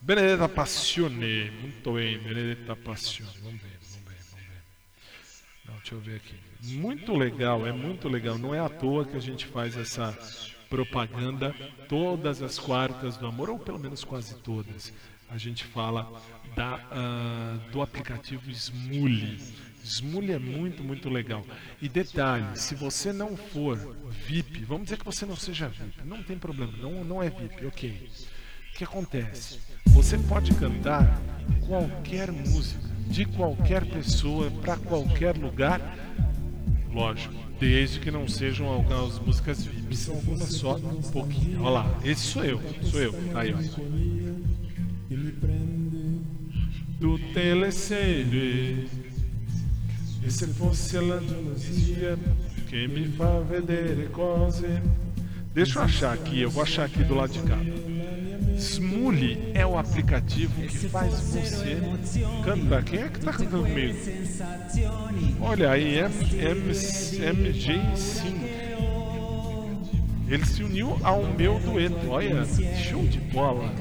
Benedetta 0.00 0.48
Passione. 0.48 1.50
Muito 1.50 1.92
bem, 1.92 2.18
Benedetta 2.18 2.76
Passione. 2.76 3.32
Vamos 3.42 3.60
ver, 3.60 3.76
vamos 3.82 4.08
ver, 4.08 4.16
vamos 4.30 4.46
ver. 4.46 4.62
Não, 5.66 5.74
deixa 5.74 5.94
eu 5.96 6.00
ver 6.00 6.16
aqui. 6.18 6.36
Muito 6.76 7.16
legal, 7.16 7.66
é 7.66 7.72
muito 7.72 8.08
legal. 8.08 8.38
Não 8.38 8.54
é 8.54 8.60
à 8.60 8.68
toa 8.68 9.04
que 9.04 9.16
a 9.16 9.20
gente 9.20 9.44
faz 9.46 9.76
essa 9.76 10.16
propaganda 10.68 11.52
todas 11.88 12.40
as 12.42 12.56
quartas 12.56 13.16
do 13.16 13.26
amor, 13.26 13.50
ou 13.50 13.58
pelo 13.58 13.80
menos 13.80 14.04
quase 14.04 14.36
todas. 14.36 14.92
A 15.28 15.36
gente 15.36 15.64
fala 15.64 16.22
da, 16.54 16.80
ah, 16.92 17.58
do 17.72 17.82
aplicativo 17.82 18.48
Smule. 18.52 19.36
Smule 19.90 20.32
é 20.32 20.38
muito, 20.38 20.84
muito 20.84 21.10
legal. 21.10 21.44
E 21.82 21.88
detalhe, 21.88 22.46
se 22.54 22.76
você 22.76 23.12
não 23.12 23.36
for 23.36 23.76
VIP, 24.26 24.64
vamos 24.64 24.84
dizer 24.84 24.98
que 24.98 25.04
você 25.04 25.26
não 25.26 25.34
seja 25.34 25.68
VIP, 25.68 26.04
não 26.04 26.22
tem 26.22 26.38
problema, 26.38 26.72
não, 26.80 27.02
não 27.02 27.22
é 27.22 27.28
VIP, 27.28 27.66
ok. 27.66 28.10
O 28.72 28.78
que 28.78 28.84
acontece? 28.84 29.58
Você 29.86 30.16
pode 30.16 30.54
cantar 30.54 31.20
qualquer 31.66 32.30
música, 32.30 32.88
de 33.08 33.24
qualquer 33.24 33.84
pessoa, 33.84 34.48
para 34.62 34.76
qualquer 34.76 35.36
lugar, 35.36 35.80
lógico, 36.92 37.34
desde 37.58 37.98
que 37.98 38.12
não 38.12 38.28
sejam 38.28 38.68
algumas 38.68 39.18
músicas 39.18 39.64
VIP, 39.64 39.96
são 39.96 40.14
algumas 40.14 40.52
só, 40.52 40.76
um 40.76 41.02
pouquinho. 41.02 41.62
Olha 41.62 41.70
lá, 41.70 42.00
esse 42.04 42.22
sou 42.22 42.44
eu, 42.44 42.60
sou 42.84 43.00
eu, 43.00 43.14
aí 43.34 43.52
ó. 43.52 43.58
Tutte 47.00 47.54
le 47.54 47.72
sere, 47.72 48.86
e 50.22 50.30
se 50.30 50.46
fosse 50.46 51.00
la 51.00 51.18
gelosia 51.20 52.16
che 52.68 52.86
mi 52.86 53.04
fa 53.04 53.40
vedere 53.40 54.10
cose. 54.10 54.82
Deixa 55.52 55.80
eu 55.80 55.82
achar 55.82 56.12
aqui, 56.12 56.40
eu 56.40 56.50
vou 56.50 56.62
achar 56.62 56.84
aqui 56.84 57.02
do 57.02 57.14
lado 57.14 57.32
de 57.32 57.40
cá. 57.40 57.58
Smule 58.56 59.50
é 59.54 59.66
o 59.66 59.78
aplicativo 59.78 60.52
que 60.62 60.88
faz 60.88 61.14
você 61.20 61.78
cantar. 62.44 62.84
Quem 62.84 63.00
é 63.00 63.08
que 63.08 63.20
tá 63.20 63.32
cantando 63.32 63.64
comigo? 63.64 63.98
Olha 65.40 65.70
aí, 65.70 65.98
M, 65.98 66.14
M, 66.38 66.72
MJ 67.32 67.96
Sim. 67.96 68.40
Ele 70.28 70.46
se 70.46 70.62
uniu 70.62 70.96
ao 71.02 71.24
meu 71.24 71.58
dueto. 71.58 72.08
Olha, 72.08 72.44
show 72.76 73.04
de 73.04 73.18
bola. 73.18 73.72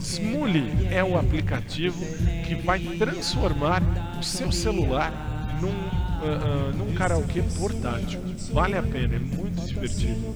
Smule 0.00 0.86
é 0.90 1.04
o 1.04 1.18
aplicativo 1.18 2.02
que 2.46 2.54
vai 2.54 2.78
transformar 2.96 3.82
o 4.18 4.22
seu 4.22 4.50
celular 4.50 5.31
num, 5.62 5.70
ah, 5.70 6.22
ah, 6.22 6.72
num 6.76 6.92
karaokê 6.94 7.42
portátil. 7.56 8.20
Vale 8.52 8.76
a 8.76 8.82
pena, 8.82 9.14
é 9.14 9.18
muito 9.18 9.64
divertido. 9.66 10.34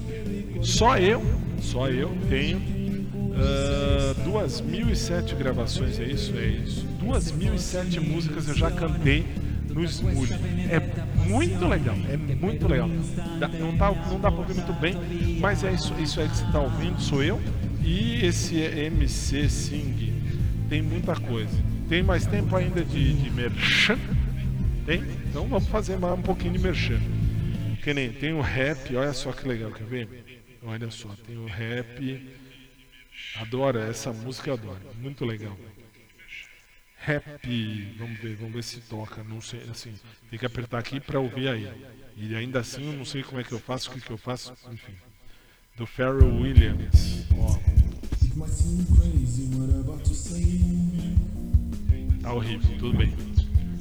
Só 0.62 0.96
eu, 0.96 1.22
só 1.60 1.88
eu 1.88 2.16
tenho 2.28 2.62
ah, 3.34 4.14
2007 4.24 5.34
gravações, 5.34 5.98
é 5.98 6.04
isso? 6.04 6.32
É 6.36 6.46
isso. 6.46 6.86
2007 7.00 8.00
músicas 8.00 8.48
eu 8.48 8.54
já 8.54 8.70
cantei 8.70 9.26
no 9.68 9.84
Smule. 9.84 10.32
É 10.70 10.80
muito 11.28 11.66
legal, 11.66 11.96
é 12.08 12.16
muito 12.16 12.66
legal. 12.66 12.88
Dá- 13.38 13.48
não, 13.48 13.76
tá, 13.76 13.90
não 14.08 14.20
dá 14.20 14.30
pra 14.30 14.40
ouvir 14.40 14.54
muito 14.54 14.72
bem, 14.74 14.94
mas 15.40 15.62
é 15.64 15.72
isso, 15.72 15.92
isso 16.00 16.20
aí 16.20 16.28
que 16.28 16.36
você 16.36 16.46
tá 16.50 16.60
ouvindo, 16.60 17.00
sou 17.00 17.22
eu. 17.22 17.40
E 17.84 18.24
esse 18.24 18.56
MC 18.56 19.48
Sing. 19.48 20.12
Tem 20.68 20.82
muita 20.82 21.14
coisa. 21.14 21.56
Tem 21.88 22.02
mais 22.02 22.26
tempo 22.26 22.56
ainda 22.56 22.82
de, 22.84 23.12
de 23.12 23.30
merchan? 23.30 23.96
Tem? 24.84 25.02
Então 25.36 25.46
vamos 25.46 25.68
fazer 25.68 25.98
mais 25.98 26.18
um 26.18 26.22
pouquinho 26.22 26.54
de 26.54 26.58
merchan. 26.58 26.98
Que 27.84 27.92
nem 27.92 28.10
tem 28.10 28.32
o 28.32 28.40
rap, 28.40 28.96
olha 28.96 29.12
só 29.12 29.32
que 29.32 29.46
legal, 29.46 29.70
quer 29.70 29.84
ver? 29.84 30.40
Olha 30.62 30.90
só, 30.90 31.10
tem 31.26 31.36
o 31.36 31.44
rap. 31.44 32.34
Adoro 33.36 33.78
essa 33.78 34.14
música, 34.14 34.48
eu 34.48 34.54
adoro. 34.54 34.80
Muito 34.94 35.26
legal. 35.26 35.54
Rap, 36.96 37.94
vamos 37.98 38.18
ver, 38.18 38.34
vamos 38.36 38.54
ver 38.54 38.64
se 38.64 38.80
toca. 38.80 39.22
Não 39.24 39.42
sei, 39.42 39.60
assim, 39.70 39.94
tem 40.30 40.38
que 40.38 40.46
apertar 40.46 40.78
aqui 40.78 41.00
para 41.00 41.20
ouvir 41.20 41.48
aí. 41.48 41.70
E 42.16 42.34
ainda 42.34 42.60
assim 42.60 42.86
eu 42.86 42.94
não 42.94 43.04
sei 43.04 43.22
como 43.22 43.38
é 43.38 43.44
que 43.44 43.52
eu 43.52 43.60
faço, 43.60 43.90
o 43.90 43.92
que, 43.92 44.00
que 44.00 44.10
eu 44.10 44.16
faço, 44.16 44.54
enfim. 44.72 44.94
Do 45.76 45.86
Pharrell 45.86 46.34
Williams. 46.34 47.26
Ó. 47.36 47.58
Tá 52.22 52.32
horrível, 52.32 52.78
tudo 52.78 52.96
bem. 52.96 53.14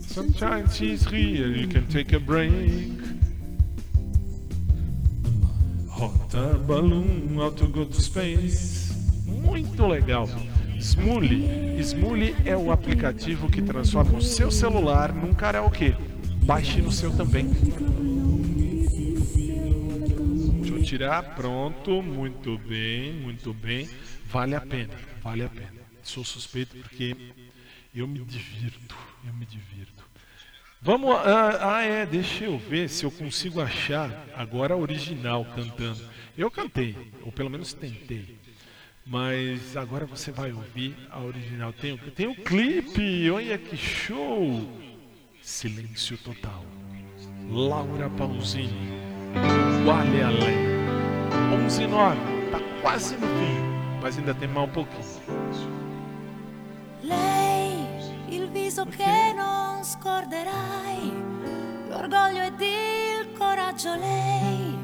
Sometimes 0.07 0.75
she's 0.75 1.05
real, 1.11 1.55
you 1.55 1.67
can 1.67 1.85
take 1.87 2.13
a 2.13 2.19
break. 2.19 2.91
Hot 5.89 6.33
air 6.33 6.55
balloon, 6.55 7.37
out 7.39 7.57
to 7.57 7.67
go 7.67 7.85
to 7.85 8.01
space. 8.01 8.93
Muito 9.25 9.85
legal. 9.87 10.29
Smule. 10.79 11.79
Smule 11.81 12.35
é 12.45 12.55
o 12.55 12.71
aplicativo 12.71 13.49
que 13.49 13.61
transforma 13.61 14.17
o 14.17 14.21
seu 14.21 14.51
celular 14.51 15.13
num 15.13 15.33
karaokê. 15.33 15.95
Baixe 16.43 16.81
no 16.81 16.91
seu 16.91 17.11
também. 17.15 17.47
Deixa 20.61 20.75
eu 20.75 20.83
tirar. 20.83 21.35
Pronto. 21.35 22.01
Muito 22.01 22.57
bem, 22.59 23.13
muito 23.13 23.53
bem. 23.53 23.89
Vale 24.29 24.55
a 24.55 24.61
pena, 24.61 24.93
vale 25.23 25.43
a 25.43 25.49
pena. 25.49 25.73
Sou 26.03 26.23
suspeito 26.23 26.75
porque 26.77 27.15
eu 27.93 28.07
me 28.07 28.19
divirto. 28.19 28.95
Eu 29.25 29.33
me 29.33 29.45
divirto. 29.45 29.94
Vamos. 30.85 31.15
Ah, 31.15 31.77
ah, 31.77 31.83
é, 31.83 32.05
deixa 32.05 32.43
eu 32.43 32.59
ver 32.59 32.87
se 32.89 33.03
eu 33.03 33.09
consigo 33.09 33.59
achar 33.59 34.27
agora 34.35 34.75
a 34.75 34.77
original 34.77 35.43
cantando. 35.55 35.99
Eu 36.37 36.51
cantei, 36.51 36.95
ou 37.23 37.31
pelo 37.31 37.49
menos 37.49 37.73
tentei. 37.73 38.37
Mas 39.03 39.75
agora 39.75 40.05
você 40.05 40.31
vai 40.31 40.51
ouvir 40.51 40.95
a 41.09 41.19
original. 41.19 41.73
Tem, 41.73 41.97
tem 41.97 42.27
o 42.27 42.35
clipe, 42.35 43.31
olha 43.31 43.57
que 43.57 43.75
show! 43.75 44.69
Silêncio 45.41 46.19
total. 46.19 46.63
Laura 47.49 48.07
Pausini. 48.11 49.01
Vale 49.83 50.21
além. 50.21 51.65
11 51.65 51.81
e 51.81 51.87
9. 51.87 52.17
Tá 52.51 52.59
quase 52.83 53.15
no 53.15 53.25
fim, 53.25 53.99
mas 54.03 54.19
ainda 54.19 54.35
tem 54.35 54.47
mais 54.47 54.69
um 54.69 54.71
pouquinho. 54.71 55.01
Lei, 58.55 58.55
il 58.55 58.63
viso 58.63 58.85
che 58.85 59.33
non 59.35 59.83
scorderai, 59.83 61.11
l'orgoglio 61.89 62.41
ed 62.41 62.61
il 62.61 63.33
coraggio 63.37 63.93
lei, 63.95 64.77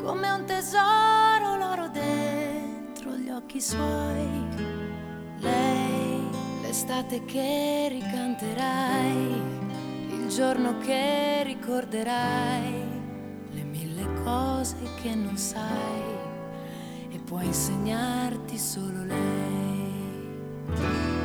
come 0.00 0.30
un 0.30 0.44
tesoro 0.46 1.56
l'oro 1.58 1.88
dentro 1.88 3.16
gli 3.16 3.28
occhi 3.28 3.60
suoi. 3.60 4.46
Lei, 5.38 6.22
l'estate 6.62 7.24
che 7.24 7.88
ricanterai, 7.90 9.42
il 10.10 10.28
giorno 10.28 10.78
che 10.78 11.42
ricorderai, 11.42 12.84
le 13.50 13.62
mille 13.62 14.06
cose 14.22 14.76
che 15.02 15.16
non 15.16 15.36
sai 15.36 16.14
e 17.10 17.18
può 17.18 17.40
insegnarti 17.40 18.56
solo 18.56 19.02
lei. 19.02 21.19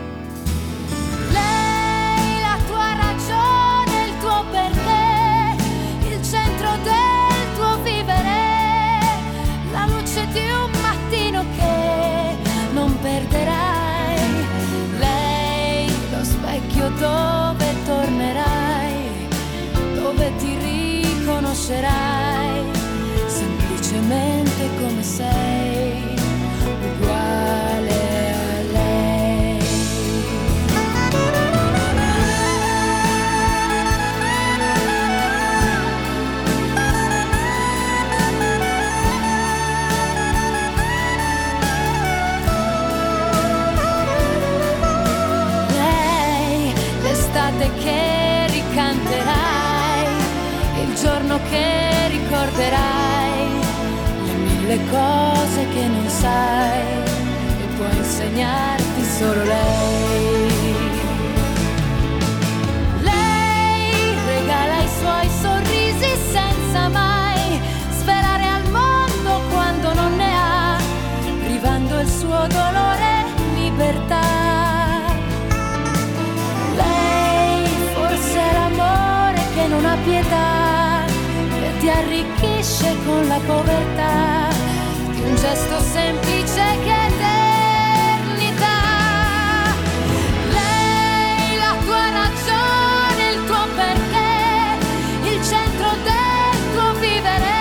Dove 20.26 20.36
ti 20.38 20.58
riconoscerai, 20.58 22.64
semplicemente 23.28 24.70
come 24.80 25.04
sei, 25.04 25.75
ricorderai, 52.56 53.50
le 54.26 54.34
mille 54.34 54.80
cose 54.90 55.68
che 55.74 55.88
non 55.88 56.08
sai 56.08 56.80
e 57.60 57.66
può 57.76 57.86
insegnarti 57.86 59.04
solo. 59.18 59.44
Lei 59.44 60.15
arricchisce 82.66 82.96
con 83.06 83.28
la 83.28 83.40
povertà 83.46 84.50
di 85.12 85.22
un 85.22 85.36
gesto 85.36 85.80
semplice 85.80 86.64
che 86.84 86.92
è 86.92 87.06
eternità. 87.14 88.80
Lei 90.50 91.58
la 91.58 91.76
tua 91.86 92.10
ragione, 92.10 93.30
il 93.34 93.46
tuo 93.46 93.68
perché, 93.76 95.30
il 95.30 95.44
centro 95.44 95.90
del 96.10 96.58
tuo 96.74 96.94
vivere, 97.00 97.54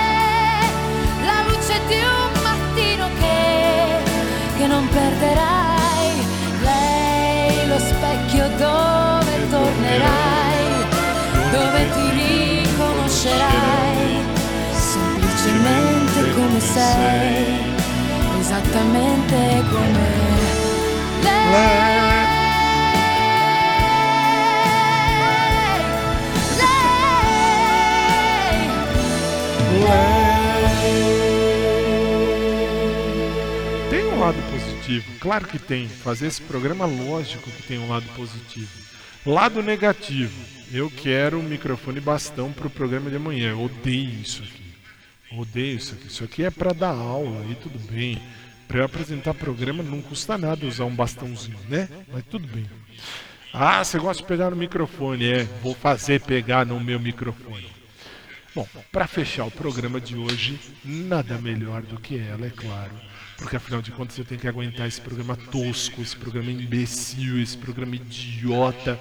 la 1.25 1.43
luce 1.49 1.81
di 1.87 2.01
un 2.01 2.43
mattino 2.43 3.09
che, 3.19 4.57
che 4.57 4.67
non 4.67 4.89
perderai. 4.89 6.13
Lei 6.63 7.69
lo 7.69 7.79
specchio 7.79 8.49
dove 8.57 9.49
tornerai, 9.51 10.65
dove 11.51 11.91
ti 11.93 12.07
riconoscerai, 12.65 13.64
sei, 16.75 18.41
esattamente 18.41 19.37
come 19.71 20.25
lei. 21.53 21.95
Tem 33.89 34.05
um 34.07 34.19
lado 34.19 34.37
positivo, 34.51 35.05
claro 35.21 35.47
que 35.47 35.59
tem. 35.59 35.87
Fazer 35.87 36.27
esse 36.27 36.43
programa, 36.43 36.87
lógico 36.87 37.51
que 37.51 37.63
tem 37.63 37.79
um 37.79 37.89
lado 37.89 38.07
positivo. 38.17 38.69
Lado 39.25 39.63
negativo, 39.63 40.35
eu 40.73 40.91
quero 40.91 41.39
um 41.39 41.43
microfone 41.43 42.01
bastão 42.01 42.53
pro 42.53 42.69
programa 42.69 43.09
de 43.11 43.17
amanhã. 43.17 43.51
Eu 43.51 43.63
odeio 43.63 44.21
isso 44.21 44.43
aqui. 44.43 44.64
Odeio 45.39 45.77
isso 45.77 45.95
aqui. 45.95 46.07
Isso 46.07 46.25
aqui 46.25 46.45
é 46.45 46.51
para 46.51 46.73
dar 46.73 46.95
aula 46.95 47.45
e 47.51 47.55
tudo 47.55 47.79
bem. 47.91 48.21
Para 48.69 48.79
eu 48.79 48.85
apresentar 48.85 49.35
programa 49.35 49.83
não 49.83 50.01
custa 50.01 50.39
nada 50.39 50.67
usar 50.67 50.85
um 50.85 50.95
bastãozinho, 50.95 51.59
né? 51.69 51.89
Mas 52.13 52.25
tudo 52.27 52.47
bem. 52.47 52.67
Ah, 53.53 53.85
você 53.85 53.99
gosta 53.99 54.23
de 54.23 54.29
pegar 54.29 54.51
no 54.51 54.57
microfone? 54.57 55.25
É, 55.25 55.45
vou 55.63 55.75
fazer 55.75 56.21
pegar 56.21 56.67
no 56.67 56.81
meu 56.81 56.99
microfone. 56.99 57.73
Bom, 58.55 58.67
para 58.91 59.07
fechar 59.07 59.45
o 59.45 59.51
programa 59.51 60.01
de 60.01 60.17
hoje, 60.17 60.59
nada 60.85 61.39
melhor 61.39 61.83
do 61.83 62.01
que 62.01 62.19
ela, 62.19 62.47
é 62.47 62.51
claro. 62.51 62.93
Porque 63.37 63.57
afinal 63.57 63.83
de 63.83 63.91
contas 63.91 64.17
eu 64.17 64.25
tenho 64.25 64.41
que 64.41 64.49
aguentar 64.49 64.87
esse 64.87 65.01
programa 65.01 65.37
tosco, 65.37 66.01
esse 66.01 66.17
programa 66.17 66.51
imbecil, 66.51 67.41
esse 67.41 67.57
programa 67.57 67.97
idiota 67.97 68.99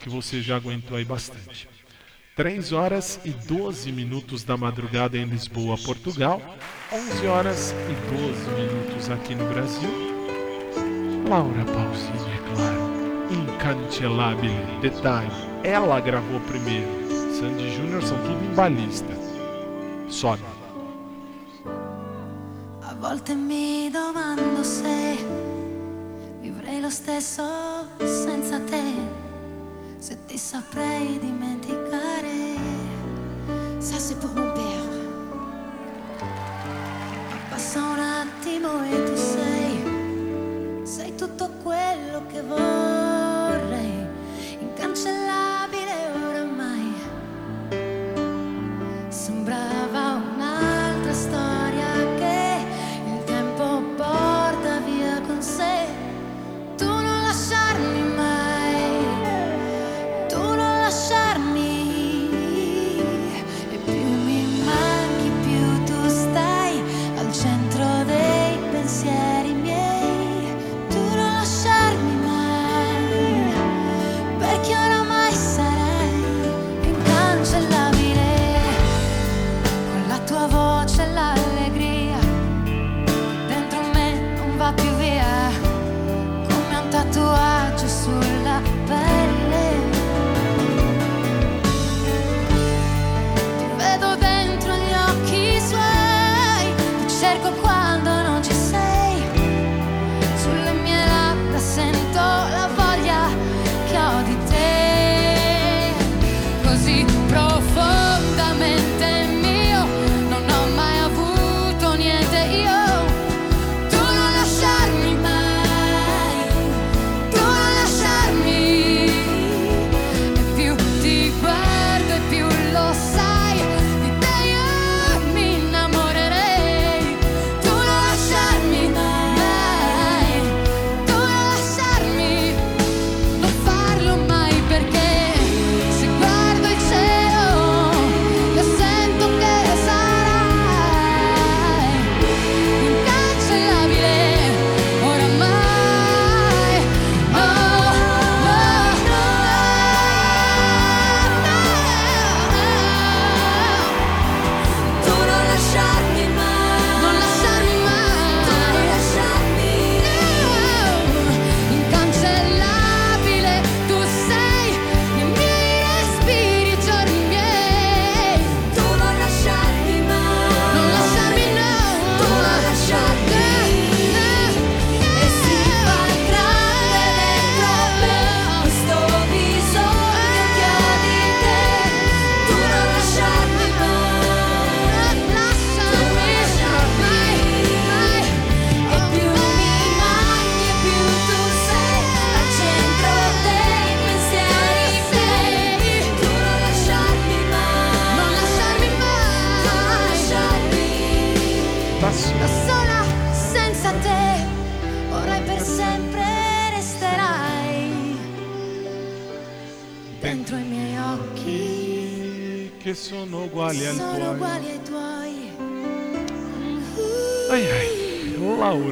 que 0.00 0.08
você 0.08 0.40
já 0.40 0.56
aguentou 0.56 0.96
aí 0.96 1.04
bastante. 1.04 1.68
3 2.36 2.72
horas 2.72 3.20
e 3.24 3.30
12 3.30 3.92
minutos 3.92 4.42
da 4.42 4.56
madrugada 4.56 5.16
em 5.16 5.24
Lisboa, 5.24 5.76
Portugal. 5.78 6.42
11 6.92 7.26
horas 7.28 7.72
e 7.88 7.94
12 8.12 8.50
minutos 8.60 9.08
aqui 9.08 9.36
no 9.36 9.48
Brasil. 9.50 9.88
Laura 11.28 11.64
Pausini, 11.64 12.32
é 12.32 12.54
claro. 12.56 12.84
Incancelabile. 13.30 14.80
Detalhe, 14.80 15.30
ela 15.62 16.00
gravou 16.00 16.40
primeiro. 16.40 16.88
Sandy 17.38 17.72
Júnior 17.76 18.02
são 18.02 18.18
tudo 18.18 18.44
embalista. 18.44 19.14
Sobe. 20.08 20.42
A 22.82 22.94
volte 22.94 23.34
mi 23.36 23.90
domando 23.90 24.64
se 24.64 25.18
vivrei 26.40 26.80
lo 26.80 26.90
stesso 26.90 27.44
senza 28.00 28.58
te, 28.60 28.82
se 30.00 30.16
ti 30.26 30.36
saprei 30.36 31.18
dimenticare. 31.20 31.93
Ça 33.84 33.96
c'est 33.98 34.18
pour 34.18 34.30
mon 34.30 34.50
père. 34.54 34.88
Passa 37.50 37.80
un 37.80 37.98
attimo 37.98 38.82
e 38.82 39.04
tu 39.04 39.14
sei, 39.14 40.86
sei 40.86 41.14
tutto 41.14 41.50
quello 41.62 42.22
che 42.32 42.40
vorrei, 42.40 42.83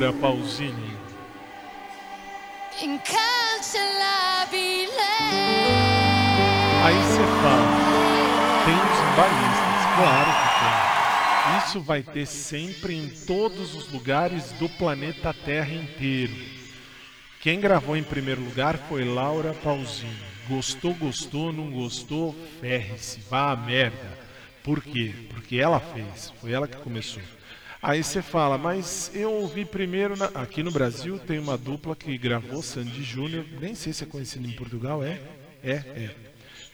Laura 0.03 0.13
Pausini. 0.15 0.97
Aí 6.83 6.95
você 6.97 7.23
fala, 7.41 7.69
tem 8.65 8.75
os 8.75 9.01
balistas, 9.17 9.83
claro 9.95 10.31
que 10.43 10.49
tem. 10.59 11.59
Isso 11.59 11.81
vai 11.81 12.03
ter 12.03 12.27
sempre 12.27 12.97
em 12.97 13.09
todos 13.27 13.77
os 13.77 13.93
lugares 13.93 14.51
do 14.53 14.69
planeta 14.71 15.33
Terra 15.33 15.73
inteiro. 15.73 16.35
Quem 17.41 17.61
gravou 17.61 17.97
em 17.97 18.03
primeiro 18.03 18.43
lugar 18.43 18.77
foi 18.89 19.05
Laura 19.05 19.55
Pausini. 19.63 20.19
Gostou, 20.49 20.95
gostou, 20.95 21.53
não 21.53 21.71
gostou, 21.71 22.35
ferre-se, 22.61 23.21
vá 23.31 23.53
a 23.53 23.57
merda. 23.57 24.19
Por 24.65 24.83
quê? 24.83 25.15
Porque 25.31 25.59
ela 25.59 25.79
fez, 25.79 26.33
foi 26.41 26.51
ela 26.51 26.67
que 26.67 26.79
começou. 26.79 27.23
Aí 27.83 28.03
você 28.05 28.23
fala, 28.23 28.57
mas 28.57 29.11
eu 29.13 29.33
ouvi 29.33 29.65
primeiro. 29.65 30.17
na- 30.17 30.27
Aqui 30.35 30.63
no 30.63 30.71
Brasil 30.71 31.19
tem 31.19 31.39
uma 31.39 31.59
dupla 31.59 31.97
que 31.97 32.17
gravou 32.17 32.63
Sandy 32.63 33.03
Júnior, 33.03 33.45
nem 33.61 33.75
sei 33.75 33.93
se 33.93 34.05
é 34.05 34.07
conhecido 34.07 34.47
em 34.47 34.53
Portugal, 34.53 35.03
é? 35.03 35.21
É, 35.65 35.73
é. 35.73 36.11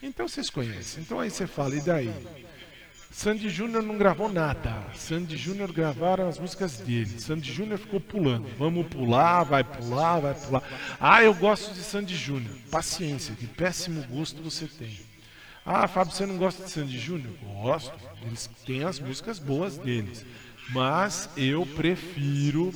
Então 0.03 0.29
vocês 0.29 0.51
conhecem. 0.51 1.03
Então 1.03 1.19
aí 1.19 1.31
você 1.31 1.47
fala, 1.47 1.75
e 1.75 1.81
daí? 1.81 2.13
Sandy 3.11 3.49
Júnior 3.49 3.83
não 3.83 3.97
gravou 3.97 4.31
nada. 4.31 4.85
Sandy 4.95 5.37
Júnior 5.37 5.73
gravaram 5.73 6.29
as 6.29 6.39
músicas 6.39 6.77
dele. 6.79 7.19
Sandy 7.19 7.53
Júnior 7.53 7.79
ficou 7.79 7.99
pulando. 7.99 8.47
Vamos 8.59 8.87
pular, 8.87 9.43
vai 9.45 9.65
pular, 9.65 10.21
vai 10.21 10.35
pular. 10.35 10.63
Ah, 11.01 11.23
eu 11.25 11.35
gosto 11.35 11.73
de 11.73 11.81
Sandy 11.81 12.15
Júnior. 12.15 12.55
Paciência, 12.71 13.35
que 13.35 13.47
péssimo 13.47 14.05
gosto 14.09 14.43
você 14.43 14.67
tem. 14.67 15.01
Ah, 15.65 15.89
Fábio, 15.89 16.13
você 16.15 16.27
não 16.27 16.37
gosta 16.37 16.63
de 16.65 16.71
Sandy 16.71 16.99
Júnior? 16.99 17.33
Gosto. 17.63 17.93
Eles 18.23 18.49
têm 18.65 18.85
as 18.85 19.01
músicas 19.01 19.39
boas 19.39 19.79
deles. 19.79 20.25
Mas 20.71 21.31
eu 21.37 21.65
prefiro, 21.65 22.73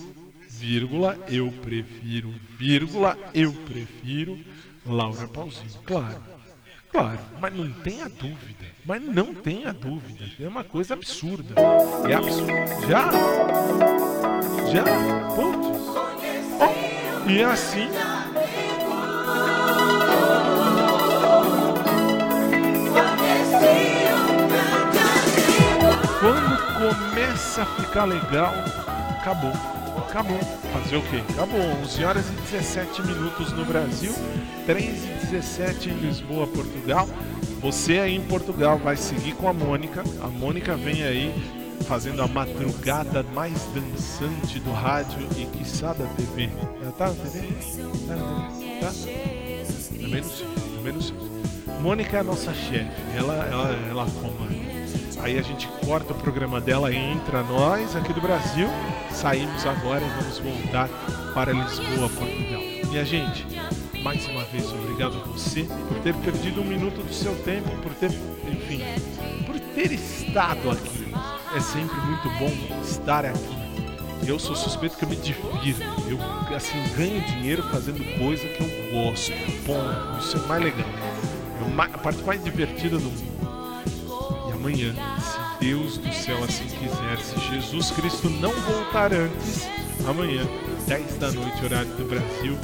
vírgula, 0.49 1.19
eu 1.29 1.53
prefiro, 1.63 2.33
vírgula, 2.59 3.19
eu 3.35 3.53
prefiro 3.53 4.39
Laura 4.87 5.29
Pausini. 5.29 5.71
Claro. 5.85 6.23
Claro, 6.91 7.19
mas 7.41 7.55
não 7.55 7.71
tenha 7.73 8.07
dúvida. 8.09 8.67
Mas 8.85 9.03
não 9.03 9.33
tenha 9.33 9.73
dúvida. 9.73 10.25
É 10.39 10.47
uma 10.47 10.63
coisa 10.63 10.93
absurda. 10.95 11.55
É 12.09 12.15
absurdo. 12.15 12.53
Já? 12.87 13.11
Já? 14.71 14.85
Putz. 15.35 15.79
Ó, 16.61 17.31
E 17.31 17.43
assim. 17.43 17.89
Começa 26.95 27.63
a 27.63 27.67
ficar 27.67 28.05
legal, 28.05 28.53
acabou. 29.19 29.53
Acabou. 29.97 30.39
Fazer 30.73 30.97
o 30.97 31.03
quê? 31.03 31.23
Acabou. 31.31 31.61
11 31.83 32.05
horas 32.05 32.25
e 32.29 32.33
17 32.53 33.03
minutos 33.03 33.53
no 33.53 33.65
Brasil, 33.65 34.15
3 34.67 35.05
e 35.05 35.27
17 35.31 35.91
em 35.91 35.95
Lisboa, 35.95 36.47
Portugal. 36.47 37.09
Você 37.61 37.99
aí 37.99 38.17
em 38.17 38.23
Portugal 38.23 38.79
vai 38.79 38.97
seguir 38.97 39.33
com 39.35 39.49
a 39.49 39.53
Mônica. 39.53 40.03
A 40.21 40.27
Mônica 40.27 40.75
vem 40.77 41.03
aí 41.03 41.33
fazendo 41.87 42.23
a 42.23 42.29
madrugada 42.29 43.23
mais 43.35 43.55
dançante 43.75 44.59
do 44.61 44.73
rádio 44.73 45.27
e 45.37 45.47
quiçá 45.47 45.93
da 45.93 46.07
TV. 46.07 46.51
Ela 46.81 46.93
tá 46.93 47.09
na 47.09 47.15
TV? 47.15 47.49
Tá 48.07 48.17
na 48.17 48.51
TV? 48.59 48.81
Tá? 48.81 48.93
Também 50.03 50.23
não 50.23 50.31
sei, 50.31 50.47
também 50.77 50.93
não 50.93 51.01
sei. 51.01 51.17
Mônica 51.81 52.17
é 52.17 52.21
a 52.21 52.25
nossa 52.25 52.53
chefe, 52.55 52.91
ela, 53.17 53.35
ela, 53.47 53.89
ela 53.91 54.07
comanda. 54.07 54.72
Aí 55.21 55.39
a 55.39 55.43
gente 55.43 55.69
corta 55.87 56.13
o 56.13 56.17
programa 56.17 56.61
dela 56.61 56.93
entra 56.93 57.43
nós 57.43 57.95
aqui 57.95 58.13
do 58.13 58.21
Brasil. 58.21 58.69
Saímos 59.11 59.65
agora 59.67 60.03
e 60.05 60.09
vamos 60.21 60.39
voltar 60.39 60.89
para 61.35 61.53
Lisboa, 61.53 62.09
Portugal. 62.09 62.63
Minha 62.89 63.05
gente, 63.05 63.47
mais 64.03 64.27
uma 64.27 64.45
vez 64.45 64.71
obrigado 64.73 65.17
a 65.17 65.29
você 65.29 65.65
por 65.65 65.99
ter 66.01 66.15
perdido 66.15 66.61
um 66.61 66.65
minuto 66.65 67.03
do 67.03 67.13
seu 67.13 67.35
tempo, 67.43 67.71
por 67.83 67.95
ter, 67.95 68.11
enfim, 68.51 68.83
por 69.47 69.59
ter 69.61 69.93
estado 69.93 70.71
aqui. 70.71 71.13
É 71.55 71.61
sempre 71.61 71.97
muito 72.01 72.29
bom 72.39 72.83
estar 72.83 73.25
aqui. 73.25 73.63
Eu 74.27 74.39
sou 74.39 74.55
suspeito 74.55 74.97
que 74.97 75.05
eu 75.05 75.09
me 75.09 75.17
divirto. 75.17 75.83
Eu 76.09 76.57
assim 76.57 76.83
ganho 76.97 77.21
dinheiro 77.23 77.63
fazendo 77.71 78.03
coisa 78.19 78.47
que 78.47 78.63
eu 78.63 79.03
gosto. 79.05 79.33
Bom, 79.67 80.19
isso 80.19 80.37
é 80.37 80.41
mais 80.47 80.63
legal. 80.63 80.89
É 80.89 81.95
a 81.95 81.99
parte 81.99 82.23
mais 82.23 82.43
divertida 82.43 82.99
do 82.99 83.05
mundo. 83.05 83.32
Amanhã, 84.63 84.95
se 85.19 85.67
Deus 85.67 85.99
do 85.99 86.13
céu 86.15 86.39
assim 86.45 86.65
quiser, 86.67 87.19
se 87.19 87.51
Jesus 87.51 87.91
Cristo 87.91 88.31
não 88.31 88.53
voltar 88.53 89.13
antes, 89.13 89.67
amanhã, 90.07 90.47
10 90.87 91.17
da 91.17 91.33
noite, 91.33 91.65
horário 91.65 91.91
do 91.97 92.05
Brasil, 92.05 92.57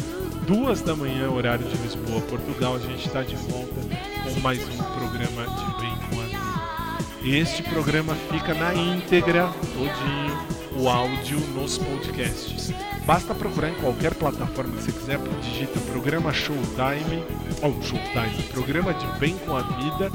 2 0.47 0.81
da 0.83 0.95
manhã, 0.95 1.29
horário 1.29 1.66
de 1.66 1.77
Lisboa, 1.79 2.20
Portugal, 2.20 2.77
a 2.77 2.79
gente 2.79 3.05
está 3.05 3.25
de 3.25 3.35
volta 3.35 3.75
com 4.23 4.41
mais 4.43 4.61
um 4.61 4.77
programa 4.77 5.43
de 5.43 5.81
Bem 5.83 5.99
com 6.09 6.20
a 6.20 6.25
Vida. 6.27 7.37
Este 7.37 7.65
programa 7.65 8.15
fica 8.31 8.55
na 8.55 8.73
íntegra, 8.73 9.53
todinho, 9.75 10.81
o 10.81 10.89
áudio 10.89 11.41
nos 11.57 11.79
podcasts. 11.79 12.73
Basta 13.05 13.35
procurar 13.35 13.70
em 13.70 13.81
qualquer 13.81 14.15
plataforma 14.15 14.77
que 14.77 14.85
você 14.85 14.93
quiser, 14.93 15.19
digita 15.43 15.81
programa 15.91 16.33
Showtime, 16.33 17.25
ou 17.61 17.73
Showtime, 17.83 18.45
programa 18.53 18.95
de 18.95 19.07
Bem 19.19 19.37
com 19.39 19.57
a 19.57 19.62
Vida, 19.62 20.12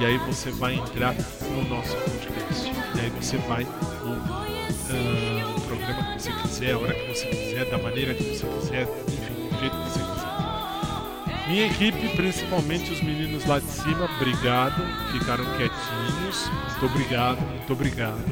e 0.00 0.06
aí 0.06 0.18
você 0.18 0.50
vai 0.52 0.74
entrar 0.74 1.14
no 1.14 1.68
nosso 1.68 1.96
podcast. 1.96 2.70
E 2.94 3.00
aí 3.00 3.10
você 3.10 3.36
vai 3.38 3.66
ouvir 4.04 4.68
ah, 4.90 5.54
o 5.56 5.60
programa 5.62 6.14
que 6.14 6.22
você 6.22 6.32
quiser, 6.32 6.72
a 6.72 6.78
hora 6.78 6.94
que 6.94 7.08
você 7.08 7.26
quiser, 7.26 7.64
da 7.70 7.78
maneira 7.78 8.14
que 8.14 8.22
você 8.22 8.46
quiser, 8.46 8.82
enfim, 9.08 9.48
do 9.48 9.58
jeito 9.58 9.76
que 9.76 9.90
você 9.90 9.98
quiser. 9.98 11.48
Minha 11.48 11.66
equipe, 11.66 12.08
principalmente 12.14 12.92
os 12.92 13.02
meninos 13.02 13.44
lá 13.46 13.58
de 13.58 13.70
cima, 13.70 14.08
obrigado, 14.16 14.82
ficaram 15.12 15.44
quietinhos. 15.56 16.48
Muito 16.48 16.86
obrigado, 16.86 17.40
muito 17.40 17.72
obrigado. 17.72 18.24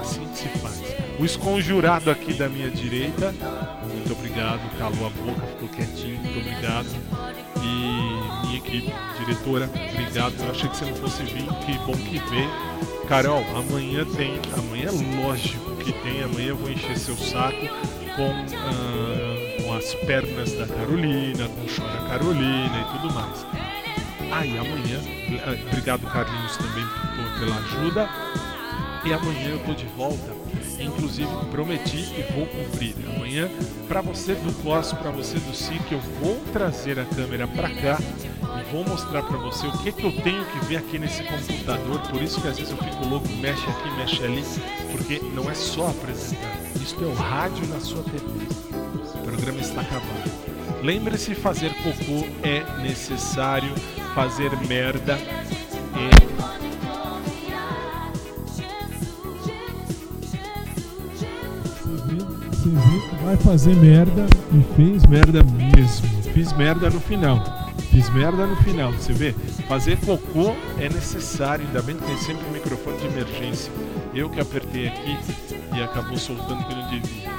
Assim 0.00 0.26
que 0.28 0.38
se 0.38 0.48
faz. 0.58 0.82
O 1.18 1.24
esconjurado 1.24 2.10
aqui 2.10 2.34
da 2.34 2.48
minha 2.48 2.70
direita, 2.70 3.34
muito 3.92 4.12
obrigado, 4.12 4.60
calou 4.78 5.06
a 5.06 5.10
boca, 5.10 5.46
ficou 5.46 5.68
quietinho, 5.68 6.18
muito 6.20 6.38
obrigado. 6.38 6.86
E 7.62 8.46
minha 8.46 8.58
equipe, 8.58 8.92
diretora, 9.18 9.70
obrigado. 9.92 10.34
Eu 10.40 10.50
achei 10.50 10.68
que 10.68 10.76
você 10.76 10.84
não 10.86 10.96
fosse 10.96 11.22
vir, 11.24 11.46
que 11.64 11.78
bom 11.78 11.92
que 11.92 12.18
veio. 12.30 12.50
Carol, 13.08 13.44
amanhã 13.54 14.04
tem, 14.16 14.40
amanhã 14.56 14.88
é 14.88 15.22
lógico 15.22 15.76
que 15.76 15.92
tem, 15.92 16.22
amanhã 16.22 16.48
eu 16.48 16.56
vou 16.56 16.70
encher 16.70 16.96
seu 16.96 17.16
saco 17.16 17.68
com, 18.16 18.32
ah, 18.56 19.62
com 19.62 19.74
as 19.74 19.94
pernas 20.06 20.52
da 20.52 20.66
Carolina, 20.66 21.48
com 21.48 21.66
Chora 21.66 22.08
Carolina 22.08 22.80
e 22.80 22.98
tudo 22.98 23.14
mais. 23.14 23.46
Aí 24.32 24.58
amanhã, 24.58 25.00
ah, 25.44 25.68
obrigado 25.68 26.06
Carlinhos 26.06 26.56
também 26.56 26.84
pela 27.38 27.56
ajuda. 27.56 28.08
E 29.04 29.12
amanhã 29.12 29.50
eu 29.50 29.58
tô 29.60 29.74
de 29.74 29.86
volta. 29.88 30.43
Inclusive 30.78 31.28
prometi 31.50 31.98
e 31.98 32.32
vou 32.32 32.46
cumprir. 32.46 32.94
Amanhã, 33.14 33.48
para 33.88 34.00
você 34.00 34.34
do 34.34 34.52
COS, 34.62 34.92
para 34.92 35.10
você 35.10 35.38
do 35.38 35.54
SIC, 35.54 35.92
eu 35.92 36.00
vou 36.20 36.40
trazer 36.52 36.98
a 36.98 37.04
câmera 37.04 37.46
para 37.46 37.70
cá 37.70 37.98
e 38.60 38.72
vou 38.72 38.84
mostrar 38.84 39.22
para 39.22 39.38
você 39.38 39.66
o 39.66 39.72
que, 39.78 39.92
que 39.92 40.04
eu 40.04 40.12
tenho 40.22 40.44
que 40.44 40.64
ver 40.66 40.76
aqui 40.76 40.98
nesse 40.98 41.22
computador. 41.22 42.00
Por 42.10 42.22
isso 42.22 42.40
que 42.40 42.48
às 42.48 42.58
vezes 42.58 42.72
eu 42.72 42.78
fico 42.78 43.06
louco, 43.06 43.28
mexe 43.40 43.68
aqui, 43.68 43.90
mexe 43.96 44.24
ali, 44.24 44.44
porque 44.90 45.20
não 45.34 45.50
é 45.50 45.54
só 45.54 45.88
apresentar. 45.88 46.56
Isto 46.80 47.04
é 47.04 47.06
o 47.06 47.14
rádio 47.14 47.66
na 47.68 47.80
sua 47.80 48.02
TV. 48.02 48.22
O 49.14 49.18
programa 49.22 49.60
está 49.60 49.80
acabando. 49.80 50.30
Lembre-se, 50.82 51.34
fazer 51.34 51.72
cocô 51.76 52.26
é 52.42 52.62
necessário, 52.82 53.72
fazer 54.14 54.50
merda 54.66 55.14
é 55.14 56.73
Que 62.64 62.70
vai 63.22 63.36
fazer 63.36 63.76
merda 63.76 64.26
e 64.50 64.74
fez 64.74 65.04
merda 65.04 65.42
mesmo. 65.42 66.08
Fiz 66.32 66.50
merda 66.54 66.88
no 66.88 66.98
final. 66.98 67.38
Fiz 67.90 68.08
merda 68.08 68.46
no 68.46 68.56
final. 68.56 68.90
Você 68.92 69.12
vê? 69.12 69.34
Fazer 69.68 69.98
cocô 69.98 70.54
é 70.78 70.88
necessário. 70.88 71.66
Ainda 71.66 71.82
bem 71.82 71.94
que 71.94 72.06
tem 72.06 72.16
sempre 72.16 72.42
um 72.48 72.52
microfone 72.52 72.96
de 72.96 73.06
emergência. 73.08 73.70
Eu 74.14 74.30
que 74.30 74.40
apertei 74.40 74.88
aqui 74.88 75.14
e 75.76 75.82
acabou 75.82 76.16
soltando 76.16 76.64
que 76.64 76.74
não. 76.74 77.34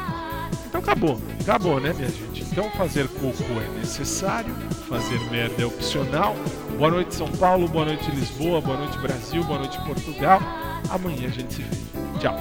Então 0.67 0.79
acabou. 0.79 1.19
Acabou, 1.41 1.79
né, 1.79 1.91
minha 1.91 2.07
gente? 2.07 2.43
Então 2.43 2.69
fazer 2.77 3.07
cocô 3.07 3.59
é 3.59 3.79
necessário. 3.79 4.53
Fazer 4.87 5.19
merda 5.31 5.63
é 5.63 5.65
opcional. 5.65 6.35
Boa 6.77 6.91
noite, 6.91 7.15
São 7.15 7.29
Paulo. 7.29 7.67
Boa 7.67 7.85
noite, 7.85 8.11
Lisboa. 8.11 8.61
Boa 8.61 8.77
noite, 8.77 8.95
Brasil. 8.99 9.43
Boa 9.43 9.57
noite, 9.57 9.81
Portugal. 9.85 10.39
Amanhã 10.87 11.29
a 11.29 11.31
gente 11.31 11.51
se 11.51 11.63
vê. 11.63 11.77
Tchau. 12.19 12.37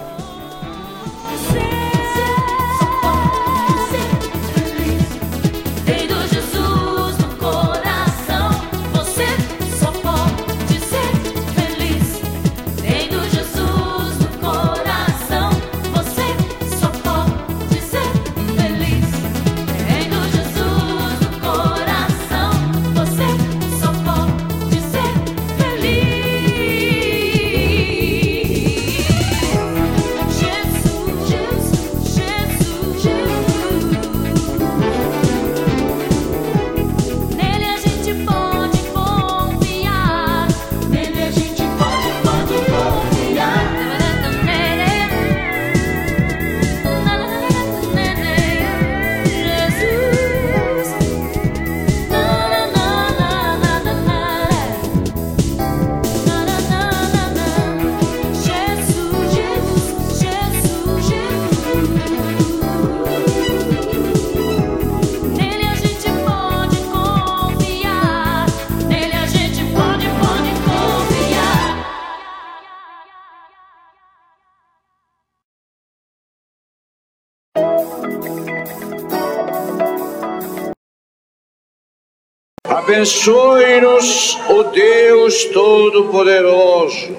Abençoe-nos, 83.05 84.35
o 84.49 84.61
oh 84.61 84.65
Deus 84.65 85.45
Todo-Poderoso, 85.53 87.15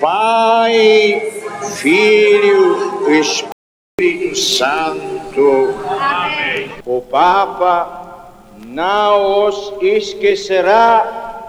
Pai, 0.00 1.20
Filho 1.76 3.10
e 3.10 3.20
Espírito 3.20 4.38
Santo. 4.38 5.74
Amém. 6.00 6.70
O 6.86 7.02
Papa 7.02 8.30
não 8.64 9.46
os 9.48 9.74
esquecerá 9.82 11.42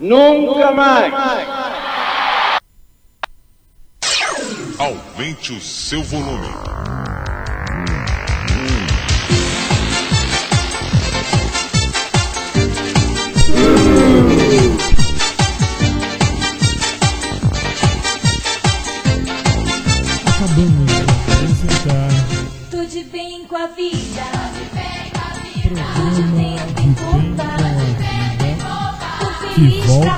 nunca 0.00 0.72
mais. 0.72 1.14
Aumente 4.76 5.52
o 5.52 5.60
seu 5.60 6.02
volume 6.02 6.79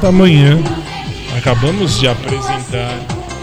da 0.03 0.11
manhã, 0.11 0.59
acabamos 1.39 2.01
de 2.01 2.09
apresentar 2.09 2.99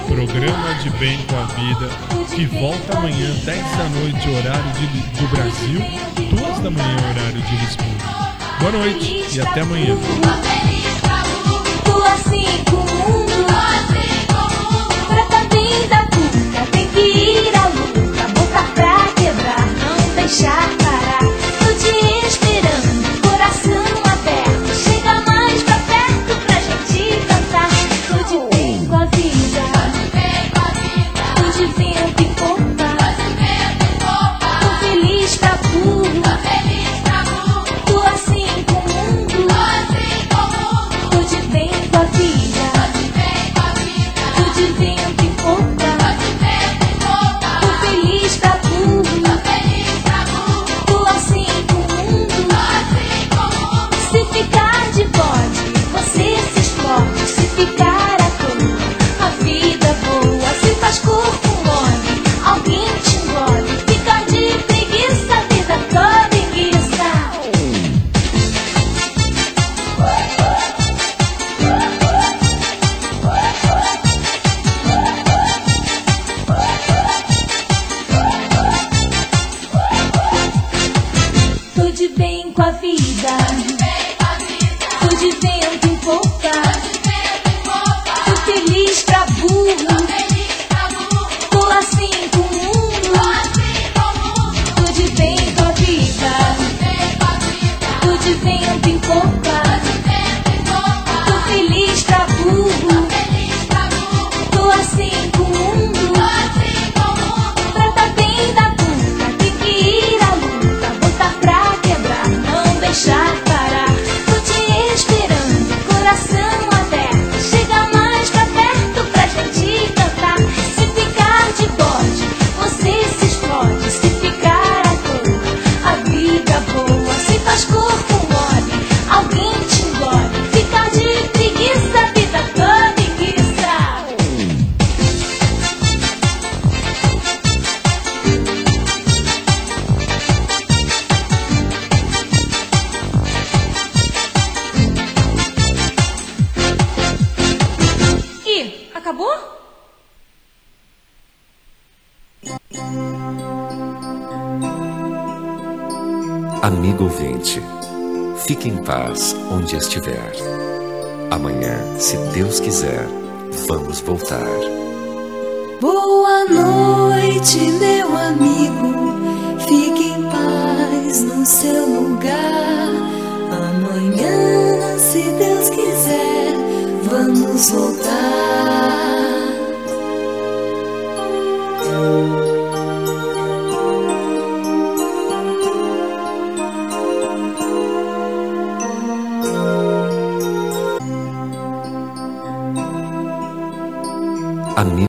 programa 0.06 0.74
de 0.84 0.90
bem 0.90 1.18
com 1.26 1.38
a 1.38 1.46
vida, 1.46 1.90
que 2.36 2.46
volta 2.48 2.98
amanhã, 2.98 3.34
10 3.46 3.78
da 3.78 3.84
noite, 3.86 4.30
horário 4.30 4.72
de, 4.74 4.88
do 5.22 5.28
Brasil, 5.30 5.80
2 6.18 6.60
da 6.60 6.70
manhã, 6.70 6.98
horário 7.12 7.42
de 7.42 7.56
Lisboa. 7.56 8.36
Boa 8.60 8.72
noite 8.74 9.26
e 9.32 9.40
até 9.40 9.62
amanhã. 9.62 9.96
Deixar 20.18 20.70
parar. 20.78 21.39